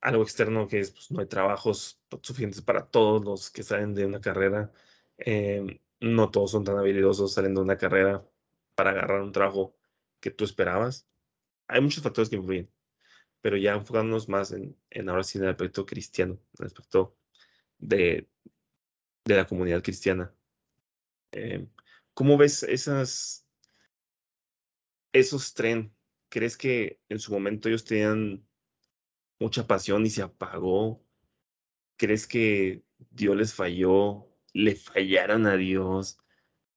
algo 0.00 0.22
externo 0.22 0.68
que 0.68 0.80
es, 0.80 0.90
pues 0.92 1.10
no 1.10 1.20
hay 1.20 1.26
trabajos 1.26 2.00
suficientes 2.22 2.62
para 2.62 2.86
todos 2.86 3.24
los 3.24 3.50
que 3.50 3.62
salen 3.62 3.94
de 3.94 4.06
una 4.06 4.20
carrera. 4.20 4.72
Em, 5.18 5.78
no 6.00 6.30
todos 6.30 6.50
son 6.52 6.64
tan 6.64 6.78
habilidosos 6.78 7.34
saliendo 7.34 7.60
de 7.60 7.66
una 7.66 7.78
carrera 7.78 8.26
para 8.76 8.90
agarrar 8.90 9.22
un 9.22 9.32
trabajo 9.32 9.74
que 10.20 10.30
tú 10.30 10.44
esperabas. 10.44 11.08
Hay 11.66 11.80
muchos 11.80 12.04
factores 12.04 12.28
que 12.28 12.36
influyen, 12.36 12.70
pero 13.40 13.56
ya 13.56 13.74
enfocándonos 13.74 14.28
más 14.28 14.52
en, 14.52 14.76
en 14.90 15.08
ahora 15.08 15.24
sí 15.24 15.38
en 15.38 15.44
el 15.44 15.50
aspecto 15.50 15.84
cristiano, 15.84 16.34
en 16.34 16.60
el 16.60 16.66
aspecto 16.66 17.16
de, 17.78 18.28
de 19.24 19.36
la 19.36 19.46
comunidad 19.46 19.82
cristiana. 19.82 20.32
Eh, 21.32 21.66
¿Cómo 22.14 22.36
ves 22.36 22.62
esas, 22.62 23.46
esos 25.12 25.54
tren? 25.54 25.92
¿Crees 26.28 26.56
que 26.56 27.00
en 27.08 27.18
su 27.18 27.32
momento 27.32 27.68
ellos 27.68 27.84
tenían 27.84 28.46
mucha 29.38 29.66
pasión 29.66 30.06
y 30.06 30.10
se 30.10 30.22
apagó? 30.22 31.02
¿Crees 31.96 32.26
que 32.26 32.84
Dios 33.10 33.36
les 33.36 33.54
falló? 33.54 34.28
¿Le 34.52 34.76
fallaron 34.76 35.46
a 35.46 35.56
Dios? 35.56 36.18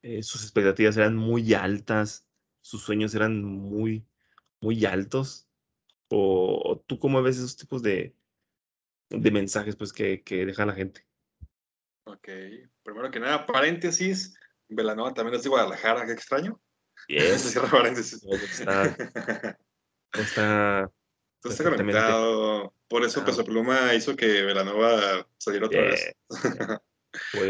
Eh, 0.02 0.24
sus 0.24 0.44
expectativas 0.44 0.98
eran 0.98 1.16
muy 1.16 1.54
altas, 1.54 2.28
sus 2.62 2.82
sueños 2.82 3.16
eran 3.16 3.44
muy, 3.44 4.06
muy 4.62 4.86
altos. 4.86 5.48
¿O, 6.10 6.84
tú 6.88 7.00
cómo 7.00 7.22
ves 7.22 7.38
esos 7.38 7.56
tipos 7.56 7.84
de, 7.84 8.16
de 9.10 9.32
mensajes 9.32 9.76
pues, 9.76 9.92
que, 9.92 10.24
que 10.24 10.46
deja 10.46 10.66
la 10.66 10.74
gente. 10.74 11.06
Ok, 12.06 12.28
primero 12.84 13.12
que 13.12 13.20
nada, 13.20 13.46
paréntesis, 13.46 14.36
Velanova 14.68 15.14
también 15.14 15.36
es 15.36 15.44
de 15.44 15.50
Guadalajara, 15.50 16.06
qué 16.06 16.14
extraño. 16.14 16.60
Yes. 17.08 17.54
Cierra 17.54 17.70
paréntesis. 17.70 18.22
Está, 18.24 18.96
está, 20.14 20.92
está 21.44 21.64
conectado. 21.64 22.74
Por 22.90 23.06
eso 23.06 23.24
Peso 23.24 23.46
Pluma 23.46 23.96
hizo 23.96 24.18
que 24.18 24.44
Velanova 24.44 25.26
saliera 25.38 25.68
otra 25.68 25.82
vez. 25.82 26.14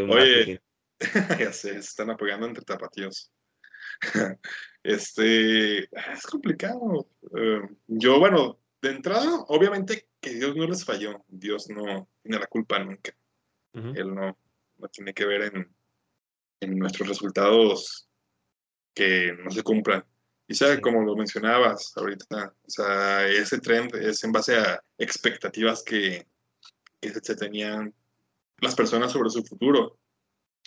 Oye, 0.08 0.62
ya 1.38 1.52
sé, 1.52 1.72
se 1.72 1.78
están 1.78 2.10
apoyando 2.10 2.46
entre 2.46 2.64
tapatíos. 2.64 3.32
este, 4.82 5.84
es 5.84 6.26
complicado. 6.30 7.08
Eh, 7.36 7.60
yo, 7.86 8.18
bueno, 8.18 8.58
de 8.82 8.90
entrada, 8.90 9.44
obviamente 9.48 10.08
que 10.20 10.34
Dios 10.34 10.56
no 10.56 10.66
les 10.66 10.84
falló. 10.84 11.24
Dios 11.28 11.68
no 11.70 12.08
tiene 12.22 12.38
la 12.38 12.46
culpa 12.46 12.78
nunca. 12.78 13.14
Él 13.72 14.12
no, 14.14 14.36
no, 14.78 14.88
tiene 14.88 15.14
que 15.14 15.24
ver 15.24 15.42
en, 15.42 15.72
en, 16.58 16.76
nuestros 16.76 17.08
resultados 17.08 18.08
que 18.92 19.32
no 19.44 19.50
se 19.50 19.62
cumplan. 19.62 20.04
Y 20.48 20.54
sabe, 20.54 20.80
como 20.80 21.02
lo 21.02 21.14
mencionabas 21.14 21.92
ahorita, 21.96 22.52
o 22.66 22.70
sea, 22.70 23.28
ese 23.28 23.60
trend 23.60 23.94
es 23.94 24.24
en 24.24 24.32
base 24.32 24.56
a 24.56 24.82
expectativas 24.98 25.84
que, 25.84 26.26
que 27.00 27.10
se 27.10 27.36
tenían 27.36 27.94
las 28.58 28.74
personas 28.74 29.12
sobre 29.12 29.30
su 29.30 29.44
futuro 29.44 30.00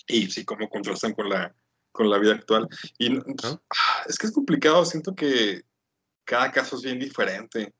y 0.08 0.30
sí, 0.30 0.46
cómo 0.46 0.70
contrastan 0.70 1.14
con 1.14 1.30
la, 1.30 1.56
con 1.92 2.10
la 2.10 2.18
vida 2.18 2.34
actual. 2.34 2.68
Y 2.98 3.18
ah, 3.18 4.04
es 4.08 4.18
que 4.18 4.28
es 4.28 4.34
complicado, 4.34 4.86
siento 4.86 5.16
que 5.16 5.64
cada 6.26 6.52
caso 6.52 6.76
es 6.76 6.84
bien 6.84 7.00
diferente 7.00 7.74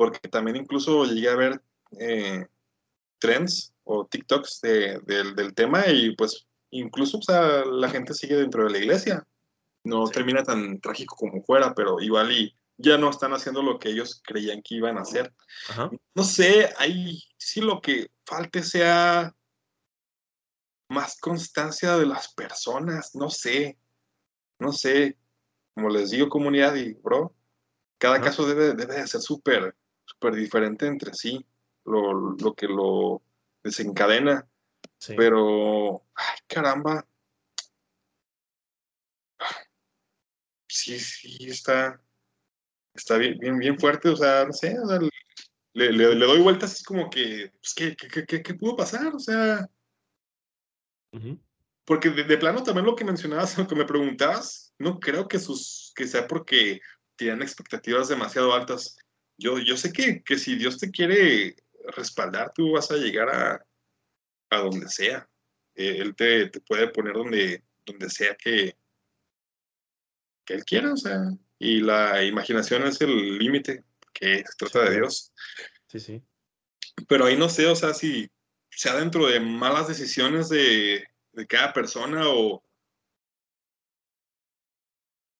porque 0.00 0.30
también 0.30 0.56
incluso 0.56 1.04
llegué 1.04 1.28
a 1.28 1.36
ver 1.36 1.62
eh, 1.98 2.46
trends 3.18 3.74
o 3.84 4.06
TikToks 4.06 4.62
del 4.62 5.52
tema 5.54 5.86
y 5.88 6.16
pues 6.16 6.46
incluso 6.70 7.18
o 7.18 7.22
sea, 7.22 7.66
la 7.66 7.90
gente 7.90 8.14
sigue 8.14 8.36
dentro 8.36 8.64
de 8.64 8.70
la 8.70 8.78
iglesia. 8.78 9.26
No 9.84 10.04
termina 10.08 10.42
tan 10.42 10.80
trágico 10.80 11.16
como 11.16 11.42
fuera, 11.42 11.74
pero 11.74 12.00
igual 12.00 12.32
y 12.32 12.54
ya 12.78 12.96
no 12.96 13.10
están 13.10 13.34
haciendo 13.34 13.62
lo 13.62 13.78
que 13.78 13.90
ellos 13.90 14.22
creían 14.24 14.62
que 14.62 14.76
iban 14.76 14.96
a 14.96 15.02
hacer. 15.02 15.34
No 16.14 16.22
sé, 16.22 16.70
ahí 16.78 17.22
sí 17.36 17.60
lo 17.60 17.82
que 17.82 18.10
falte 18.24 18.62
sea 18.62 19.34
más 20.90 21.18
constancia 21.18 21.96
de 21.96 22.06
las 22.06 22.34
personas, 22.34 23.14
no 23.14 23.30
sé, 23.30 23.78
no 24.58 24.72
sé, 24.72 25.16
como 25.74 25.88
les 25.88 26.10
digo 26.10 26.28
comunidad 26.28 26.74
y 26.74 26.94
bro, 26.94 27.34
cada 27.98 28.20
caso 28.20 28.46
debe, 28.46 28.74
debe 28.74 28.96
de 28.96 29.06
ser 29.06 29.20
súper 29.20 29.74
súper 30.10 30.34
diferente 30.34 30.86
entre 30.86 31.14
sí, 31.14 31.44
lo, 31.84 32.34
lo, 32.36 32.54
que 32.54 32.66
lo 32.66 33.22
desencadena. 33.62 34.46
Pero, 35.16 36.04
ay, 36.14 36.38
caramba. 36.46 37.06
Sí, 40.68 40.98
sí, 40.98 41.36
está, 41.48 42.00
está 42.94 43.16
bien, 43.16 43.38
bien, 43.38 43.58
bien 43.58 43.78
fuerte, 43.78 44.08
o 44.08 44.16
sea, 44.16 44.44
no 44.44 44.52
sé, 44.52 44.76
le, 45.72 45.92
le, 45.92 46.14
doy 46.14 46.40
vueltas 46.42 46.72
así 46.72 46.84
como 46.84 47.08
que, 47.08 47.50
pues, 47.60 47.74
¿qué, 47.74 47.96
qué, 47.96 48.26
qué, 48.26 48.42
qué 48.42 48.54
pudo 48.54 48.76
pasar? 48.76 49.14
O 49.14 49.18
sea, 49.18 49.68
porque 51.84 52.10
de, 52.10 52.38
plano 52.38 52.62
también 52.62 52.86
lo 52.86 52.96
que 52.96 53.04
mencionabas, 53.04 53.56
lo 53.58 53.66
que 53.66 53.74
me 53.74 53.84
preguntabas, 53.84 54.72
no 54.78 55.00
creo 55.00 55.28
que, 55.28 55.38
sus, 55.38 55.92
que 55.94 56.06
sea 56.06 56.26
porque 56.26 56.80
tienen 57.16 57.42
expectativas 57.42 58.08
demasiado 58.08 58.54
altas 58.54 58.96
yo, 59.40 59.58
yo 59.58 59.76
sé 59.76 59.90
que, 59.92 60.22
que 60.22 60.38
si 60.38 60.54
Dios 60.54 60.78
te 60.78 60.90
quiere 60.90 61.56
respaldar, 61.96 62.52
tú 62.54 62.72
vas 62.72 62.90
a 62.90 62.96
llegar 62.96 63.30
a, 63.30 63.66
a 64.50 64.58
donde 64.58 64.86
sea. 64.88 65.26
Eh, 65.74 65.96
él 65.98 66.14
te, 66.14 66.50
te, 66.50 66.60
puede 66.60 66.88
poner 66.88 67.14
donde, 67.14 67.64
donde 67.86 68.10
sea 68.10 68.34
que, 68.34 68.76
que 70.44 70.54
Él 70.54 70.64
quiera, 70.64 70.92
o 70.92 70.96
sea, 70.96 71.16
y 71.58 71.80
la 71.80 72.22
imaginación 72.22 72.82
es 72.86 73.00
el 73.00 73.38
límite 73.38 73.84
que 74.12 74.44
se 74.44 74.56
trata 74.58 74.90
de 74.90 74.96
Dios. 74.96 75.32
Sí, 75.86 76.00
sí. 76.00 76.22
Pero 77.08 77.24
ahí 77.24 77.36
no 77.38 77.48
sé, 77.48 77.66
o 77.66 77.74
sea, 77.74 77.94
si 77.94 78.30
sea 78.70 78.96
dentro 78.96 79.26
de 79.26 79.40
malas 79.40 79.88
decisiones 79.88 80.48
de, 80.48 81.04
cada 81.48 81.72
persona 81.72 82.28
o, 82.28 82.62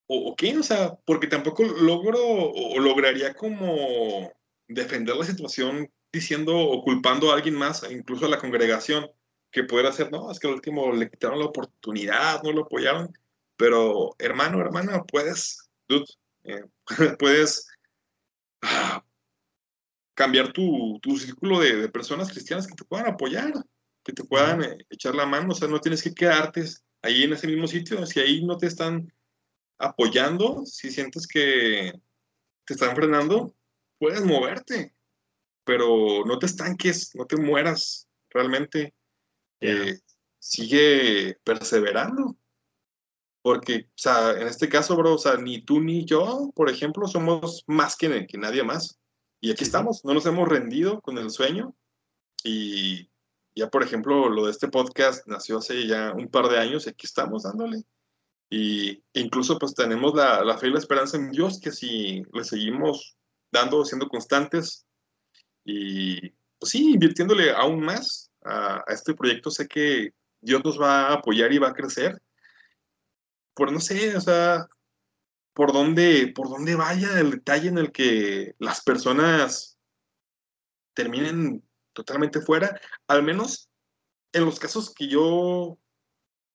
o, 0.07 0.37
qué, 0.37 0.57
o 0.57 0.63
sea, 0.63 0.95
porque 1.05 1.27
tampoco 1.27 1.65
logro 1.65 2.19
o, 2.23 2.79
lograría 2.79 3.35
como 3.35 4.33
defender 4.69 5.17
la 5.17 5.25
situación 5.25 5.91
diciendo 6.13 6.57
o 6.57 6.83
culpando 6.83 7.31
a 7.31 7.35
alguien 7.35 7.55
más, 7.55 7.89
incluso 7.91 8.27
a 8.27 8.29
la 8.29 8.39
congregación, 8.39 9.09
que 9.53 9.65
pudiera 9.65 9.93
ser, 9.93 10.11
no, 10.11 10.31
es 10.31 10.39
que 10.39 10.47
al 10.47 10.55
último 10.55 10.93
le 10.93 11.11
quitaron 11.11 11.39
la 11.39 11.47
oportunidad, 11.47 12.43
no 12.43 12.53
lo 12.53 12.63
apoyaron, 12.63 13.13
pero 13.57 14.15
hermano, 14.19 14.61
hermana, 14.61 15.03
puedes, 15.05 15.69
dude, 15.89 16.07
eh, 16.45 16.65
puedes 17.19 17.69
ah, 18.63 19.05
cambiar 20.21 20.53
tu, 20.53 20.99
tu 21.01 21.17
círculo 21.17 21.61
de, 21.61 21.77
de, 21.77 21.89
personas 21.89 22.31
cristianas 22.31 22.67
que 22.67 22.75
te 22.75 22.85
puedan 22.85 23.07
apoyar, 23.07 23.55
que 24.05 24.13
te 24.13 24.23
puedan 24.23 24.63
eh, 24.63 24.77
echar 24.91 25.15
la 25.15 25.25
mano, 25.25 25.53
o 25.53 25.55
sea, 25.55 25.67
no 25.67 25.81
tienes 25.81 26.03
que 26.03 26.13
quedarte 26.13 26.63
ahí 27.01 27.23
en 27.23 27.33
ese 27.33 27.47
mismo 27.47 27.67
sitio, 27.67 28.05
si 28.05 28.21
ahí 28.21 28.45
no 28.45 28.59
te 28.59 28.67
están 28.67 29.11
apoyando, 29.79 30.67
si 30.67 30.91
sientes 30.91 31.27
que 31.27 31.95
te 32.67 32.75
están 32.75 32.95
frenando, 32.95 33.57
puedes 33.99 34.23
moverte, 34.23 34.95
pero 35.65 36.23
no 36.27 36.39
te 36.39 36.45
estanques, 36.45 37.15
no 37.15 37.25
te 37.25 37.39
mueras 37.39 38.07
realmente. 38.29 38.93
Eh, 39.63 40.01
sigue 40.39 41.39
perseverando. 41.45 42.37
Porque, 43.41 43.87
o 43.89 43.93
sea, 43.97 44.33
en 44.33 44.49
este 44.49 44.69
caso, 44.69 44.95
bro, 44.97 45.15
o 45.15 45.19
sea, 45.19 45.39
ni 45.39 45.65
tú 45.65 45.81
ni 45.81 46.05
yo, 46.05 46.53
por 46.55 46.69
ejemplo, 46.69 47.09
somos 47.09 47.65
más 47.67 47.97
que, 47.97 48.27
que 48.27 48.37
nadie 48.37 48.63
más. 48.63 49.00
Y 49.41 49.51
aquí 49.51 49.65
estamos, 49.65 50.05
no 50.05 50.13
nos 50.13 50.27
hemos 50.27 50.49
rendido 50.49 51.01
con 51.01 51.17
el 51.19 51.31
sueño. 51.31 51.75
Y 52.45 53.11
ya, 53.55 53.69
por 53.71 53.83
ejemplo, 53.83 54.29
lo 54.29 54.47
de 54.47 54.53
este 54.53 54.69
podcast 54.69 55.27
nació 55.27 55.59
hace 55.59 55.87
ya 55.87 56.13
un 56.13 56.29
par 56.29 56.49
de 56.49 56.59
años 56.59 56.87
y 56.87 56.91
aquí 56.91 57.07
estamos 57.07 57.45
dándole. 57.45 57.83
Y 58.51 59.03
incluso 59.15 59.59
pues 59.59 59.75
tenemos 59.75 60.15
la, 60.15 60.45
la 60.45 60.59
fe 60.59 60.69
y 60.69 60.73
la 60.73 60.79
esperanza 60.79 61.17
en 61.17 61.31
Dios 61.31 61.61
que 61.61 61.71
si 61.71 62.23
le 62.33 62.45
seguimos 62.45 63.17
dando, 63.51 63.85
siendo 63.85 64.09
constantes 64.09 64.87
y 65.65 66.31
pues 66.59 66.73
sí, 66.73 66.93
invirtiéndole 66.93 67.53
aún 67.53 67.81
más 67.81 68.31
a, 68.43 68.83
a, 68.87 68.93
este 68.93 69.15
proyecto, 69.15 69.51
sé 69.51 69.67
que 69.69 70.13
Dios 70.41 70.63
nos 70.65 70.81
va 70.81 71.09
a 71.09 71.15
apoyar 71.15 71.53
y 71.53 71.59
va 71.59 71.69
a 71.69 71.75
crecer. 71.75 72.21
Por 73.55 73.73
no 73.73 73.81
sé, 73.81 74.17
o 74.17 74.21
sea, 74.21 74.69
por 75.61 75.75
dónde, 75.75 76.33
por 76.35 76.49
dónde 76.49 76.75
vaya 76.75 77.21
el 77.21 77.33
detalle 77.33 77.69
en 77.69 77.77
el 77.77 77.93
que 77.93 78.55
las 78.59 78.83
personas 78.83 79.79
terminen 80.95 81.63
totalmente 81.93 82.41
fuera, 82.41 82.81
al 83.07 83.23
menos 83.23 83.69
en 84.33 84.47
los 84.47 84.59
casos 84.59 84.95
que 84.95 85.07
yo 85.07 85.79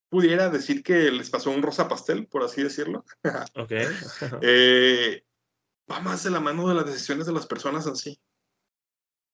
pudiera 0.08 0.50
decir 0.50 0.82
que 0.82 1.12
les 1.12 1.30
pasó 1.30 1.52
un 1.52 1.62
rosa 1.62 1.86
pastel, 1.86 2.26
por 2.26 2.42
así 2.42 2.64
decirlo. 2.64 3.04
Ok. 3.54 3.70
eh, 4.42 5.24
va 5.88 6.00
más 6.00 6.24
de 6.24 6.30
la 6.30 6.40
mano 6.40 6.66
de 6.66 6.74
las 6.74 6.86
decisiones 6.86 7.26
de 7.26 7.32
las 7.32 7.46
personas 7.46 7.86
en 7.86 7.94
sí, 7.94 8.20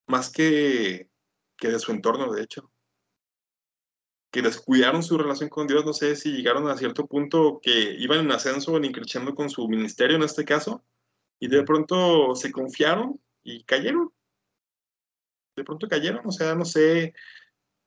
más 0.07 0.31
que, 0.31 1.09
que 1.57 1.69
de 1.69 1.79
su 1.79 1.93
entorno, 1.93 2.31
de 2.31 2.43
hecho. 2.43 2.71
Que 4.33 4.43
descuidaron 4.43 5.05
su 5.05 5.17
relación 5.17 5.49
con 5.49 5.69
Dios, 5.69 5.85
no 5.85 5.93
sé 5.93 6.17
si 6.17 6.33
llegaron 6.33 6.69
a 6.69 6.77
cierto 6.77 7.07
punto 7.07 7.61
que 7.63 7.95
iban 7.99 8.19
en 8.21 8.33
ascenso, 8.33 8.77
en 8.77 8.91
creciendo 8.91 9.35
con 9.35 9.49
su 9.49 9.69
ministerio 9.69 10.17
en 10.17 10.25
este 10.25 10.45
caso, 10.45 10.83
y 11.39 11.49
de 11.49 11.63
pronto 11.63 12.35
se 12.35 12.51
confiaron 12.51 13.21
y 13.45 13.63
cayeron. 13.65 14.13
De 15.55 15.65
pronto 15.65 15.87
cayeron, 15.87 16.27
o 16.27 16.33
sea, 16.33 16.55
no 16.55 16.65
sé, 16.65 17.15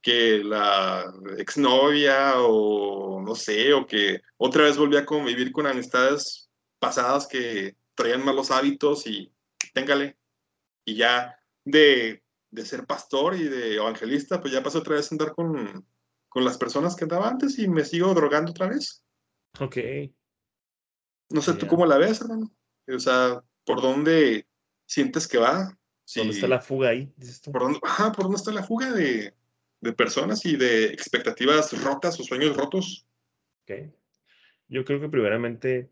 que 0.05 0.43
la 0.43 1.11
exnovia 1.39 2.33
o 2.37 3.19
no 3.21 3.33
sé, 3.33 3.73
o 3.73 3.87
que 3.87 4.21
otra 4.37 4.65
vez 4.65 4.77
volvía 4.77 4.99
a 4.99 5.05
convivir 5.05 5.51
con 5.51 5.65
amistades 5.65 6.47
pasadas 6.77 7.25
que 7.25 7.75
traían 7.95 8.23
malos 8.23 8.51
hábitos 8.51 9.07
y 9.07 9.33
téngale. 9.73 10.15
Y 10.85 10.95
ya 10.95 11.35
de, 11.63 12.23
de 12.51 12.65
ser 12.67 12.85
pastor 12.85 13.35
y 13.35 13.45
de 13.45 13.77
evangelista, 13.77 14.39
pues 14.39 14.53
ya 14.53 14.61
pasó 14.61 14.77
otra 14.77 14.95
vez 14.95 15.11
a 15.11 15.15
andar 15.15 15.33
con, 15.33 15.83
con 16.35 16.43
las 16.43 16.57
personas 16.57 16.97
que 16.97 17.05
andaba 17.05 17.29
antes 17.29 17.57
y 17.59 17.69
me 17.69 17.85
sigo 17.85 18.13
drogando 18.13 18.51
otra 18.51 18.67
vez. 18.67 19.05
Ok. 19.57 19.77
No 21.29 21.41
sé, 21.41 21.51
yeah. 21.51 21.59
¿tú 21.61 21.67
cómo 21.67 21.85
la 21.85 21.97
ves, 21.97 22.19
hermano? 22.19 22.53
O 22.93 22.99
sea, 22.99 23.41
¿por 23.65 23.81
dónde 23.81 24.45
sientes 24.85 25.29
que 25.29 25.37
va? 25.37 25.79
Si, 26.03 26.19
¿Dónde 26.19 26.33
está 26.33 26.49
la 26.49 26.59
fuga 26.59 26.89
ahí? 26.89 27.09
Dices 27.15 27.39
tú? 27.39 27.53
¿Por 27.53 27.61
dónde, 27.61 27.79
ajá, 27.81 28.11
¿por 28.11 28.25
dónde 28.25 28.35
está 28.35 28.51
la 28.51 28.63
fuga 28.63 28.91
de, 28.91 29.33
de 29.79 29.93
personas 29.93 30.45
y 30.45 30.57
de 30.57 30.87
expectativas 30.87 31.81
rotas 31.81 32.19
o 32.19 32.23
sueños 32.23 32.57
rotos. 32.57 33.07
Ok. 33.61 33.93
Yo 34.67 34.83
creo 34.83 34.99
que 34.99 35.07
primeramente, 35.07 35.89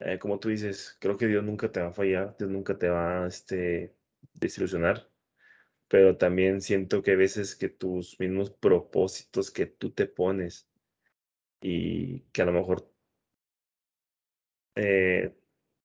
eh, 0.00 0.18
como 0.18 0.40
tú 0.40 0.48
dices, 0.48 0.96
creo 0.98 1.16
que 1.16 1.28
Dios 1.28 1.44
nunca 1.44 1.70
te 1.70 1.80
va 1.80 1.90
a 1.90 1.92
fallar, 1.92 2.34
Dios 2.36 2.50
nunca 2.50 2.76
te 2.76 2.88
va 2.88 3.22
a 3.22 3.28
este, 3.28 3.94
desilusionar, 4.34 5.08
pero 5.88 6.16
también 6.18 6.60
siento 6.60 7.02
que 7.02 7.12
hay 7.12 7.16
veces 7.16 7.56
que 7.56 7.68
tus 7.68 8.18
mismos 8.20 8.50
propósitos 8.50 9.50
que 9.50 9.66
tú 9.66 9.90
te 9.92 10.06
pones 10.06 10.68
y 11.60 12.20
que 12.32 12.42
a 12.42 12.46
lo 12.46 12.52
mejor 12.52 12.92
eh, 14.76 15.34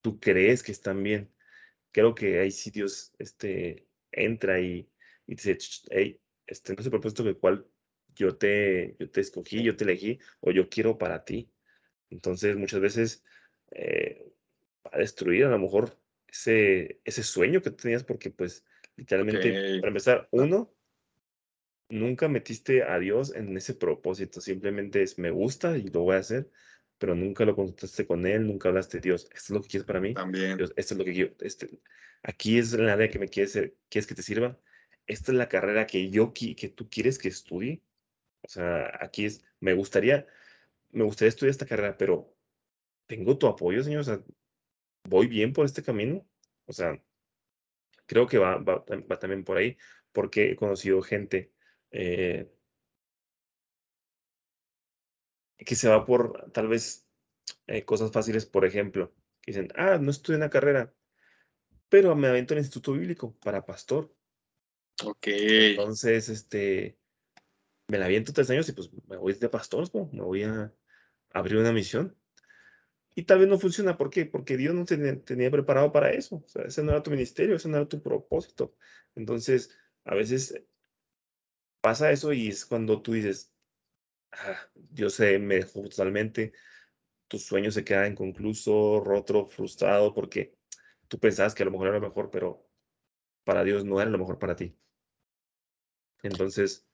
tú 0.01 0.19
crees 0.19 0.63
que 0.63 0.71
están 0.71 1.01
bien, 1.03 1.33
creo 1.91 2.15
que 2.15 2.39
hay 2.39 2.51
sitios, 2.51 3.13
este, 3.19 3.87
entra 4.11 4.59
y, 4.59 4.89
y 5.27 5.35
dice, 5.35 5.57
hey, 5.91 6.21
este 6.47 6.73
no 6.73 6.81
es 6.81 6.89
propósito 6.89 7.23
que 7.23 7.35
cual 7.37 7.67
yo 8.15 8.37
te, 8.37 8.95
yo 8.99 9.09
te 9.09 9.21
escogí, 9.21 9.63
yo 9.63 9.75
te 9.75 9.85
elegí 9.85 10.19
o 10.41 10.51
yo 10.51 10.69
quiero 10.69 10.97
para 10.97 11.23
ti. 11.25 11.51
Entonces, 12.09 12.55
muchas 12.57 12.81
veces 12.81 13.23
eh, 13.71 14.31
va 14.85 14.91
a 14.93 14.99
destruir 14.99 15.45
a 15.45 15.49
lo 15.49 15.59
mejor 15.59 15.99
ese, 16.27 17.01
ese 17.05 17.23
sueño 17.23 17.61
que 17.61 17.71
tenías 17.71 18.03
porque, 18.03 18.29
pues, 18.31 18.65
literalmente, 18.95 19.49
okay. 19.49 19.79
para 19.79 19.89
empezar, 19.89 20.27
uno, 20.31 20.73
nunca 21.89 22.27
metiste 22.27 22.83
a 22.83 22.99
Dios 22.99 23.33
en 23.35 23.55
ese 23.55 23.73
propósito, 23.73 24.41
simplemente 24.41 25.03
es 25.03 25.17
me 25.17 25.31
gusta 25.31 25.77
y 25.77 25.87
lo 25.87 26.01
voy 26.01 26.15
a 26.15 26.19
hacer, 26.19 26.49
pero 26.97 27.15
nunca 27.15 27.45
lo 27.45 27.55
consultaste 27.55 28.05
con 28.05 28.25
Él, 28.25 28.47
nunca 28.47 28.69
hablaste, 28.69 28.99
Dios, 28.99 29.23
esto 29.33 29.35
es 29.35 29.49
lo 29.49 29.61
que 29.61 29.67
quieres 29.67 29.87
para 29.87 29.99
mí, 29.99 30.13
También. 30.13 30.57
Dios, 30.57 30.73
esto 30.75 30.93
es 30.93 30.97
lo 30.97 31.05
que 31.05 31.13
quiero, 31.13 31.33
este, 31.39 31.69
aquí 32.23 32.57
es 32.57 32.73
el 32.73 32.89
área 32.89 33.09
que 33.09 33.19
me 33.19 33.27
quieres, 33.27 33.53
quieres 33.89 34.07
que 34.07 34.15
te 34.15 34.23
sirva, 34.23 34.57
esta 35.07 35.31
es 35.31 35.37
la 35.37 35.49
carrera 35.49 35.85
que 35.85 36.09
yo 36.09 36.33
que 36.33 36.73
tú 36.75 36.89
quieres 36.89 37.17
que 37.17 37.27
estudie. 37.27 37.81
O 38.41 38.47
sea, 38.47 38.91
aquí 39.01 39.25
es, 39.25 39.43
me 39.59 39.73
gustaría, 39.73 40.27
me 40.91 41.03
gustaría 41.03 41.29
estudiar 41.29 41.51
esta 41.51 41.65
carrera, 41.65 41.97
pero 41.97 42.33
tengo 43.07 43.37
tu 43.37 43.47
apoyo, 43.47 43.83
señor. 43.83 44.01
O 44.01 44.03
sea, 44.03 44.23
voy 45.07 45.27
bien 45.27 45.53
por 45.53 45.65
este 45.65 45.83
camino. 45.83 46.25
O 46.65 46.73
sea, 46.73 47.01
creo 48.05 48.27
que 48.27 48.37
va, 48.37 48.57
va, 48.57 48.83
va 48.87 49.19
también 49.19 49.43
por 49.43 49.57
ahí, 49.57 49.77
porque 50.11 50.51
he 50.51 50.55
conocido 50.55 51.01
gente 51.01 51.51
eh, 51.91 52.51
que 55.57 55.75
se 55.75 55.89
va 55.89 56.05
por 56.05 56.51
tal 56.51 56.67
vez 56.67 57.07
eh, 57.67 57.85
cosas 57.85 58.11
fáciles, 58.11 58.45
por 58.45 58.65
ejemplo, 58.65 59.13
que 59.41 59.51
dicen, 59.51 59.69
ah, 59.75 59.97
no 59.99 60.11
estudié 60.11 60.37
una 60.37 60.49
carrera, 60.49 60.93
pero 61.89 62.15
me 62.15 62.27
avento 62.27 62.53
el 62.53 62.59
instituto 62.59 62.93
bíblico 62.93 63.35
para 63.39 63.65
pastor. 63.65 64.13
Ok. 65.03 65.27
Entonces, 65.27 66.29
este, 66.29 66.97
me 67.87 67.97
la 67.97 68.05
aviento 68.05 68.33
tres 68.33 68.49
años 68.49 68.67
y 68.69 68.73
pues 68.73 68.91
me 69.07 69.17
voy 69.17 69.33
de 69.33 69.49
pastor, 69.49 69.89
¿no? 69.93 70.09
me 70.11 70.21
voy 70.21 70.43
a 70.43 70.73
abrir 71.31 71.57
una 71.57 71.71
misión. 71.71 72.17
Y 73.15 73.23
tal 73.23 73.39
vez 73.39 73.47
no 73.47 73.59
funciona, 73.59 73.97
¿por 73.97 74.09
qué? 74.09 74.25
Porque 74.25 74.57
Dios 74.57 74.73
no 74.73 74.85
te 74.85 74.97
tenía 75.17 75.51
preparado 75.51 75.91
para 75.91 76.11
eso. 76.11 76.37
O 76.37 76.47
sea, 76.47 76.63
ese 76.63 76.83
no 76.83 76.91
era 76.91 77.03
tu 77.03 77.11
ministerio, 77.11 77.55
ese 77.55 77.69
no 77.69 77.77
era 77.77 77.87
tu 77.87 78.01
propósito. 78.01 78.75
Entonces, 79.15 79.69
a 80.03 80.15
veces 80.15 80.63
pasa 81.81 82.11
eso 82.11 82.33
y 82.33 82.47
es 82.47 82.65
cuando 82.65 83.01
tú 83.01 83.13
dices, 83.13 83.53
ah, 84.31 84.57
Dios 84.75 85.13
se 85.15 85.37
me 85.39 85.55
dejó 85.55 85.83
totalmente, 85.83 86.53
tu 87.27 87.37
sueño 87.39 87.71
se 87.71 87.83
queda 87.83 88.07
inconcluso, 88.07 89.01
roto, 89.01 89.47
frustrado, 89.47 90.13
porque 90.13 90.55
tú 91.07 91.19
pensabas 91.19 91.53
que 91.53 91.63
a 91.63 91.65
lo 91.65 91.71
mejor 91.71 91.87
era 91.89 91.99
lo 91.99 92.07
mejor, 92.07 92.31
pero 92.31 92.67
para 93.43 93.63
Dios 93.63 93.85
no 93.85 94.01
era 94.01 94.09
lo 94.09 94.17
mejor 94.17 94.39
para 94.39 94.55
ti. 94.55 94.75
Entonces, 96.23 96.87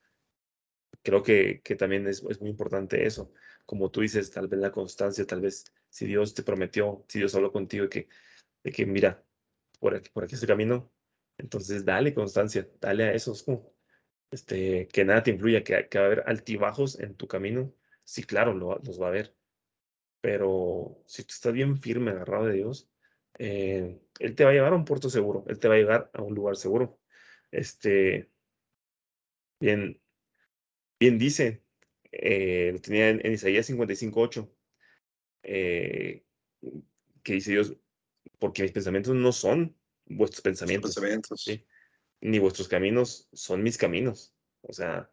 creo 1.02 1.22
que, 1.22 1.60
que 1.62 1.76
también 1.76 2.06
es, 2.06 2.22
es, 2.28 2.40
muy 2.40 2.50
importante 2.50 3.06
eso. 3.06 3.32
Como 3.70 3.88
tú 3.88 4.00
dices, 4.00 4.32
tal 4.32 4.48
vez 4.48 4.58
la 4.58 4.72
constancia, 4.72 5.24
tal 5.24 5.42
vez 5.42 5.64
si 5.90 6.04
Dios 6.04 6.34
te 6.34 6.42
prometió, 6.42 7.04
si 7.08 7.20
Dios 7.20 7.36
habló 7.36 7.52
contigo 7.52 7.84
de 7.84 7.88
que, 7.88 8.08
de 8.64 8.72
que 8.72 8.84
mira, 8.84 9.24
por 9.78 9.94
aquí, 9.94 10.10
por 10.10 10.24
aquí 10.24 10.34
es 10.34 10.42
el 10.42 10.48
camino. 10.48 10.92
Entonces, 11.38 11.84
dale 11.84 12.12
constancia, 12.12 12.68
dale 12.80 13.04
a 13.04 13.12
eso. 13.14 13.32
Es 13.32 13.44
como, 13.44 13.72
este, 14.32 14.88
que 14.88 15.04
nada 15.04 15.22
te 15.22 15.30
influya, 15.30 15.62
que, 15.62 15.88
que 15.88 15.98
va 15.98 16.04
a 16.04 16.06
haber 16.08 16.24
altibajos 16.26 16.98
en 16.98 17.14
tu 17.14 17.28
camino. 17.28 17.72
Sí, 18.02 18.24
claro, 18.24 18.54
lo, 18.54 18.80
los 18.80 19.00
va 19.00 19.06
a 19.06 19.10
haber. 19.10 19.36
Pero 20.20 21.04
si 21.06 21.22
tú 21.24 21.34
estás 21.34 21.52
bien 21.52 21.78
firme, 21.78 22.10
agarrado 22.10 22.46
de 22.46 22.54
Dios, 22.54 22.90
eh, 23.38 24.00
Él 24.18 24.34
te 24.34 24.44
va 24.44 24.50
a 24.50 24.54
llevar 24.54 24.72
a 24.72 24.76
un 24.76 24.84
puerto 24.84 25.10
seguro, 25.10 25.44
Él 25.48 25.60
te 25.60 25.68
va 25.68 25.74
a 25.76 25.78
llevar 25.78 26.10
a 26.14 26.22
un 26.22 26.34
lugar 26.34 26.56
seguro. 26.56 27.00
Este, 27.52 28.32
bien, 29.60 30.00
bien 30.98 31.18
dice, 31.18 31.64
eh, 32.12 32.70
lo 32.72 32.80
tenía 32.80 33.10
en, 33.10 33.32
Isaías 33.32 33.68
55.8, 33.68 34.50
eh, 35.42 36.24
que 37.22 37.32
dice 37.34 37.52
Dios, 37.52 37.76
porque 38.38 38.62
mis 38.62 38.72
pensamientos 38.72 39.14
no 39.14 39.32
son 39.32 39.76
vuestros 40.06 40.42
pensamientos, 40.42 40.94
pensamientos. 40.94 41.42
¿sí? 41.42 41.64
ni 42.20 42.38
vuestros 42.38 42.68
caminos 42.68 43.28
son 43.32 43.62
mis 43.62 43.78
caminos. 43.78 44.34
O 44.62 44.72
sea, 44.72 45.10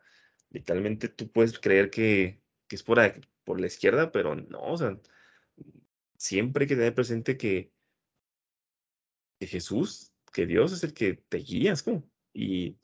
literalmente 0.49 1.09
tú 1.09 1.31
puedes 1.31 1.57
creer 1.59 1.89
que, 1.89 2.41
que 2.67 2.75
es 2.75 2.83
por, 2.83 2.99
por 3.43 3.59
la 3.59 3.67
izquierda, 3.67 4.11
pero 4.11 4.35
no, 4.35 4.61
o 4.61 4.77
sea, 4.77 4.99
siempre 6.17 6.63
hay 6.63 6.67
que 6.67 6.75
tener 6.75 6.95
presente 6.95 7.37
que, 7.37 7.71
que 9.39 9.47
Jesús, 9.47 10.13
que 10.33 10.45
Dios 10.45 10.73
es 10.73 10.83
el 10.83 10.93
que 10.93 11.13
te 11.13 11.37
guía, 11.37 11.73
como, 11.83 12.09
y, 12.33 12.77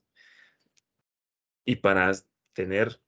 y 1.66 1.76
para 1.78 2.12
tener 2.54 3.02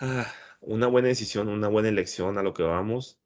ah, 0.00 0.32
una 0.60 0.86
buena 0.88 1.08
decisión, 1.08 1.48
una 1.48 1.68
buena 1.68 1.88
elección 1.88 2.38
a 2.38 2.42
lo 2.42 2.54
que 2.54 2.62
vamos, 2.62 3.20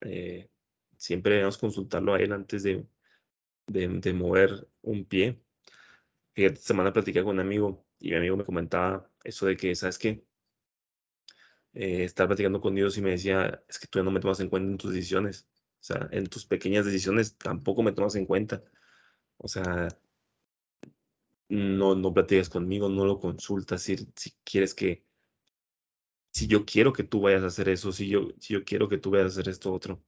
eh, 0.00 0.50
siempre 0.96 1.34
debemos 1.34 1.58
consultarlo 1.58 2.14
a 2.14 2.18
Él 2.20 2.32
antes 2.32 2.62
de, 2.62 2.86
de, 3.66 4.12
mover 4.14 4.68
un 4.82 5.04
pie. 5.04 5.42
Fíjate, 6.34 6.54
esta 6.54 6.68
semana 6.68 6.92
platicé 6.92 7.22
con 7.22 7.34
un 7.34 7.40
amigo 7.40 7.86
y 8.00 8.10
mi 8.10 8.16
amigo 8.16 8.36
me 8.36 8.44
comentaba 8.44 9.10
eso 9.24 9.46
de 9.46 9.56
que, 9.56 9.74
¿sabes 9.74 9.98
qué? 9.98 10.24
eh, 11.74 12.04
estar 12.04 12.26
platicando 12.26 12.60
con 12.60 12.74
Dios 12.74 12.96
y 12.98 13.02
me 13.02 13.10
decía, 13.10 13.62
es 13.68 13.78
que 13.78 13.86
tú 13.86 13.98
ya 13.98 14.04
no 14.04 14.10
me 14.10 14.20
tomas 14.20 14.40
en 14.40 14.48
cuenta 14.48 14.70
en 14.70 14.78
tus 14.78 14.92
decisiones. 14.92 15.48
O 15.80 15.84
sea, 15.84 16.08
en 16.12 16.26
tus 16.28 16.46
pequeñas 16.46 16.84
decisiones 16.84 17.36
tampoco 17.36 17.82
me 17.82 17.92
tomas 17.92 18.14
en 18.16 18.26
cuenta. 18.26 18.62
O 19.38 19.48
sea, 19.48 19.88
no, 21.48 21.94
no 21.94 22.12
platiques 22.14 22.48
conmigo, 22.48 22.88
no 22.88 23.04
lo 23.04 23.18
consultas 23.20 23.82
si, 23.82 23.96
si 24.16 24.32
quieres 24.44 24.74
que, 24.74 25.04
si 26.32 26.46
yo 26.48 26.64
quiero 26.64 26.92
que 26.92 27.04
tú 27.04 27.20
vayas 27.20 27.42
a 27.44 27.46
hacer 27.46 27.68
eso, 27.68 27.92
si 27.92 28.08
yo, 28.08 28.30
si 28.40 28.54
yo 28.54 28.64
quiero 28.64 28.88
que 28.88 28.98
tú 28.98 29.10
vayas 29.10 29.26
a 29.26 29.40
hacer 29.40 29.48
esto 29.48 29.72
otro. 29.72 30.02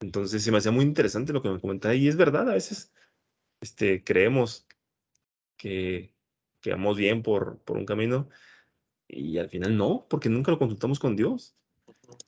Entonces 0.00 0.42
se 0.42 0.52
me 0.52 0.58
hacía 0.58 0.72
muy 0.72 0.84
interesante 0.84 1.32
lo 1.32 1.42
que 1.42 1.50
me 1.50 1.60
comentaba 1.60 1.94
y 1.94 2.08
es 2.08 2.16
verdad, 2.16 2.48
a 2.48 2.54
veces 2.54 2.92
este, 3.60 4.04
creemos 4.04 4.66
que, 5.56 6.14
que 6.60 6.70
vamos 6.72 6.96
bien 6.96 7.22
por, 7.22 7.58
por 7.60 7.76
un 7.78 7.86
camino 7.86 8.28
y 9.12 9.38
al 9.38 9.48
final 9.48 9.76
no, 9.76 10.06
porque 10.08 10.28
nunca 10.28 10.52
lo 10.52 10.58
consultamos 10.58 10.98
con 10.98 11.16
Dios. 11.16 11.56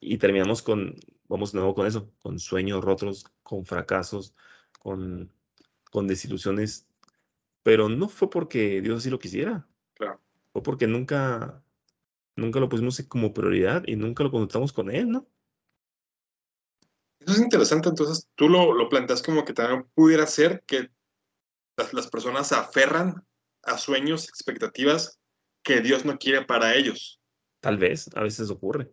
Y 0.00 0.18
terminamos 0.18 0.62
con, 0.62 0.96
vamos 1.28 1.52
de 1.52 1.58
nuevo 1.58 1.74
con 1.74 1.86
eso, 1.86 2.12
con 2.20 2.38
sueños 2.38 2.84
rotos, 2.84 3.24
con 3.42 3.64
fracasos, 3.64 4.34
con, 4.78 5.32
con 5.90 6.06
desilusiones. 6.06 6.88
Pero 7.62 7.88
no 7.88 8.08
fue 8.08 8.30
porque 8.30 8.80
Dios 8.80 8.98
así 8.98 9.10
lo 9.10 9.18
quisiera. 9.18 9.66
Claro. 9.94 10.20
Fue 10.52 10.62
porque 10.62 10.86
nunca, 10.86 11.62
nunca 12.36 12.60
lo 12.60 12.68
pusimos 12.68 13.02
como 13.08 13.32
prioridad 13.32 13.82
y 13.86 13.96
nunca 13.96 14.24
lo 14.24 14.30
consultamos 14.30 14.72
con 14.72 14.90
Él, 14.90 15.10
¿no? 15.10 15.26
Eso 17.20 17.32
es 17.34 17.40
interesante, 17.40 17.88
entonces 17.88 18.28
tú 18.34 18.48
lo, 18.48 18.72
lo 18.72 18.88
planteas 18.88 19.22
como 19.22 19.44
que 19.44 19.52
también 19.52 19.86
pudiera 19.94 20.26
ser 20.26 20.64
que 20.66 20.90
las, 21.76 21.94
las 21.94 22.08
personas 22.08 22.48
se 22.48 22.56
aferran 22.56 23.24
a 23.62 23.78
sueños, 23.78 24.28
expectativas 24.28 25.20
que 25.62 25.80
Dios 25.80 26.04
no 26.04 26.18
quiere 26.18 26.44
para 26.44 26.74
ellos. 26.74 27.20
Tal 27.60 27.78
vez, 27.78 28.10
a 28.14 28.22
veces 28.22 28.50
ocurre. 28.50 28.92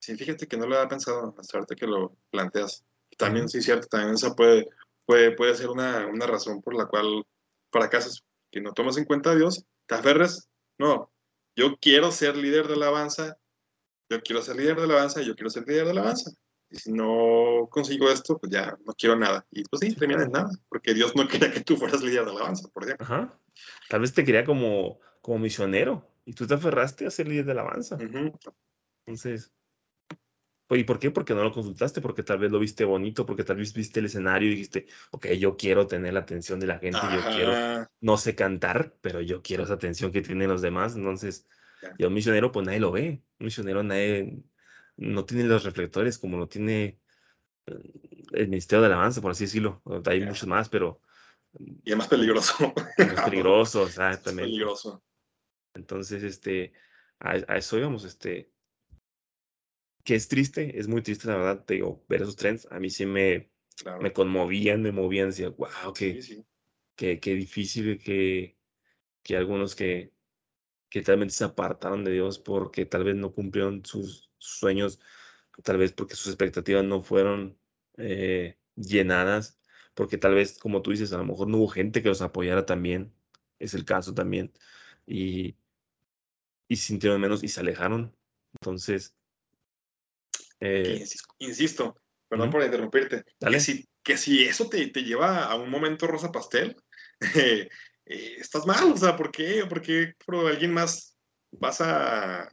Sí, 0.00 0.16
fíjate 0.16 0.46
que 0.46 0.56
no 0.56 0.66
lo 0.66 0.76
había 0.76 0.88
pensado 0.88 1.34
hasta 1.38 1.56
ahorita 1.56 1.74
que 1.74 1.86
lo 1.86 2.16
planteas. 2.30 2.84
También, 3.16 3.48
sí, 3.48 3.62
cierto, 3.62 3.86
también 3.86 4.14
esa 4.14 4.34
puede, 4.34 4.68
puede, 5.06 5.32
puede 5.32 5.54
ser 5.54 5.70
una, 5.70 6.06
una 6.06 6.26
razón 6.26 6.60
por 6.60 6.74
la 6.74 6.86
cual 6.86 7.24
fracasas, 7.70 8.22
que 8.50 8.60
no 8.60 8.72
tomas 8.72 8.98
en 8.98 9.06
cuenta 9.06 9.30
a 9.30 9.34
Dios, 9.34 9.64
te 9.86 9.94
aferres, 9.94 10.48
no, 10.78 11.10
yo 11.56 11.76
quiero 11.80 12.10
ser 12.10 12.36
líder 12.36 12.68
de 12.68 12.74
alabanza, 12.74 13.38
yo 14.08 14.20
quiero 14.22 14.42
ser 14.42 14.56
líder 14.56 14.76
de 14.76 14.84
alabanza, 14.84 15.22
yo 15.22 15.34
quiero 15.34 15.50
ser 15.50 15.66
líder 15.66 15.84
de 15.84 15.90
alabanza. 15.90 16.30
Y 16.70 16.76
si 16.76 16.92
no 16.92 17.68
consigo 17.70 18.08
esto, 18.08 18.38
pues 18.38 18.50
ya 18.50 18.78
no 18.86 18.94
quiero 18.94 19.16
nada. 19.16 19.46
Y 19.50 19.62
pues 19.64 19.80
sí, 19.80 19.94
termina 19.94 20.22
en 20.22 20.32
nada, 20.32 20.50
porque 20.68 20.94
Dios 20.94 21.14
no 21.14 21.28
quería 21.28 21.52
que 21.52 21.60
tú 21.60 21.76
fueras 21.76 22.02
líder 22.02 22.24
de 22.24 22.30
alabanza, 22.30 22.68
por 22.68 22.84
ejemplo. 22.84 23.04
Ajá. 23.04 23.38
Tal 23.88 24.00
vez 24.00 24.14
te 24.14 24.24
quería 24.24 24.44
como 24.44 24.98
como 25.22 25.38
misionero 25.38 26.06
y 26.26 26.34
tú 26.34 26.46
te 26.46 26.54
aferraste 26.54 27.06
a 27.06 27.10
ser 27.10 27.28
líder 27.28 27.46
de 27.46 27.52
alabanza. 27.52 27.96
Entonces, 28.00 28.34
pues, 29.06 29.52
¿y 30.70 30.84
por 30.84 30.98
qué? 30.98 31.10
Porque 31.10 31.34
no 31.34 31.42
lo 31.42 31.52
consultaste, 31.52 32.00
porque 32.00 32.22
tal 32.22 32.38
vez 32.38 32.50
lo 32.50 32.58
viste 32.58 32.84
bonito, 32.84 33.26
porque 33.26 33.44
tal 33.44 33.56
vez 33.56 33.72
viste 33.74 34.00
el 34.00 34.06
escenario 34.06 34.48
y 34.48 34.52
dijiste, 34.52 34.86
ok, 35.10 35.28
yo 35.32 35.56
quiero 35.56 35.86
tener 35.86 36.14
la 36.14 36.20
atención 36.20 36.60
de 36.60 36.66
la 36.66 36.78
gente, 36.78 37.00
yo 37.12 37.34
quiero, 37.34 37.88
no 38.00 38.16
sé 38.16 38.34
cantar, 38.34 38.96
pero 39.00 39.20
yo 39.20 39.42
quiero 39.42 39.64
esa 39.64 39.74
atención 39.74 40.12
que 40.12 40.22
tienen 40.22 40.48
los 40.48 40.62
demás. 40.62 40.96
Entonces, 40.96 41.46
yo 41.98 42.08
un 42.08 42.14
misionero, 42.14 42.52
pues 42.52 42.66
nadie 42.66 42.80
lo 42.80 42.92
ve. 42.92 43.22
Un 43.38 43.46
misionero, 43.46 43.82
nadie, 43.82 44.42
no 44.96 45.24
tiene 45.24 45.44
los 45.44 45.64
reflectores 45.64 46.18
como 46.18 46.38
lo 46.38 46.48
tiene 46.48 47.00
eh, 47.66 47.92
el 48.32 48.48
Ministerio 48.48 48.82
de 48.82 48.86
Alabanza, 48.86 49.20
por 49.20 49.32
así 49.32 49.44
decirlo. 49.44 49.82
Hay 50.06 50.24
muchos 50.24 50.46
más, 50.46 50.68
pero... 50.68 51.00
Y 51.84 51.90
es 51.90 51.96
más 51.96 52.08
peligroso. 52.08 52.72
Es 52.96 53.20
peligroso, 53.20 53.86
exactamente. 53.86 54.44
Es 54.44 54.48
peligroso. 54.48 55.04
Entonces, 55.74 56.22
este, 56.22 56.72
a, 57.20 57.36
eso 57.56 57.78
íbamos, 57.78 58.04
este, 58.04 58.51
que 60.04 60.14
es 60.14 60.28
triste, 60.28 60.78
es 60.78 60.88
muy 60.88 61.02
triste, 61.02 61.28
la 61.28 61.36
verdad, 61.36 61.64
te 61.64 61.74
digo, 61.74 62.04
ver 62.08 62.22
esos 62.22 62.36
trends, 62.36 62.66
a 62.70 62.80
mí 62.80 62.90
sí 62.90 63.06
me, 63.06 63.50
me 64.00 64.12
conmovían, 64.12 64.82
me 64.82 64.92
movían, 64.92 65.30
decía, 65.30 65.50
wow, 65.50 65.92
qué, 65.96 66.20
qué, 66.96 67.20
qué, 67.20 67.34
difícil 67.34 67.98
que, 67.98 68.58
que 69.22 69.36
algunos 69.36 69.74
que, 69.76 70.12
que 70.90 71.02
vez 71.02 71.34
se 71.34 71.44
apartaron 71.44 72.04
de 72.04 72.12
Dios 72.12 72.38
porque 72.38 72.86
tal 72.86 73.04
vez 73.04 73.16
no 73.16 73.32
cumplieron 73.32 73.84
sus 73.84 74.30
sueños, 74.38 75.00
tal 75.64 75.78
vez 75.78 75.92
porque 75.92 76.16
sus 76.16 76.28
expectativas 76.28 76.84
no 76.84 77.02
fueron 77.02 77.58
eh, 77.98 78.58
llenadas, 78.76 79.60
porque 79.94 80.18
tal 80.18 80.34
vez, 80.34 80.58
como 80.58 80.82
tú 80.82 80.90
dices, 80.92 81.12
a 81.12 81.18
lo 81.18 81.24
mejor 81.24 81.48
no 81.48 81.58
hubo 81.58 81.68
gente 81.68 82.02
que 82.02 82.08
los 82.08 82.22
apoyara 82.22 82.66
también, 82.66 83.14
es 83.58 83.74
el 83.74 83.84
caso 83.84 84.14
también, 84.14 84.52
y, 85.06 85.56
y 86.68 86.76
sintieron 86.76 87.20
menos 87.20 87.44
y 87.44 87.48
se 87.48 87.60
alejaron. 87.60 88.16
Entonces. 88.54 89.14
Eh, 90.64 91.04
insisto, 91.38 91.96
perdón 92.28 92.50
por 92.50 92.62
interrumpirte. 92.62 93.24
Que 93.40 93.60
si, 93.60 93.88
que 94.02 94.16
si 94.16 94.44
eso 94.44 94.68
te, 94.68 94.86
te, 94.88 95.02
lleva 95.02 95.44
a 95.44 95.56
un 95.56 95.68
momento 95.68 96.06
rosa 96.06 96.30
pastel, 96.30 96.76
eh, 97.34 97.68
eh, 98.06 98.36
estás 98.38 98.64
mal. 98.64 98.92
O 98.92 98.96
sea, 98.96 99.16
¿por 99.16 99.32
qué? 99.32 99.64
Porque 99.68 100.14
por 100.24 100.46
alguien 100.46 100.72
más 100.72 101.18
vas 101.50 101.80
a, 101.80 102.48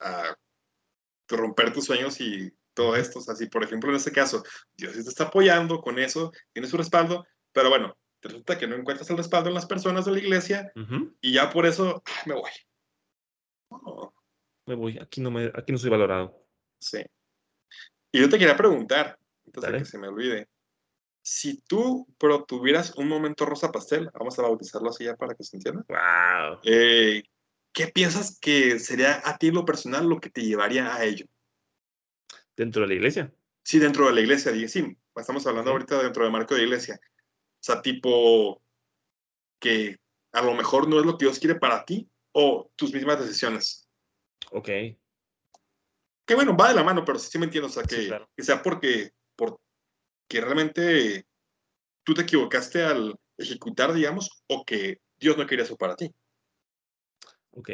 a 0.00 0.36
romper 1.28 1.72
tus 1.72 1.84
sueños 1.84 2.20
y 2.20 2.52
todo 2.74 2.96
esto. 2.96 3.20
O 3.20 3.22
sea, 3.22 3.36
si 3.36 3.46
por 3.46 3.62
ejemplo 3.62 3.90
en 3.90 3.96
este 3.96 4.12
caso 4.12 4.42
Dios 4.76 4.94
te 4.94 5.00
está 5.00 5.24
apoyando 5.24 5.80
con 5.80 6.00
eso, 6.00 6.32
tiene 6.52 6.68
su 6.68 6.76
respaldo, 6.76 7.24
pero 7.52 7.68
bueno, 7.68 7.96
resulta 8.20 8.58
que 8.58 8.66
no 8.66 8.74
encuentras 8.74 9.08
el 9.10 9.18
respaldo 9.18 9.50
en 9.50 9.54
las 9.54 9.66
personas 9.66 10.04
de 10.04 10.12
la 10.12 10.18
iglesia 10.18 10.72
y 11.20 11.32
ya 11.32 11.50
por 11.50 11.64
eso 11.64 12.02
ah, 12.04 12.22
me 12.26 12.34
voy. 12.34 12.50
Me 14.66 14.74
voy, 14.74 14.98
aquí 14.98 15.20
no, 15.20 15.30
me, 15.30 15.50
aquí 15.54 15.72
no 15.72 15.78
soy 15.78 15.90
valorado. 15.90 16.47
Sí. 16.80 17.04
Y 18.12 18.20
yo 18.20 18.28
te 18.28 18.38
quería 18.38 18.56
preguntar, 18.56 19.18
antes 19.46 19.62
de 19.62 19.78
que 19.78 19.84
se 19.84 19.98
me 19.98 20.08
olvide, 20.08 20.48
si 21.22 21.60
tú 21.62 22.06
pero 22.18 22.44
tuvieras 22.44 22.96
un 22.96 23.08
momento 23.08 23.44
rosa 23.44 23.70
pastel, 23.70 24.10
vamos 24.14 24.38
a 24.38 24.42
bautizarlo 24.42 24.90
así 24.90 25.04
ya 25.04 25.16
para 25.16 25.34
que 25.34 25.44
se 25.44 25.56
entienda. 25.56 25.84
Wow. 25.88 26.60
Eh, 26.64 27.22
¿Qué 27.72 27.88
piensas 27.88 28.38
que 28.40 28.78
sería 28.78 29.20
a 29.24 29.36
ti 29.36 29.50
lo 29.50 29.64
personal 29.64 30.08
lo 30.08 30.20
que 30.20 30.30
te 30.30 30.42
llevaría 30.42 30.94
a 30.94 31.04
ello? 31.04 31.26
¿Dentro 32.56 32.82
de 32.82 32.88
la 32.88 32.94
iglesia? 32.94 33.32
Sí, 33.62 33.78
dentro 33.78 34.06
de 34.06 34.14
la 34.14 34.20
iglesia, 34.20 34.50
dije, 34.52 34.68
sí, 34.68 34.96
estamos 35.14 35.46
hablando 35.46 35.70
ahorita 35.70 36.02
dentro 36.02 36.24
del 36.24 36.32
marco 36.32 36.54
de 36.54 36.62
iglesia. 36.62 36.98
O 37.02 37.60
sea, 37.60 37.82
tipo 37.82 38.62
que 39.60 39.98
a 40.32 40.42
lo 40.42 40.54
mejor 40.54 40.88
no 40.88 40.98
es 40.98 41.06
lo 41.06 41.18
que 41.18 41.26
Dios 41.26 41.38
quiere 41.38 41.56
para 41.56 41.84
ti, 41.84 42.08
o 42.32 42.70
tus 42.76 42.92
mismas 42.92 43.20
decisiones. 43.20 43.88
Ok. 44.52 44.68
Que 46.28 46.34
bueno, 46.34 46.54
va 46.54 46.68
de 46.68 46.74
la 46.74 46.84
mano, 46.84 47.06
pero 47.06 47.18
sí, 47.18 47.38
me 47.38 47.46
entiendo, 47.46 47.68
o 47.68 47.70
sea, 47.70 47.84
que, 47.84 48.42
sea 48.42 48.62
porque, 48.62 49.12
que 50.28 50.40
realmente 50.42 51.26
tú 52.04 52.12
te 52.12 52.20
equivocaste 52.20 52.84
al 52.84 53.18
ejecutar, 53.38 53.94
digamos, 53.94 54.44
o 54.46 54.62
que 54.62 55.00
Dios 55.18 55.38
no 55.38 55.46
quería 55.46 55.64
eso 55.64 55.78
para 55.78 55.96
ti. 55.96 56.14
Ok. 57.52 57.70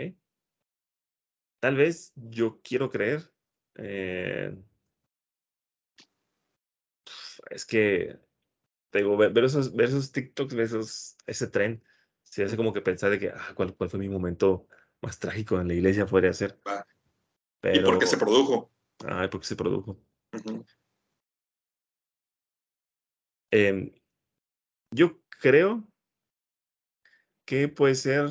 Tal 1.58 1.74
vez 1.74 2.12
yo 2.14 2.60
quiero 2.62 2.90
creer. 2.90 3.28
Eh, 3.74 4.56
es 7.50 7.66
que 7.66 8.20
te 8.90 8.98
digo, 8.98 9.16
ver, 9.16 9.36
esos, 9.44 9.74
ver 9.74 9.88
esos 9.88 10.12
TikToks, 10.12 10.54
ver 10.54 10.66
esos, 10.66 11.16
ese 11.26 11.48
tren, 11.48 11.82
se 12.22 12.44
hace 12.44 12.56
como 12.56 12.72
que 12.72 12.82
pensar 12.82 13.10
de 13.10 13.18
que, 13.18 13.30
ah, 13.30 13.52
¿cuál, 13.56 13.74
¿cuál, 13.74 13.90
fue 13.90 13.98
mi 13.98 14.08
momento 14.08 14.68
más 15.00 15.18
trágico 15.18 15.60
en 15.60 15.66
la 15.66 15.74
iglesia? 15.74 16.06
Podría 16.06 16.32
ser. 16.32 16.60
Pero, 17.64 17.80
¿Y 17.80 17.82
por 17.82 17.98
qué 17.98 18.06
se 18.06 18.18
produjo? 18.18 18.70
Ay, 19.06 19.28
porque 19.28 19.46
se 19.46 19.56
produjo. 19.56 19.98
Em, 23.50 23.90
yo 24.90 25.18
creo 25.40 25.82
que 27.46 27.68
puede 27.68 27.94
ser. 27.94 28.28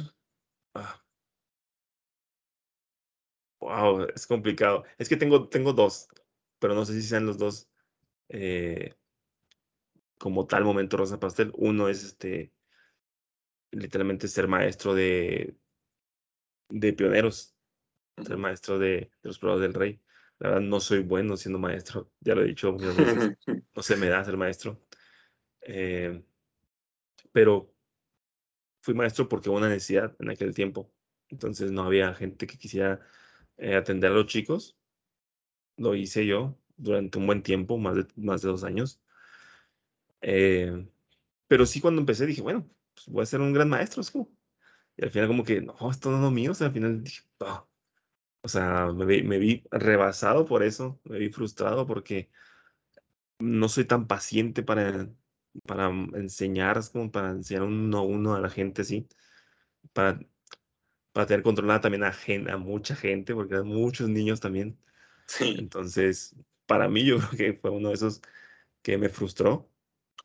Wow, 3.60 4.02
ah, 4.02 4.08
es 4.14 4.28
complicado. 4.28 4.84
Es 5.00 5.10
que 5.10 5.18
tengo, 5.18 5.50
tengo 5.50 5.74
dos, 5.74 6.08
pero 6.60 6.76
no 6.76 6.86
sé 6.86 6.94
si 6.94 7.02
sean 7.02 7.26
los 7.26 7.40
dos 7.40 7.68
eh, 8.30 8.94
como 10.20 10.46
tal 10.46 10.64
momento 10.64 10.96
Rosa 10.96 11.20
Pastel. 11.20 11.52
Uno 11.56 11.90
es 11.90 12.04
este, 12.04 12.54
literalmente 13.72 14.28
ser 14.28 14.48
maestro 14.48 14.94
de, 14.94 15.58
de 16.70 16.94
pioneros, 16.94 17.56
ser 18.22 18.38
maestro 18.38 18.80
de, 18.80 19.12
los 19.22 19.40
pruebas 19.40 19.62
del 19.62 19.74
rey. 19.74 20.00
La 20.40 20.50
verdad, 20.50 20.62
no 20.62 20.80
soy 20.80 21.00
bueno 21.00 21.38
siendo 21.38 21.60
maestro, 21.60 22.12
ya 22.20 22.36
lo 22.36 22.44
he 22.44 22.48
dicho 22.48 22.72
muchas 22.72 22.98
veces. 22.98 23.38
No 23.76 23.82
se 23.82 23.96
me 23.96 24.08
da 24.08 24.24
ser 24.24 24.38
maestro. 24.38 24.80
Eh, 25.62 26.24
pero 27.32 27.74
fui 28.82 28.94
maestro 28.94 29.28
porque 29.28 29.50
hubo 29.50 29.58
una 29.58 29.70
necesidad 29.70 30.16
en 30.20 30.30
aquel 30.30 30.54
tiempo. 30.54 30.92
Entonces 31.30 31.72
no 31.72 31.84
había 31.84 32.14
gente 32.14 32.46
que 32.46 32.58
quisiera 32.58 33.00
eh, 33.58 33.76
atender 33.76 34.12
a 34.12 34.16
los 34.16 34.28
chicos. 34.28 34.78
Lo 35.78 35.96
hice 35.96 36.26
yo 36.26 36.56
durante 36.78 37.18
un 37.18 37.26
buen 37.26 37.42
tiempo, 37.42 37.78
más 37.78 37.96
de, 37.96 38.08
más 38.16 38.42
de 38.42 38.50
dos 38.50 38.64
años. 38.64 39.02
Eh, 40.22 40.88
pero 41.48 41.66
sí 41.66 41.82
cuando 41.82 42.02
empecé 42.02 42.26
dije, 42.26 42.42
bueno, 42.42 42.70
pues 42.94 43.08
voy 43.08 43.24
a 43.24 43.26
ser 43.26 43.42
un 43.42 43.54
gran 43.54 43.70
maestro. 43.70 44.04
Y 44.98 45.04
al 45.04 45.12
final 45.12 45.28
como 45.28 45.44
que, 45.44 45.62
no, 45.62 45.76
esto 45.90 46.12
no 46.12 46.18
es 46.18 46.24
lo 46.24 46.32
mío. 46.32 46.52
O 46.52 46.54
sea, 46.54 46.68
al 46.68 46.74
final 46.74 47.04
dije, 47.04 47.22
O 48.44 48.50
sea, 48.50 48.92
me 48.92 49.06
vi, 49.06 49.24
me 49.24 49.40
vi 49.40 49.64
rebasado 49.72 50.46
por 50.46 50.64
eso, 50.64 51.00
me 51.06 51.18
vi 51.18 51.30
frustrado 51.30 51.88
porque 51.88 52.30
no 53.40 53.70
soy 53.70 53.86
tan 53.86 54.06
paciente 54.06 54.64
para, 54.64 55.10
para 55.66 55.88
enseñar, 55.88 56.82
como 56.92 57.10
para 57.10 57.32
enseñar 57.32 57.64
uno 57.64 58.00
a 58.00 58.02
uno 58.02 58.36
a 58.36 58.42
la 58.42 58.50
gente 58.50 58.82
así, 58.82 59.08
para, 59.94 60.20
para 61.14 61.26
tener 61.26 61.42
controlada 61.42 61.80
también 61.80 62.04
a, 62.04 62.14
a 62.54 62.58
mucha 62.58 62.98
gente, 62.98 63.34
porque 63.34 63.56
hay 63.56 63.64
muchos 63.64 64.10
niños 64.10 64.42
también. 64.42 64.78
Sí. 65.26 65.56
Entonces, 65.58 66.36
para 66.66 66.90
mí 66.90 67.06
yo 67.06 67.18
creo 67.32 67.54
que 67.54 67.60
fue 67.60 67.72
uno 67.72 67.90
de 67.90 67.96
esos 67.96 68.22
que 68.82 68.98
me 68.98 69.08
frustró. 69.08 69.70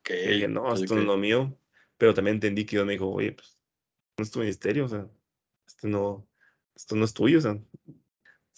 Que 0.02 0.48
no, 0.48 0.74
esto 0.74 0.94
no 0.94 1.02
es 1.02 1.06
lo 1.06 1.16
mío. 1.16 1.56
Pero 1.98 2.14
también 2.14 2.36
entendí 2.36 2.64
que 2.64 2.76
Dios 2.76 2.86
me 2.86 2.94
dijo, 2.94 3.08
oye, 3.08 3.32
pues, 3.32 3.58
no 4.16 4.24
es 4.24 4.30
tu 4.30 4.40
ministerio, 4.40 4.86
o 4.86 4.88
sea, 4.88 5.08
esto 5.66 5.86
no, 5.86 6.28
esto 6.74 6.96
no 6.96 7.04
es 7.04 7.12
tuyo, 7.12 7.38
o 7.38 7.40
sea, 7.40 7.60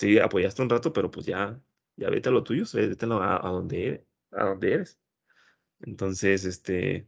sí, 0.00 0.18
apoyaste 0.18 0.62
un 0.62 0.70
rato, 0.70 0.92
pero 0.92 1.10
pues 1.10 1.26
ya, 1.26 1.60
ya 1.96 2.08
vete 2.10 2.30
a 2.30 2.32
lo 2.32 2.42
tuyo, 2.42 2.64
vete 2.72 3.06
a, 3.06 3.46
a, 3.46 3.50
donde, 3.50 4.06
a 4.32 4.44
donde 4.46 4.72
eres. 4.72 4.98
Entonces, 5.80 6.44
este, 6.46 7.06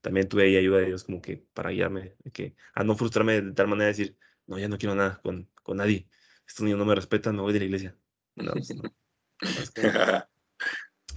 también 0.00 0.28
tuve 0.28 0.44
ahí 0.44 0.56
ayuda 0.56 0.78
de 0.78 0.86
Dios 0.86 1.04
como 1.04 1.20
que 1.20 1.36
para 1.54 1.70
guiarme, 1.70 2.16
que, 2.32 2.56
a 2.74 2.82
no 2.84 2.96
frustrarme 2.96 3.42
de 3.42 3.52
tal 3.52 3.68
manera 3.68 3.86
de 3.86 3.92
decir, 3.92 4.18
no, 4.46 4.58
ya 4.58 4.68
no 4.68 4.78
quiero 4.78 4.94
nada 4.94 5.20
con, 5.22 5.50
con 5.62 5.76
nadie, 5.76 6.08
estos 6.46 6.64
niños 6.64 6.78
no 6.78 6.86
me 6.86 6.94
respetan, 6.94 7.36
me 7.36 7.42
voy 7.42 7.52
de 7.52 7.58
la 7.60 7.64
iglesia. 7.66 7.96
No, 8.36 8.52
pues, 8.52 8.74
no. 8.74 8.82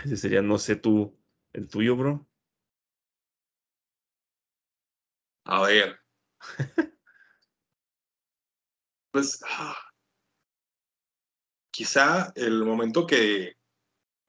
ese 0.04 0.18
sería, 0.18 0.42
no 0.42 0.58
sé 0.58 0.76
tú, 0.76 1.18
el 1.54 1.70
tuyo, 1.70 1.96
bro. 1.96 2.28
A 5.46 5.62
ver. 5.64 6.00
pues, 9.12 9.42
ah, 9.48 9.76
quizá 11.74 12.32
el 12.36 12.64
momento 12.64 13.08
que 13.08 13.56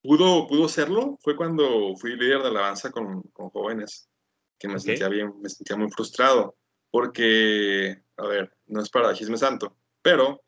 pudo, 0.03 0.49
pudo 0.49 0.67
serlo 0.69 1.19
fue 1.23 1.37
cuando 1.37 1.95
fui 1.97 2.17
líder 2.17 2.41
de 2.41 2.49
alabanza 2.49 2.91
con, 2.91 3.23
con 3.35 3.51
jóvenes, 3.51 4.09
que 4.59 4.67
me 4.67 4.81
sentía 4.81 5.09
bien, 5.09 5.35
me 5.41 5.51
sentía 5.51 5.77
muy 5.77 5.91
frustrado, 5.91 6.57
porque, 6.91 8.03
a 8.17 8.27
ver, 8.27 8.57
no 8.67 8.81
es 8.81 8.89
para 8.89 9.13
chisme 9.13 9.37
santo, 9.37 9.77
pero 10.01 10.41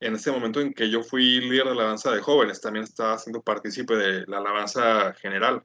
en 0.00 0.14
ese 0.14 0.32
momento 0.32 0.60
en 0.60 0.72
que 0.72 0.88
yo 0.88 1.02
fui 1.02 1.40
líder 1.40 1.66
de 1.66 1.72
alabanza 1.72 2.12
de 2.12 2.22
jóvenes, 2.22 2.62
también 2.62 2.84
estaba 2.84 3.18
siendo 3.18 3.42
partícipe 3.42 3.94
de 3.94 4.24
la 4.26 4.38
alabanza 4.38 5.12
general. 5.14 5.62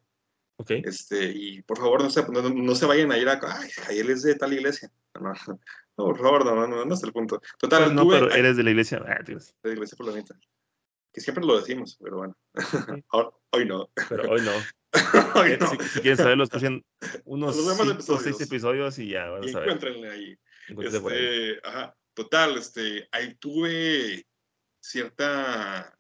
Okay. 0.58 0.82
Este, 0.86 1.32
y 1.34 1.62
por 1.62 1.78
favor, 1.78 2.04
no 2.04 2.10
se, 2.10 2.24
no, 2.30 2.76
se 2.76 2.86
vayan 2.86 3.12
a 3.12 3.18
ir 3.18 3.30
a, 3.30 3.40
ay, 3.42 4.00
él 4.00 4.10
es 4.10 4.22
de 4.24 4.36
tal 4.36 4.54
iglesia. 4.54 4.92
No, 5.20 5.32
no, 5.98 6.06
por 6.06 6.20
favor, 6.20 6.46
no, 6.46 6.68
no, 6.68 6.86
no 6.86 6.94
es 6.94 7.04
el 7.04 7.12
punto. 7.12 7.42
Total, 7.58 7.94
no, 7.94 8.08
pero 8.08 8.32
eres 8.32 8.58
de 8.58 8.64
la 8.64 8.72
iglesia. 8.72 9.02
Ah, 9.08 9.22
de 9.24 9.40
la 9.64 9.74
iglesia 9.74 9.96
por 9.96 10.08
la 10.08 10.14
mitad 10.14 10.36
que 11.14 11.22
siempre 11.22 11.46
lo 11.46 11.60
decimos, 11.60 11.98
pero 12.02 12.18
bueno, 12.18 12.38
hoy 13.52 13.66
no. 13.66 13.90
Pero 14.10 14.32
hoy 14.32 14.42
no. 14.42 14.52
hoy 15.36 15.52
eh, 15.52 15.58
no. 15.60 15.70
Si, 15.70 16.02
quieren 16.02 16.18
saberlo, 16.18 16.44
escuchen 16.44 16.84
unos 17.26 17.56
cinco, 17.56 18.20
seis 18.20 18.42
episodios 18.42 18.98
y 18.98 19.10
ya 19.10 19.30
van 19.30 19.44
a 19.44 19.48
saber. 19.48 19.70
encuéntrenle 19.70 20.10
ahí. 20.10 20.38
Este, 20.80 21.60
ajá, 21.64 21.96
total, 22.16 22.58
este, 22.58 23.08
ahí 23.12 23.36
tuve 23.36 24.26
cierta, 24.82 25.96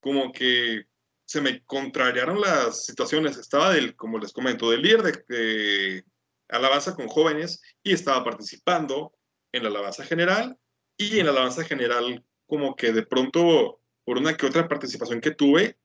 como 0.00 0.30
que 0.30 0.84
se 1.26 1.40
me 1.40 1.64
contrariaron 1.64 2.40
las 2.40 2.84
situaciones. 2.84 3.36
Estaba 3.36 3.72
del, 3.72 3.96
como 3.96 4.18
les 4.18 4.32
comento, 4.32 4.70
del 4.70 4.82
líder 4.82 5.02
de, 5.02 5.24
de 5.28 6.04
alabanza 6.48 6.94
con 6.94 7.08
jóvenes 7.08 7.60
y 7.82 7.92
estaba 7.92 8.22
participando 8.22 9.12
en 9.52 9.64
la 9.64 9.70
alabanza 9.70 10.04
general 10.04 10.56
y 10.96 11.18
en 11.18 11.26
la 11.26 11.32
alabanza 11.32 11.64
general 11.64 12.24
como 12.46 12.76
que 12.76 12.92
de 12.92 13.06
pronto 13.06 13.79
por 14.10 14.18
una 14.18 14.36
que 14.36 14.44
otra 14.44 14.66
participación 14.66 15.20
que 15.20 15.30
tuve, 15.30 15.78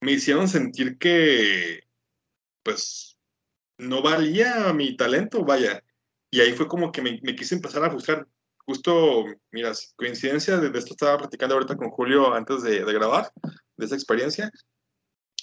me 0.00 0.12
hicieron 0.12 0.48
sentir 0.48 0.96
que, 0.96 1.82
pues, 2.62 3.18
no 3.76 4.00
valía 4.00 4.72
mi 4.72 4.96
talento, 4.96 5.44
vaya. 5.44 5.84
Y 6.30 6.40
ahí 6.40 6.54
fue 6.54 6.66
como 6.66 6.90
que 6.90 7.02
me, 7.02 7.20
quise 7.36 7.54
empezar 7.54 7.84
a 7.84 7.90
buscar. 7.90 8.26
Justo, 8.56 9.26
mira, 9.52 9.72
coincidencia, 9.96 10.56
de, 10.56 10.68
esto 10.78 10.94
estaba 10.94 11.18
platicando 11.18 11.54
ahorita 11.54 11.76
con 11.76 11.90
Julio 11.90 12.32
antes 12.32 12.62
de, 12.62 12.80
grabar, 12.94 13.30
de 13.76 13.84
esa 13.84 13.94
experiencia. 13.94 14.50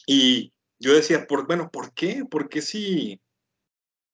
Y 0.08 0.52
yo 0.80 0.92
decía, 0.92 1.28
por, 1.28 1.46
bueno, 1.46 1.70
¿por 1.70 1.94
qué? 1.94 2.26
¿Por 2.26 2.50
qué 2.50 2.64
si, 2.64 3.22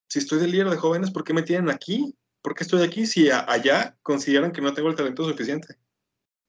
si 0.09 0.19
estoy 0.19 0.39
de 0.39 0.47
líder 0.49 0.69
de 0.69 0.76
jóvenes, 0.76 1.11
por 1.11 1.24
qué 1.24 1.34
me 1.34 1.43
tienen 1.43 1.69
aquí? 1.69 2.17
¿Por 2.41 2.53
qué 2.53 2.65
estoy 2.65 2.84
aquí 2.84 3.05
si 3.05 3.32
allá 3.32 3.95
consideran 4.01 4.51
que 4.51 4.59
no 4.59 4.74
tengo 4.74 4.89
el 4.89 4.97
talento 4.97 5.24
suficiente? 5.24 5.78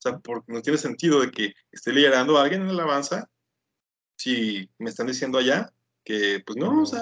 O 0.05 0.09
sea, 0.11 0.19
porque 0.19 0.53
no 0.53 0.63
tiene 0.63 0.79
sentido 0.79 1.21
de 1.21 1.31
que 1.31 1.55
esté 1.71 1.93
liderando 1.93 2.37
a 2.37 2.43
alguien 2.43 2.63
en 2.63 2.77
la 2.77 2.83
alabanza 2.83 3.31
si 4.17 4.69
me 4.79 4.91
están 4.91 5.07
diciendo 5.07 5.39
allá 5.39 5.73
que, 6.05 6.43
pues 6.45 6.57
no, 6.57 6.83
o 6.83 6.87
sea, 6.87 7.01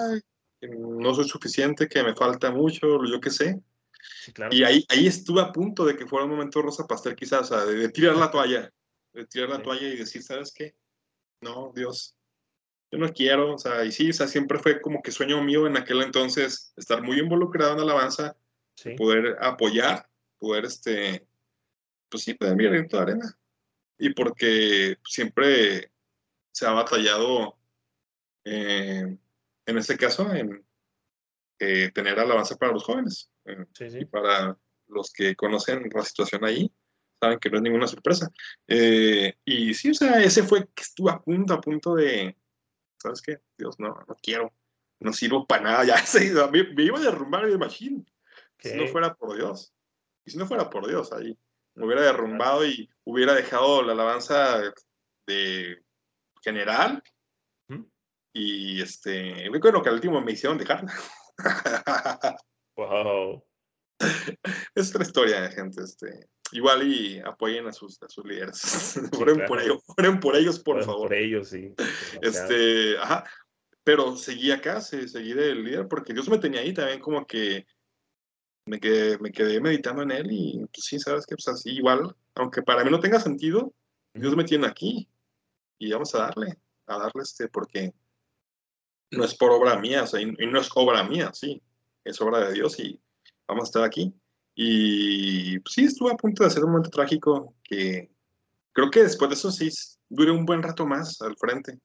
no 0.61 1.15
soy 1.15 1.27
suficiente, 1.27 1.87
que 1.87 2.03
me 2.03 2.15
falta 2.15 2.51
mucho, 2.51 3.03
yo 3.03 3.19
qué 3.19 3.31
sé. 3.31 3.59
Y 4.51 4.63
ahí, 4.63 4.85
ahí 4.89 5.07
estuve 5.07 5.41
a 5.41 5.51
punto 5.51 5.83
de 5.83 5.95
que 5.95 6.05
fuera 6.05 6.25
un 6.25 6.31
momento 6.31 6.61
Rosa 6.61 6.85
Pastel, 6.85 7.15
quizás, 7.15 7.51
o 7.51 7.55
sea, 7.55 7.65
de, 7.65 7.89
tirar 7.89 8.15
la 8.17 8.29
toalla, 8.29 8.71
de 9.13 9.25
tirar 9.25 9.49
la 9.49 9.63
toalla 9.63 9.87
y 9.87 9.97
decir, 9.97 10.21
¿sabes 10.21 10.53
qué? 10.53 10.75
No, 11.41 11.71
Dios, 11.75 12.15
yo 12.91 12.99
no 12.99 13.11
quiero, 13.11 13.55
o 13.55 13.57
sea, 13.57 13.83
y 13.83 13.91
sí, 13.91 14.11
o 14.11 14.13
sea, 14.13 14.27
siempre 14.27 14.59
fue 14.59 14.79
como 14.79 15.01
que 15.01 15.11
sueño 15.11 15.43
mío 15.43 15.65
en 15.65 15.77
aquel 15.77 16.01
entonces 16.03 16.71
estar 16.77 17.01
muy 17.01 17.19
involucrado 17.19 17.71
en 17.71 17.77
la 17.77 17.83
alabanza, 17.83 18.37
poder 18.97 19.37
apoyar, 19.41 20.07
poder, 20.37 20.65
este, 20.65 21.25
pues 22.11 22.23
sí, 22.23 22.33
pueden 22.33 22.57
mi 22.57 22.65
granito 22.65 22.97
de 22.97 23.03
arena. 23.03 23.37
Y 23.97 24.13
porque 24.13 24.97
siempre 25.05 25.91
se 26.51 26.67
ha 26.67 26.71
batallado, 26.71 27.57
eh, 28.43 29.17
en 29.65 29.77
este 29.77 29.97
caso, 29.97 30.31
en 30.33 30.63
eh, 31.59 31.91
tener 31.93 32.19
alabanza 32.19 32.57
para 32.57 32.73
los 32.73 32.83
jóvenes. 32.83 33.31
Eh, 33.45 33.65
y 33.99 34.05
para 34.05 34.57
los 34.87 35.11
que 35.11 35.35
conocen 35.35 35.89
la 35.93 36.03
situación 36.03 36.43
ahí, 36.43 36.71
saben 37.19 37.39
que 37.39 37.49
no 37.49 37.57
es 37.57 37.63
ninguna 37.63 37.87
sorpresa. 37.87 38.29
y 38.67 39.73
sí, 39.73 39.91
o 39.91 39.93
sea, 39.93 40.21
ese 40.21 40.43
fue 40.43 40.67
que 40.75 40.83
estuvo 40.83 41.09
a 41.09 41.21
punto, 41.23 41.53
a 41.53 41.61
punto 41.61 41.95
de, 41.95 42.35
¿sabes 42.97 43.21
qué? 43.21 43.39
Dios, 43.57 43.79
no, 43.79 43.89
no 44.07 44.17
quiero, 44.21 44.53
no 44.99 45.13
sirvo 45.13 45.47
para 45.47 45.63
nada, 45.63 45.83
ya 45.85 45.97
se, 46.05 46.33
me, 46.51 46.73
me 46.73 46.83
iba 46.83 46.99
a 46.99 47.03
derrumbar 47.03 47.45
mi 47.47 47.53
imagino. 47.53 48.03
Si 48.59 48.75
no 48.75 48.87
fuera 48.87 49.15
por 49.15 49.35
Dios. 49.35 49.73
Y 50.25 50.31
si 50.31 50.37
no 50.37 50.45
fuera 50.45 50.69
por 50.69 50.87
Dios, 50.87 51.11
ahí 51.13 51.37
me 51.75 51.85
hubiera 51.85 52.01
derrumbado 52.03 52.65
y 52.65 52.89
hubiera 53.03 53.33
dejado 53.33 53.81
la 53.83 53.93
alabanza 53.93 54.61
de 55.27 55.81
general. 56.43 57.01
Y 58.33 58.81
este, 58.81 59.49
bueno 59.49 59.81
que 59.81 59.89
al 59.89 59.95
último 59.95 60.21
me 60.21 60.31
hicieron 60.31 60.57
dejarla. 60.57 60.93
wow. 62.77 63.43
Es 64.75 64.89
otra 64.89 65.03
historia, 65.03 65.51
gente. 65.51 65.83
Este, 65.83 66.29
igual 66.53 66.87
y 66.87 67.19
apoyen 67.19 67.67
a 67.67 67.73
sus, 67.73 68.01
a 68.01 68.09
sus 68.09 68.25
líderes. 68.25 68.99
por, 69.11 69.29
ellos, 69.61 69.83
por 70.21 70.35
ellos, 70.35 70.59
por 70.59 70.83
favor. 70.83 71.09
Por 71.09 71.13
ellos, 71.13 71.49
sí. 71.49 71.73
Este, 72.21 72.97
ajá. 72.97 73.25
pero 73.83 74.15
seguí 74.15 74.51
acá, 74.51 74.81
seguí 74.81 75.33
del 75.33 75.63
líder, 75.63 75.87
porque 75.87 76.13
Dios 76.13 76.29
me 76.29 76.39
tenía 76.39 76.61
ahí 76.61 76.73
también 76.73 76.99
como 76.99 77.25
que 77.27 77.65
me 78.71 78.79
quedé, 78.79 79.17
me 79.19 79.33
quedé 79.33 79.59
meditando 79.59 80.01
en 80.01 80.11
él 80.11 80.27
y 80.31 80.59
pues 80.59 80.85
sí, 80.85 80.97
sabes 80.97 81.25
que 81.25 81.35
pues 81.35 81.49
así 81.49 81.71
igual, 81.71 82.15
aunque 82.35 82.61
para 82.61 82.85
mí 82.85 82.89
no 82.89 83.01
tenga 83.01 83.19
sentido, 83.19 83.73
Dios 84.13 84.33
me 84.37 84.45
tiene 84.45 84.65
aquí 84.65 85.09
y 85.77 85.91
vamos 85.91 86.15
a 86.15 86.19
darle, 86.19 86.57
a 86.85 86.97
darle 86.97 87.21
este, 87.21 87.49
porque 87.49 87.93
no 89.11 89.25
es 89.25 89.35
por 89.35 89.51
obra 89.51 89.77
mía, 89.77 90.03
o 90.03 90.07
sea, 90.07 90.21
y, 90.21 90.25
no 90.25 90.61
es 90.61 90.69
obra 90.73 91.03
mía, 91.03 91.31
sí, 91.33 91.61
es 92.05 92.21
obra 92.21 92.47
de 92.47 92.53
Dios 92.53 92.79
y 92.79 92.97
vamos 93.45 93.63
a 93.63 93.69
estar 93.69 93.83
aquí. 93.83 94.13
Y 94.55 95.59
pues, 95.59 95.73
sí, 95.73 95.83
estuve 95.83 96.13
a 96.13 96.15
punto 96.15 96.43
de 96.43 96.47
hacer 96.47 96.63
un 96.63 96.71
momento 96.71 96.91
trágico 96.91 97.53
que 97.65 98.09
creo 98.71 98.89
que 98.89 99.03
después 99.03 99.29
de 99.31 99.35
eso 99.35 99.51
sí 99.51 99.69
duré 100.07 100.31
un 100.31 100.45
buen 100.45 100.63
rato 100.63 100.85
más 100.85 101.21
al 101.21 101.35
frente. 101.35 101.77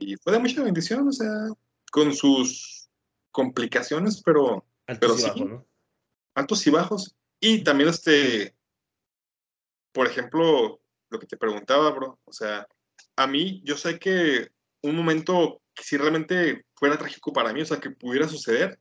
Y 0.00 0.16
fue 0.16 0.32
de 0.32 0.40
mucha 0.40 0.64
bendición, 0.64 1.06
o 1.06 1.12
sea, 1.12 1.30
con 1.92 2.12
sus 2.12 2.88
complicaciones, 3.30 4.20
pero, 4.24 4.64
¿no? 4.88 5.64
Altos 6.36 6.64
y 6.66 6.70
bajos. 6.70 7.16
Y 7.40 7.64
también 7.64 7.88
este, 7.88 8.54
por 9.92 10.06
ejemplo, 10.06 10.80
lo 11.10 11.18
que 11.18 11.26
te 11.26 11.36
preguntaba, 11.36 11.90
bro, 11.90 12.20
o 12.24 12.32
sea, 12.32 12.66
a 13.16 13.26
mí, 13.26 13.60
yo 13.64 13.76
sé 13.76 13.98
que 13.98 14.48
un 14.82 14.94
momento 14.94 15.62
que 15.74 15.82
si 15.82 15.96
realmente 15.96 16.64
fuera 16.74 16.98
trágico 16.98 17.32
para 17.32 17.52
mí, 17.52 17.62
o 17.62 17.66
sea, 17.66 17.80
que 17.80 17.90
pudiera 17.90 18.28
suceder, 18.28 18.78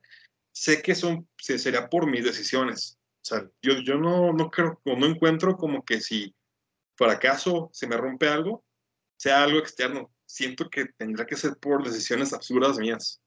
sé 0.52 0.82
que 0.82 0.94
son, 0.96 1.28
sería 1.38 1.90
por 1.90 2.08
mis 2.08 2.24
decisiones. 2.24 2.98
O 3.24 3.26
sea, 3.26 3.50
yo, 3.62 3.80
yo 3.80 3.96
no, 3.96 4.32
no 4.34 4.50
creo, 4.52 4.80
o 4.86 4.96
no 4.96 5.06
encuentro 5.06 5.58
como 5.58 5.84
que 5.84 6.00
si 6.00 6.34
por 6.96 7.10
acaso 7.10 7.70
se 7.74 7.88
me 7.88 7.98
rompe 7.98 8.28
algo, 8.28 8.64
sea 9.18 9.44
algo 9.44 9.60
externo. 9.60 10.14
Siento 10.26 10.70
que 10.70 10.86
tendrá 10.98 11.26
que 11.26 11.36
ser 11.36 11.58
por 11.58 11.84
decisiones 11.84 12.34
absurdas 12.34 12.78
mías. 12.78 13.22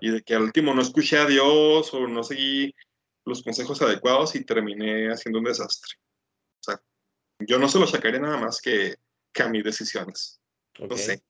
Y 0.00 0.10
de 0.10 0.22
que 0.22 0.34
al 0.34 0.42
último 0.42 0.72
no 0.72 0.80
escuché 0.80 1.18
a 1.18 1.26
Dios 1.26 1.92
o 1.92 2.08
no 2.08 2.22
seguí 2.22 2.74
los 3.26 3.42
consejos 3.42 3.82
adecuados 3.82 4.34
y 4.36 4.44
terminé 4.44 5.10
haciendo 5.10 5.40
un 5.40 5.44
desastre. 5.44 5.96
O 6.60 6.62
sea, 6.62 6.82
yo 7.40 7.58
no 7.58 7.68
se 7.68 7.78
lo 7.78 7.86
sacaré 7.86 8.18
nada 8.20 8.38
más 8.38 8.60
que, 8.60 8.94
que 9.32 9.42
a 9.42 9.48
mis 9.48 9.64
decisiones. 9.64 10.40
No 10.78 10.96
sé. 10.96 11.22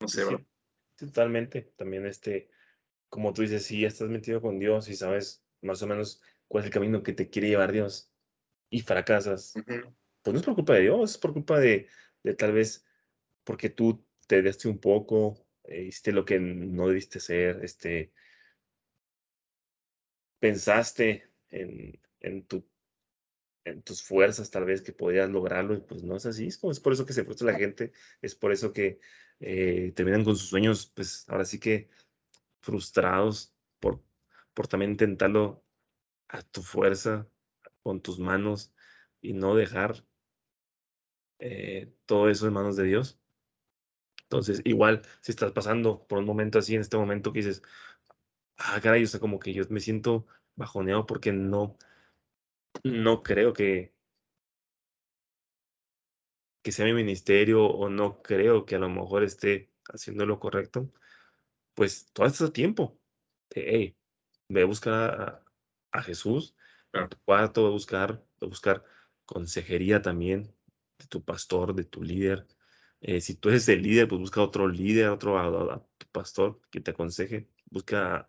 No 0.00 0.08
sé, 0.08 0.24
bro. 0.24 0.44
totalmente. 0.96 1.72
También 1.76 2.06
este, 2.06 2.50
como 3.08 3.32
tú 3.32 3.42
dices, 3.42 3.64
si 3.64 3.84
estás 3.84 4.08
metido 4.08 4.40
con 4.42 4.58
Dios 4.58 4.88
y 4.88 4.96
sabes 4.96 5.42
más 5.62 5.82
o 5.82 5.86
menos 5.86 6.20
cuál 6.46 6.62
es 6.62 6.66
el 6.66 6.72
camino 6.72 7.02
que 7.02 7.14
te 7.14 7.30
quiere 7.30 7.48
llevar 7.48 7.72
Dios 7.72 8.10
y 8.70 8.80
fracasas, 8.80 9.54
pues 10.22 10.32
no 10.32 10.38
es 10.38 10.44
por 10.44 10.54
culpa 10.54 10.74
de 10.74 10.82
Dios, 10.82 11.12
es 11.12 11.18
por 11.18 11.32
culpa 11.32 11.58
de, 11.58 11.88
de 12.22 12.34
tal 12.34 12.52
vez 12.52 12.84
porque 13.44 13.70
tú 13.70 14.04
te 14.26 14.42
diste 14.42 14.68
un 14.68 14.78
poco, 14.78 15.46
eh, 15.64 15.84
hiciste 15.84 16.12
lo 16.12 16.24
que 16.24 16.38
no 16.38 16.88
debiste 16.88 17.18
ser, 17.18 17.64
este, 17.64 18.12
pensaste 20.44 21.26
en, 21.48 21.98
en, 22.20 22.44
tu, 22.46 22.68
en 23.64 23.80
tus 23.80 24.02
fuerzas 24.02 24.50
tal 24.50 24.66
vez 24.66 24.82
que 24.82 24.92
podías 24.92 25.30
lograrlo 25.30 25.72
y 25.72 25.80
pues 25.80 26.02
no 26.02 26.16
es 26.16 26.26
así, 26.26 26.48
es, 26.48 26.58
como, 26.58 26.70
es 26.70 26.80
por 26.80 26.92
eso 26.92 27.06
que 27.06 27.14
se 27.14 27.24
frustra 27.24 27.50
la 27.50 27.58
gente, 27.58 27.92
es 28.20 28.34
por 28.34 28.52
eso 28.52 28.70
que 28.70 29.00
eh, 29.40 29.92
terminan 29.96 30.22
con 30.22 30.36
sus 30.36 30.50
sueños, 30.50 30.92
pues 30.94 31.26
ahora 31.30 31.46
sí 31.46 31.58
que 31.58 31.88
frustrados 32.60 33.54
por, 33.80 34.02
por 34.52 34.68
también 34.68 34.90
intentarlo 34.90 35.64
a 36.28 36.42
tu 36.42 36.62
fuerza, 36.62 37.26
con 37.82 38.02
tus 38.02 38.18
manos 38.18 38.74
y 39.22 39.32
no 39.32 39.54
dejar 39.54 40.04
eh, 41.38 41.90
todo 42.04 42.28
eso 42.28 42.46
en 42.46 42.52
manos 42.52 42.76
de 42.76 42.84
Dios. 42.84 43.18
Entonces, 44.24 44.60
igual, 44.64 45.00
si 45.22 45.32
estás 45.32 45.52
pasando 45.52 46.06
por 46.06 46.18
un 46.18 46.26
momento 46.26 46.58
así, 46.58 46.74
en 46.74 46.82
este 46.82 46.98
momento 46.98 47.32
que 47.32 47.38
dices, 47.38 47.62
ah, 48.58 48.80
caray, 48.82 49.04
o 49.04 49.06
sea, 49.06 49.20
como 49.20 49.38
que 49.38 49.52
yo 49.52 49.64
me 49.70 49.80
siento 49.80 50.26
bajoneado 50.56 51.06
porque 51.06 51.32
no, 51.32 51.76
no 52.84 53.22
creo 53.22 53.52
que, 53.52 53.94
que 56.62 56.72
sea 56.72 56.86
mi 56.86 56.94
ministerio 56.94 57.64
o 57.66 57.88
no 57.88 58.22
creo 58.22 58.64
que 58.64 58.76
a 58.76 58.78
lo 58.78 58.88
mejor 58.88 59.24
esté 59.24 59.70
haciendo 59.92 60.26
lo 60.26 60.40
correcto, 60.40 60.90
pues 61.74 62.10
todo 62.12 62.26
este 62.26 62.50
tiempo. 62.50 62.98
hey, 63.50 63.96
ve 64.48 64.62
a 64.62 64.66
buscar 64.66 65.44
a, 65.92 66.02
Jesús 66.02 66.56
en 66.92 67.08
tu 67.08 67.16
cuarto, 67.24 67.66
a 67.66 67.70
buscar, 67.70 68.24
a 68.40 68.46
buscar 68.46 68.84
consejería 69.26 70.02
también 70.02 70.44
de 70.98 71.06
tu 71.08 71.24
pastor, 71.24 71.74
de 71.74 71.84
tu 71.84 72.02
líder, 72.02 72.46
eh, 73.06 73.20
si 73.20 73.34
tú 73.34 73.50
eres 73.50 73.68
el 73.68 73.82
líder, 73.82 74.08
pues 74.08 74.18
busca 74.18 74.40
otro 74.42 74.66
líder, 74.66 75.10
otro 75.10 75.36
pastor 76.10 76.58
que 76.70 76.80
te 76.80 76.92
aconseje. 76.92 77.46
Busca, 77.66 78.26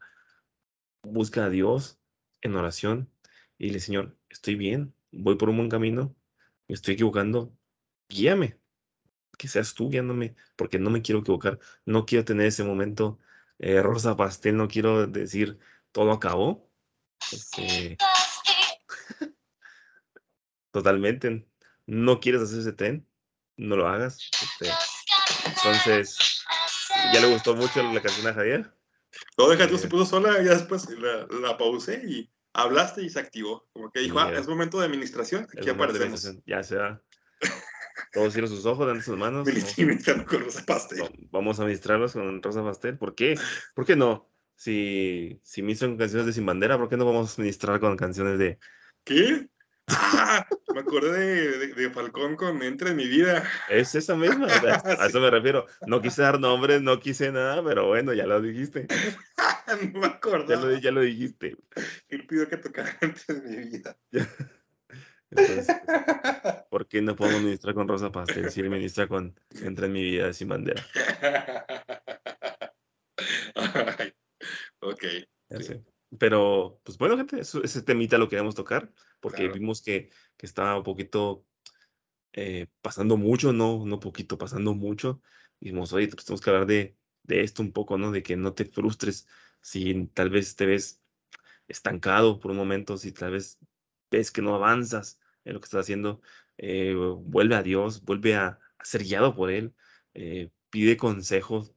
busca 1.06 1.46
a 1.46 1.50
Dios 1.50 2.00
en 2.42 2.56
oración 2.56 3.10
y 3.58 3.68
dile, 3.68 3.80
Señor, 3.80 4.18
estoy 4.30 4.56
bien, 4.56 4.94
voy 5.12 5.36
por 5.36 5.50
un 5.50 5.58
buen 5.58 5.70
camino, 5.70 6.16
me 6.68 6.76
estoy 6.76 6.96
equivocando, 6.96 7.56
guíame, 8.10 8.60
que 9.38 9.48
seas 9.48 9.74
tú 9.74 9.90
guiándome, 9.90 10.36
porque 10.56 10.80
no 10.80 10.90
me 10.90 11.02
quiero 11.02 11.22
equivocar, 11.22 11.60
no 11.86 12.06
quiero 12.06 12.26
tener 12.26 12.48
ese 12.48 12.64
momento 12.64 13.20
eh, 13.60 13.82
rosa 13.82 14.16
pastel, 14.16 14.58
no 14.58 14.68
quiero 14.68 15.08
decir 15.08 15.60
todo 15.92 16.12
acabó. 16.12 16.70
Este, 17.32 17.98
totalmente, 20.72 21.48
no 21.86 22.20
quieres 22.20 22.42
hacer 22.42 22.60
ese 22.60 22.74
tren, 22.74 23.08
no 23.58 23.76
lo 23.76 23.88
hagas. 23.88 24.20
Este, 24.42 24.72
entonces, 25.48 26.44
¿ya 27.14 27.22
le 27.22 27.32
gustó 27.32 27.56
mucho 27.56 27.82
la 27.82 28.02
canción 28.02 28.28
a 28.28 28.34
Javier? 28.34 28.75
No, 29.38 29.50
deja 29.50 29.68
tú, 29.68 29.78
se 29.78 29.88
puso 29.88 30.06
sola, 30.06 30.42
ya 30.42 30.52
después 30.52 30.90
la, 30.90 31.28
la 31.42 31.58
pausé 31.58 32.02
y 32.06 32.32
hablaste 32.54 33.04
y 33.04 33.10
se 33.10 33.20
activó. 33.20 33.68
Como 33.74 33.92
que 33.92 34.00
dijo, 34.00 34.20
ah, 34.20 34.32
es 34.34 34.48
momento 34.48 34.80
de 34.80 34.86
administración, 34.86 35.48
aquí 35.58 35.70
aparecemos. 35.70 36.36
Ya 36.46 36.64
sea. 36.64 37.02
Todos 38.12 38.34
cierran 38.34 38.50
sus 38.50 38.66
ojos, 38.66 38.88
dan 38.88 39.02
sus 39.02 39.18
manos. 39.18 39.48
con 40.28 40.40
Rosa 40.42 40.66
Pastel. 40.66 41.04
Vamos 41.32 41.60
a 41.60 41.64
administrarlos 41.64 42.14
con 42.14 42.42
Rosa 42.42 42.64
Pastel. 42.64 42.98
¿Por 42.98 43.16
qué? 43.16 43.38
¿Por 43.74 43.86
qué 43.86 43.96
no? 43.96 44.30
Si, 44.56 45.40
si 45.44 45.62
ministran 45.62 45.98
canciones 45.98 46.26
de 46.26 46.34
Sin 46.34 46.46
Bandera, 46.46 46.78
¿por 46.78 46.90
qué 46.90 46.98
no 46.98 47.06
vamos 47.06 47.38
a 47.38 47.42
ministrar 47.42 47.80
con 47.80 47.98
canciones 47.98 48.40
de... 48.40 48.58
¿Qué? 49.04 49.50
Ah, 49.88 50.46
me 50.74 50.80
acordé 50.80 51.74
de, 51.74 51.90
Falcón 51.92 52.36
con 52.36 52.62
Entre 52.64 52.90
en 52.92 52.96
mi 52.96 53.08
vida. 53.08 53.44
Es 53.70 53.96
esa 53.96 54.16
misma, 54.16 54.48
a 55.00 55.06
eso 55.08 55.20
me 55.20 55.30
refiero. 55.30 55.66
No 55.86 56.02
quise 56.02 56.22
dar 56.22 56.40
nombres, 56.40 56.82
no 56.82 57.00
quise 57.00 57.32
nada, 57.32 57.64
pero 57.64 57.88
bueno, 57.88 58.14
ya 58.14 58.26
lo 58.26 58.42
dijiste. 58.42 58.88
no 59.94 60.00
me 60.00 60.08
acuerdo. 60.08 60.48
Ya 60.50 60.56
lo, 60.56 60.78
ya 60.78 60.92
lo 60.92 61.02
dijiste. 61.02 61.56
Él 62.10 62.26
pidió 62.26 62.48
que 62.48 62.58
tocara 62.58 62.98
Entre 63.02 63.36
en 63.36 63.50
mi 63.50 63.58
vida. 63.70 63.98
Entonces, 65.32 65.68
¿por 66.70 66.88
qué 66.88 67.02
no 67.02 67.16
podemos 67.16 67.42
ministrar 67.42 67.74
con 67.74 67.88
Rosa 67.88 68.12
Pastel 68.12 68.52
si 68.52 68.62
él 68.62 68.70
ministra 68.70 69.08
con 69.08 69.38
Entre 69.62 69.88
en 69.88 69.92
mi 69.92 70.04
vida 70.04 70.34
sin 70.34 70.48
bandera? 70.48 70.86
ok. 74.80 75.06
Pero, 76.20 76.80
pues 76.84 76.98
bueno, 76.98 77.18
gente, 77.18 77.40
ese 77.40 77.82
temita 77.82 78.18
lo 78.18 78.30
queríamos 78.30 78.56
tocar 78.56 78.92
porque 79.20 79.48
vimos 79.50 79.82
que, 79.82 80.10
que, 80.38 80.46
estaba 80.46 80.78
un 80.78 80.84
poquito 80.84 81.46
eh, 82.34 82.68
pasando 82.82 83.18
mucho, 83.18 83.54
no, 83.54 83.86
no 83.86 84.00
poquito, 84.00 84.38
pasando 84.38 84.74
mucho. 84.74 85.22
Y 85.60 85.66
dijimos, 85.66 85.94
oye, 85.94 86.08
pues 86.08 86.26
tenemos 86.26 86.42
que 86.42 86.50
hablar 86.50 86.68
de, 86.68 86.98
de 87.24 87.42
esto 87.42 87.62
un 87.64 87.72
poco, 87.72 87.98
¿no? 87.98 88.12
De 88.12 88.24
que 88.24 88.36
no 88.36 88.54
te 88.54 88.66
frustres 88.66 89.28
si 89.62 90.08
tal 90.14 90.30
vez 90.30 90.56
te 90.56 90.66
ves 90.66 91.02
estancado 91.68 92.40
por 92.40 92.52
un 92.52 92.58
momento, 92.58 92.98
si 92.98 93.12
tal 93.12 93.32
vez 93.32 93.58
ves 94.12 94.32
que 94.32 94.42
no 94.42 94.56
avanzas 94.56 95.20
en 95.44 95.54
lo 95.54 95.60
que 95.60 95.66
estás 95.66 95.82
haciendo, 95.82 96.22
eh, 96.58 96.94
vuelve 96.94 97.56
a 97.56 97.64
Dios, 97.64 98.04
vuelve 98.04 98.36
a, 98.36 98.60
ser 98.84 99.04
guiado 99.04 99.34
por 99.36 99.50
Él, 99.50 99.74
eh, 100.14 100.52
pide 100.70 100.98
consejos 100.98 101.74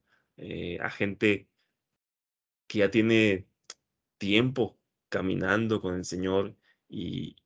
a 0.81 0.91
gente 0.91 1.49
que 2.69 2.79
ya 2.81 2.91
tiene 2.91 3.49
tiempo 4.19 4.79
caminando 5.09 5.81
con 5.81 5.95
el 5.95 6.05
Señor 6.05 6.55
y, 6.89 7.37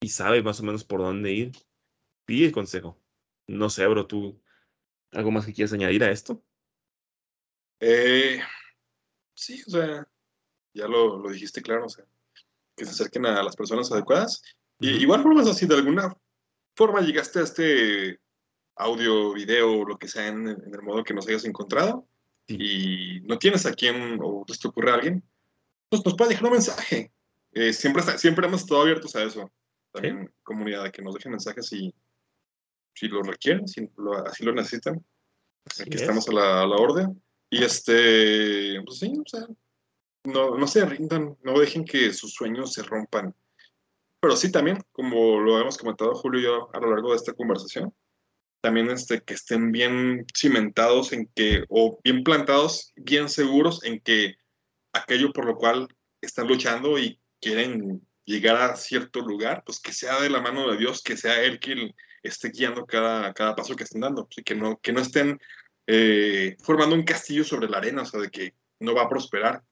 y 0.00 0.08
sabe 0.08 0.42
más 0.42 0.60
o 0.60 0.64
menos 0.64 0.84
por 0.84 1.00
dónde 1.00 1.32
ir, 1.32 1.52
pide 2.26 2.52
consejo. 2.52 3.00
No 3.46 3.70
sé, 3.70 3.86
bro, 3.86 4.06
tú, 4.06 4.40
¿algo 5.12 5.30
más 5.30 5.46
que 5.46 5.52
quieras 5.52 5.72
añadir 5.72 6.04
a 6.04 6.10
esto? 6.10 6.42
Eh, 7.80 8.40
sí, 9.34 9.62
o 9.66 9.70
sea, 9.70 10.08
ya 10.72 10.88
lo, 10.88 11.18
lo, 11.18 11.30
dijiste 11.30 11.62
claro, 11.62 11.86
o 11.86 11.88
sea, 11.88 12.04
que 12.76 12.84
se 12.84 12.90
acerquen 12.90 13.26
a 13.26 13.42
las 13.42 13.56
personas 13.56 13.90
adecuadas. 13.92 14.42
Y 14.80 14.90
igual 14.90 15.22
formas 15.22 15.46
así, 15.46 15.66
de 15.66 15.76
alguna 15.76 16.14
forma 16.74 17.00
llegaste 17.00 17.38
a 17.38 17.42
este 17.42 18.20
audio, 18.76 19.32
video, 19.34 19.84
lo 19.84 19.98
que 19.98 20.08
sea, 20.08 20.28
en, 20.28 20.48
el 20.48 20.82
modo 20.82 21.04
que 21.04 21.14
nos 21.14 21.28
hayas 21.28 21.44
encontrado, 21.44 22.06
y 22.46 23.20
no 23.22 23.38
tienes 23.38 23.64
a 23.66 23.72
quién, 23.72 24.18
o 24.22 24.44
te 24.44 24.68
ocurre 24.68 24.90
a 24.90 24.94
alguien, 24.94 25.22
pues 25.88 26.04
nos 26.04 26.14
puede 26.14 26.30
dejar 26.30 26.46
un 26.46 26.52
mensaje. 26.52 27.12
Eh, 27.52 27.72
siempre, 27.72 28.02
siempre 28.18 28.46
hemos 28.46 28.62
estado 28.62 28.82
abiertos 28.82 29.14
a 29.16 29.22
eso. 29.22 29.50
También 29.92 30.32
comunidad, 30.42 30.90
que 30.90 31.02
nos 31.02 31.14
dejen 31.14 31.32
mensajes 31.32 31.66
si, 31.66 31.94
si 32.94 33.08
lo 33.08 33.22
requieren, 33.22 33.68
si 33.68 33.88
así 34.26 34.44
lo 34.44 34.52
necesitan. 34.52 35.04
Aquí 35.80 35.96
estamos 35.96 36.28
a 36.28 36.32
la, 36.32 36.62
a 36.62 36.66
la, 36.66 36.76
orden. 36.76 37.22
Y 37.48 37.62
este, 37.62 38.82
pues 38.84 38.98
sí, 38.98 39.12
o 39.16 39.28
sea, 39.28 39.46
no, 40.24 40.58
no 40.58 40.66
se 40.66 40.84
rindan, 40.84 41.36
no 41.42 41.58
dejen 41.58 41.84
que 41.84 42.12
sus 42.12 42.34
sueños 42.34 42.72
se 42.72 42.82
rompan. 42.82 43.34
Pero 44.20 44.36
sí 44.36 44.50
también, 44.50 44.78
como 44.90 45.38
lo 45.38 45.60
hemos 45.60 45.78
comentado 45.78 46.14
Julio 46.14 46.40
y 46.40 46.44
yo 46.44 46.70
a 46.74 46.80
lo 46.80 46.90
largo 46.90 47.10
de 47.10 47.16
esta 47.16 47.34
conversación, 47.34 47.94
también 48.62 48.90
este, 48.90 49.22
que 49.22 49.34
estén 49.34 49.70
bien 49.70 50.24
cimentados 50.34 51.12
en 51.12 51.26
que, 51.34 51.64
o 51.68 52.00
bien 52.02 52.24
plantados, 52.24 52.94
bien 52.96 53.28
seguros 53.28 53.84
en 53.84 54.00
que 54.00 54.36
aquello 54.94 55.32
por 55.32 55.44
lo 55.44 55.56
cual 55.56 55.88
están 56.20 56.48
luchando 56.48 56.98
y 56.98 57.20
quieren 57.40 58.06
llegar 58.24 58.56
a 58.56 58.76
cierto 58.76 59.20
lugar, 59.20 59.62
pues 59.66 59.80
que 59.80 59.92
sea 59.92 60.20
de 60.20 60.30
la 60.30 60.40
mano 60.40 60.70
de 60.70 60.78
Dios, 60.78 61.02
que 61.02 61.16
sea 61.16 61.42
Él 61.42 61.60
quien 61.60 61.94
esté 62.22 62.50
guiando 62.50 62.86
cada, 62.86 63.34
cada 63.34 63.54
paso 63.54 63.76
que 63.76 63.84
estén 63.84 64.00
dando, 64.00 64.26
que, 64.44 64.54
no, 64.54 64.80
que 64.80 64.92
no 64.92 65.00
estén 65.00 65.38
eh, 65.86 66.56
formando 66.62 66.94
un 66.94 67.04
castillo 67.04 67.44
sobre 67.44 67.68
la 67.68 67.78
arena, 67.78 68.02
o 68.02 68.06
sea, 68.06 68.20
de 68.20 68.30
que 68.30 68.54
no 68.80 68.94
va 68.94 69.02
a 69.02 69.08
prosperar. 69.08 69.62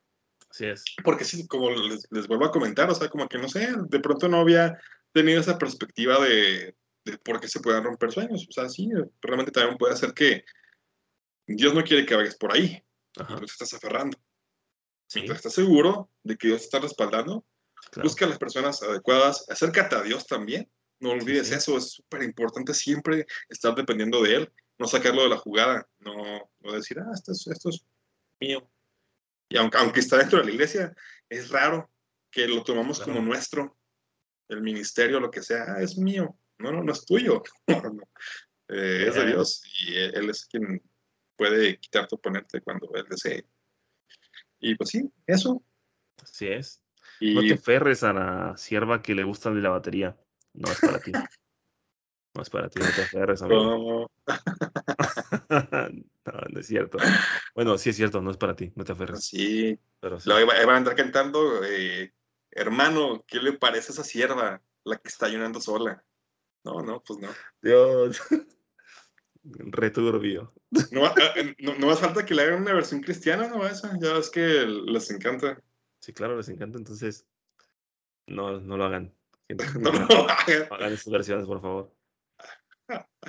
Así 0.51 0.67
es. 0.67 0.85
Porque 1.03 1.25
sí, 1.25 1.47
como 1.47 1.71
les, 1.71 2.07
les, 2.11 2.27
vuelvo 2.27 2.45
a 2.45 2.51
comentar, 2.51 2.91
o 2.91 2.95
sea, 2.95 3.09
como 3.09 3.27
que 3.27 3.39
no 3.39 3.49
sé, 3.49 3.73
de 3.89 4.01
pronto 4.01 4.29
no 4.29 4.41
había 4.41 4.79
tenido 5.13 5.41
esa 5.41 5.57
perspectiva 5.57 6.23
de, 6.23 6.77
de 7.05 7.19
por 7.19 7.41
qué 7.41 7.49
se 7.49 7.61
puedan 7.61 7.85
romper 7.85 8.13
sueños. 8.13 8.47
O 8.49 8.53
sea, 8.53 8.69
sí, 8.69 8.89
realmente 9.23 9.53
también 9.53 9.79
puede 9.79 9.97
ser 9.97 10.13
que 10.13 10.45
Dios 11.47 11.75
no 11.75 11.83
quiere 11.83 12.05
que 12.05 12.15
vayas 12.15 12.37
por 12.37 12.53
ahí, 12.53 12.83
Ajá. 13.17 13.37
te 13.37 13.45
estás 13.47 13.73
aferrando. 13.73 14.19
Sí. 15.13 15.19
Mientras 15.19 15.41
estás 15.41 15.53
seguro 15.53 16.09
de 16.23 16.39
que 16.39 16.49
Dios 16.49 16.61
te 16.61 16.65
está 16.65 16.79
respaldando, 16.79 17.45
claro. 17.91 18.09
busca 18.09 18.25
a 18.25 18.29
las 18.29 18.39
personas 18.39 18.83
adecuadas, 18.83 19.45
acércate 19.51 19.95
a 19.95 20.01
Dios 20.01 20.27
también. 20.27 20.71
No 21.01 21.11
olvides 21.11 21.49
sí. 21.49 21.55
eso, 21.55 21.77
es 21.77 21.91
súper 21.91 22.23
importante 22.23 22.73
siempre 22.73 23.27
estar 23.51 23.75
dependiendo 23.75 24.23
de 24.23 24.37
Él, 24.37 24.53
no 24.79 24.87
sacarlo 24.87 25.23
de 25.25 25.29
la 25.29 25.37
jugada, 25.37 25.87
no, 25.99 26.51
no 26.61 26.73
decir, 26.73 26.99
ah, 26.99 27.11
esto 27.13 27.33
es, 27.33 27.47
esto 27.47 27.69
es 27.69 27.85
mío. 28.41 28.67
Y 29.51 29.59
aunque, 29.59 29.77
aunque 29.77 30.01
está 30.01 30.17
dentro 30.17 30.39
de 30.39 30.47
la 30.47 30.51
iglesia, 30.51 30.97
es 31.29 31.51
raro 31.51 31.91
que 32.31 32.49
lo 32.49 32.65
tomamos 32.65 32.97
claro. 32.97 33.13
como 33.13 33.27
nuestro, 33.27 33.77
el 34.49 34.63
ministerio, 34.63 35.21
lo 35.21 35.31
que 35.31 35.43
sea, 35.43 35.75
ah, 35.77 35.83
es 35.83 35.99
mío. 35.99 36.35
No, 36.57 36.73
no, 36.73 36.83
no 36.83 36.91
es 36.91 37.05
tuyo. 37.05 37.43
eh, 38.69 39.05
es 39.09 39.15
de 39.15 39.27
Dios 39.27 39.63
y 39.79 39.95
Él 39.95 40.31
es 40.31 40.47
quien 40.47 40.83
puede 41.37 41.79
quitarte 41.79 42.15
o 42.15 42.19
ponerte 42.19 42.63
cuando 42.63 42.91
Él 42.95 43.05
desee. 43.11 43.45
Y 44.63 44.77
pues 44.77 44.91
sí, 44.91 45.13
eso. 45.27 45.63
Así 46.23 46.47
es. 46.47 46.81
Y... 47.21 47.35
No 47.35 47.43
te 47.43 47.59
ferres 47.59 48.03
a 48.05 48.13
la 48.13 48.57
sierva 48.57 49.03
que 49.03 49.15
le 49.15 49.25
gusta 49.25 49.51
de 49.51 49.61
la 49.61 49.71
batería. 49.71 50.17
No 50.55 50.71
es 50.71 50.81
para 50.81 51.01
ti. 51.01 51.13
No 52.35 52.43
es 52.43 52.49
para 52.49 52.71
ti, 52.71 52.81
no 52.81 52.87
te 52.95 53.03
aferres, 53.03 53.43
amigo. 53.43 53.65
No. 53.65 54.11
no, 56.25 56.33
no 56.49 56.61
es 56.61 56.67
cierto. 56.67 56.99
Bueno, 57.55 57.77
sí 57.77 57.91
es 57.91 57.97
cierto, 57.97 58.23
no 58.23 58.31
es 58.31 58.39
para 58.39 58.57
ti, 58.57 58.73
no 58.75 58.85
te 58.85 58.93
aferres. 58.93 59.27
Sí. 59.27 59.79
Pero 60.01 60.19
sí. 60.19 60.31
Lo 60.31 60.47
van 60.47 60.71
a 60.71 60.77
andar 60.77 60.97
cantando, 60.97 61.63
eh, 61.65 62.15
hermano, 62.51 63.25
¿qué 63.27 63.39
le 63.41 63.53
parece 63.55 63.91
a 63.91 63.95
esa 63.95 64.05
sierva, 64.05 64.63
la 64.85 64.97
que 64.97 65.09
está 65.09 65.29
llorando 65.29 65.61
sola? 65.61 66.03
No, 66.65 66.81
no, 66.81 67.03
pues 67.03 67.19
no. 67.19 67.29
Dios. 67.61 68.23
Returbio. 69.45 70.53
No, 70.91 71.07
eh, 71.07 71.55
no, 71.59 71.75
no 71.75 71.87
más 71.89 72.01
falta 72.01 72.25
que 72.25 72.35
le 72.35 72.43
hagan 72.43 72.63
una 72.63 72.75
versión 72.75 73.01
cristiana, 73.01 73.49
¿no? 73.49 73.67
Esa, 73.67 73.99
ya 74.01 74.15
ves 74.15 74.31
que 74.31 74.65
les 74.67 75.11
encanta. 75.11 75.61
Sí, 76.01 76.13
claro, 76.13 76.37
les 76.37 76.49
encanta, 76.49 76.79
entonces 76.79 77.27
no, 78.27 78.61
no 78.61 78.77
lo 78.77 78.85
hagan. 78.85 79.15
No, 79.79 79.93
no, 79.93 80.07
no 80.07 80.27
hagan. 80.29 80.69
hagan 80.71 80.93
esas 80.93 81.13
versiones, 81.13 81.47
por 81.47 81.61
favor. 81.61 81.93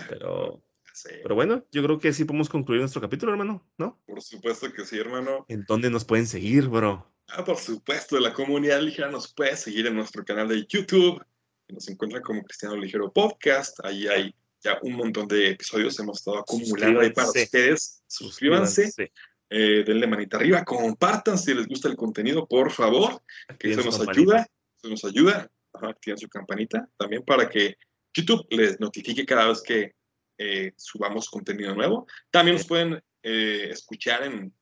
Pero, 0.08 0.64
sí. 0.94 1.10
pero 1.22 1.36
bueno, 1.36 1.66
yo 1.72 1.84
creo 1.84 2.00
que 2.00 2.14
sí 2.14 2.24
podemos 2.24 2.48
concluir 2.48 2.80
nuestro 2.80 3.02
capítulo, 3.02 3.34
hermano, 3.34 3.68
¿no? 3.78 4.02
Por 4.06 4.22
supuesto 4.22 4.72
que 4.72 4.86
sí, 4.86 4.98
hermano. 4.98 5.46
¿En 5.50 5.66
dónde 5.66 5.90
nos 5.90 6.06
pueden 6.06 6.28
seguir, 6.28 6.70
bro? 6.70 7.12
Ah, 7.28 7.44
por 7.44 7.58
supuesto, 7.58 8.20
la 8.20 8.34
comunidad 8.34 8.82
ligera 8.82 9.10
nos 9.10 9.34
puede 9.34 9.58
seguir 9.58 9.88
en 9.88 9.96
nuestro 9.96 10.24
canal 10.24 10.48
de 10.48 10.66
YouTube. 10.66 11.22
Nos 11.68 11.90
encuentran 11.90 12.22
como 12.22 12.44
Cristiano 12.44 12.76
Ligero 12.76 13.12
Podcast. 13.12 13.84
Ahí 13.84 14.08
hay 14.08 14.36
ya 14.64 14.80
un 14.82 14.94
montón 14.94 15.28
de 15.28 15.50
episodios 15.50 16.00
hemos 16.00 16.20
estado 16.20 16.40
acumulando 16.40 17.02
ahí 17.02 17.12
para 17.12 17.28
ustedes. 17.28 18.02
Suscríbanse. 18.08 18.86
Suscríbanse. 18.86 19.14
Eh, 19.56 19.84
denle 19.86 20.08
manita 20.08 20.38
arriba, 20.38 20.64
compartan 20.64 21.38
si 21.38 21.54
les 21.54 21.68
gusta 21.68 21.88
el 21.88 21.96
contenido, 21.96 22.48
por 22.48 22.72
favor, 22.72 23.22
que 23.60 23.72
eso 23.72 23.84
nos 23.84 23.98
campanita. 23.98 24.22
ayuda, 24.22 24.48
eso 24.78 24.90
nos 24.90 25.06
ayuda, 25.06 25.52
Ajá, 25.74 25.90
activen 25.90 26.18
su 26.18 26.28
campanita 26.28 26.90
también 26.98 27.24
para 27.24 27.48
que 27.48 27.76
YouTube 28.16 28.46
les 28.50 28.80
notifique 28.80 29.26
cada 29.26 29.50
vez 29.50 29.62
que 29.62 29.94
eh, 30.40 30.72
subamos 30.76 31.30
contenido 31.30 31.76
nuevo. 31.76 32.08
También 32.32 32.58
nos 32.58 32.66
pueden 32.66 33.04
eh, 33.22 33.70
escuchar 33.70 34.24
en 34.24 34.54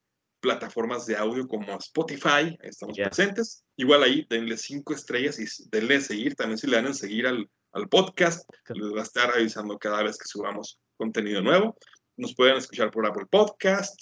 plataformas 0.41 1.05
de 1.05 1.15
audio 1.15 1.47
como 1.47 1.77
Spotify, 1.77 2.57
estamos 2.61 2.97
yeah. 2.97 3.07
presentes. 3.07 3.63
Igual 3.77 4.03
ahí 4.03 4.25
denle 4.29 4.57
cinco 4.57 4.93
estrellas 4.93 5.39
y 5.39 5.45
denle 5.69 6.01
seguir, 6.01 6.35
también 6.35 6.57
si 6.57 6.67
le 6.67 6.75
dan 6.75 6.87
en 6.87 6.95
seguir 6.95 7.27
al, 7.27 7.49
al 7.73 7.87
podcast, 7.87 8.49
les 8.69 8.93
va 8.93 8.99
a 8.99 9.03
estar 9.03 9.31
avisando 9.31 9.77
cada 9.77 10.03
vez 10.03 10.17
que 10.17 10.27
subamos 10.27 10.79
contenido 10.97 11.41
nuevo. 11.41 11.77
Nos 12.17 12.35
pueden 12.35 12.57
escuchar 12.57 12.91
por 12.91 13.05
Apple 13.05 13.25
Podcast, 13.29 13.99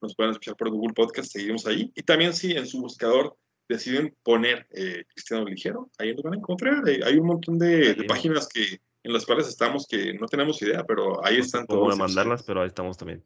nos 0.00 0.14
pueden 0.14 0.32
escuchar 0.32 0.56
por 0.56 0.70
Google 0.70 0.94
Podcast, 0.94 1.32
seguimos 1.32 1.66
ahí. 1.66 1.90
Y 1.94 2.02
también 2.02 2.32
si 2.32 2.52
en 2.52 2.66
su 2.66 2.80
buscador 2.80 3.36
deciden 3.68 4.16
poner 4.22 4.66
eh, 4.70 5.04
Cristiano 5.14 5.44
Ligero, 5.44 5.90
ahí 5.98 6.14
nos 6.14 6.22
van 6.22 6.34
a 6.34 6.36
encontrar. 6.38 6.82
Hay 6.86 7.18
un 7.18 7.26
montón 7.26 7.58
de, 7.58 7.94
de 7.94 8.04
páginas 8.04 8.48
que, 8.48 8.80
en 9.02 9.12
las 9.12 9.26
cuales 9.26 9.48
estamos 9.48 9.86
que 9.86 10.14
no 10.14 10.26
tenemos 10.26 10.60
idea, 10.62 10.84
pero 10.84 11.24
ahí 11.24 11.38
están 11.38 11.66
todos. 11.66 11.94
a 11.94 11.96
mandarlas, 11.96 12.42
pero 12.42 12.62
ahí 12.62 12.68
estamos 12.68 12.96
también. 12.96 13.24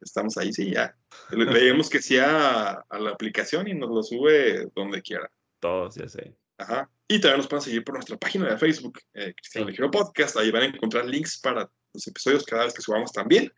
Estamos 0.00 0.36
ahí, 0.38 0.52
sí, 0.52 0.72
ya. 0.72 0.96
Le, 1.30 1.44
leemos 1.44 1.90
que 1.90 2.00
sí 2.00 2.18
a, 2.18 2.70
a, 2.88 2.98
la 2.98 3.10
aplicación 3.10 3.68
y 3.68 3.74
nos 3.74 3.90
lo 3.90 4.02
sube 4.02 4.68
donde 4.74 5.02
quiera. 5.02 5.30
Todos, 5.60 5.94
ya 5.96 6.08
sé. 6.08 6.34
Ajá. 6.58 6.90
Y 7.10 7.20
también 7.20 7.38
nos 7.38 7.48
pueden 7.48 7.64
seguir 7.64 7.82
por 7.82 7.94
nuestra 7.96 8.16
página 8.16 8.48
de 8.48 8.56
Facebook, 8.56 9.00
eh, 9.14 9.34
Cristiano. 9.34 9.66
Ligero 9.66 9.90
Podcast. 9.90 10.36
Ahí 10.36 10.52
van 10.52 10.62
a 10.62 10.66
encontrar 10.66 11.04
links 11.06 11.40
para 11.40 11.68
los 11.92 12.06
episodios 12.06 12.44
cada 12.44 12.64
vez 12.64 12.72
que 12.72 12.82
subamos 12.82 13.12
también. 13.12 13.52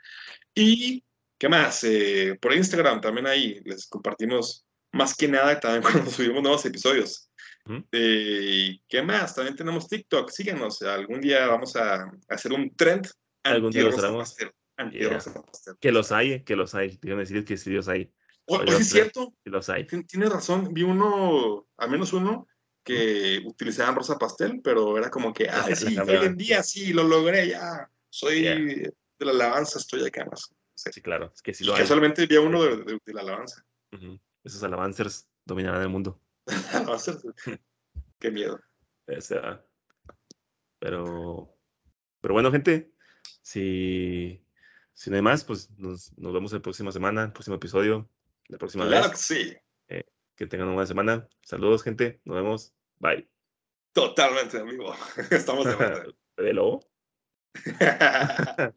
Y 0.54 1.04
¿Qué 1.42 1.48
más? 1.48 1.82
Eh, 1.82 2.38
por 2.40 2.54
Instagram 2.54 3.00
también 3.00 3.26
ahí 3.26 3.60
les 3.64 3.88
compartimos 3.88 4.64
más 4.92 5.16
que 5.16 5.26
nada 5.26 5.58
también 5.58 5.82
cuando 6.06 6.08
subimos 6.08 6.40
nuevos 6.40 6.64
episodios. 6.64 7.32
¿Mm? 7.64 7.78
Eh, 7.90 8.78
¿Qué 8.88 9.02
más? 9.02 9.34
También 9.34 9.56
tenemos 9.56 9.88
TikTok, 9.88 10.30
síguenos. 10.30 10.80
Algún 10.82 11.20
día 11.20 11.48
vamos 11.48 11.74
a 11.74 12.12
hacer 12.28 12.52
un 12.52 12.72
trend. 12.76 13.08
Algún 13.42 13.72
día 13.72 13.82
lo 13.82 13.98
haremos. 13.98 14.36
Yeah. 14.92 15.18
Que 15.80 15.90
los 15.90 16.12
hay, 16.12 16.44
que 16.44 16.54
los 16.54 16.76
hay. 16.76 16.96
Déjame 17.02 17.22
decir 17.22 17.44
que 17.44 17.56
sí 17.56 17.70
los 17.70 17.88
hay. 17.88 18.12
O, 18.44 18.58
oh, 18.58 18.62
es 18.62 18.88
cierto. 18.88 19.34
Que 19.42 19.50
los 19.50 19.68
hay. 19.68 19.84
Tienes 19.84 20.30
razón. 20.30 20.72
Vi 20.72 20.84
uno, 20.84 21.66
al 21.76 21.90
menos 21.90 22.12
uno, 22.12 22.46
que 22.84 23.42
utilizaban 23.44 23.94
rosa 23.94 24.18
pastel, 24.18 24.60
pero 24.62 24.98
era 24.98 25.10
como 25.10 25.32
que, 25.32 25.48
ah, 25.48 25.74
sí, 25.74 25.96
hoy 25.98 26.26
en 26.26 26.36
día 26.36 26.62
sí, 26.62 26.92
lo 26.92 27.04
logré 27.04 27.48
ya. 27.48 27.88
Soy 28.10 28.42
yeah. 28.42 28.54
de 28.56 28.92
la 29.20 29.30
alabanza, 29.30 29.78
estoy 29.78 30.06
acá 30.06 30.26
más. 30.26 30.52
Sí, 30.74 31.00
claro. 31.00 31.32
Es 31.34 31.42
que 31.42 31.54
sí 31.54 31.64
lo 31.64 31.74
hay. 31.74 31.80
Casualmente 31.80 32.26
vi 32.26 32.36
uno 32.36 32.62
de, 32.62 32.76
de, 32.84 32.98
de, 33.04 33.14
la 33.14 33.20
alabanza. 33.20 33.64
Uh 33.92 33.96
-huh. 33.96 34.20
Esos 34.44 34.62
alabancers 34.62 35.28
dominarán 35.44 35.82
el 35.82 35.88
mundo. 35.88 36.20
alabancers. 36.72 37.22
Qué 38.18 38.30
miedo. 38.30 38.60
O 39.06 39.20
sea, 39.20 39.64
pero, 40.78 41.56
pero 42.20 42.34
bueno, 42.34 42.50
gente, 42.50 42.92
si, 43.42 44.44
si 44.94 45.10
no 45.10 45.16
hay 45.16 45.22
más, 45.22 45.44
pues 45.44 45.70
nos, 45.78 46.16
nos 46.18 46.32
vemos 46.32 46.52
la 46.52 46.60
próxima 46.60 46.92
semana, 46.92 47.24
el 47.24 47.32
próximo 47.32 47.56
episodio, 47.56 48.08
la 48.48 48.58
próxima 48.58 48.86
claro 48.86 49.10
vez. 49.10 49.12
Que 49.12 49.34
sí. 49.34 49.56
Que 50.42 50.48
tengan 50.48 50.66
una 50.66 50.74
buena 50.74 50.86
semana. 50.88 51.28
Saludos, 51.42 51.84
gente. 51.84 52.20
Nos 52.24 52.34
vemos. 52.34 52.74
Bye. 52.98 53.30
Totalmente, 53.92 54.58
amigo. 54.58 54.92
Estamos 55.30 55.64
de 55.66 55.74
vuelta. 55.76 56.04
¿De 56.36 56.52
lobo? 56.52 56.90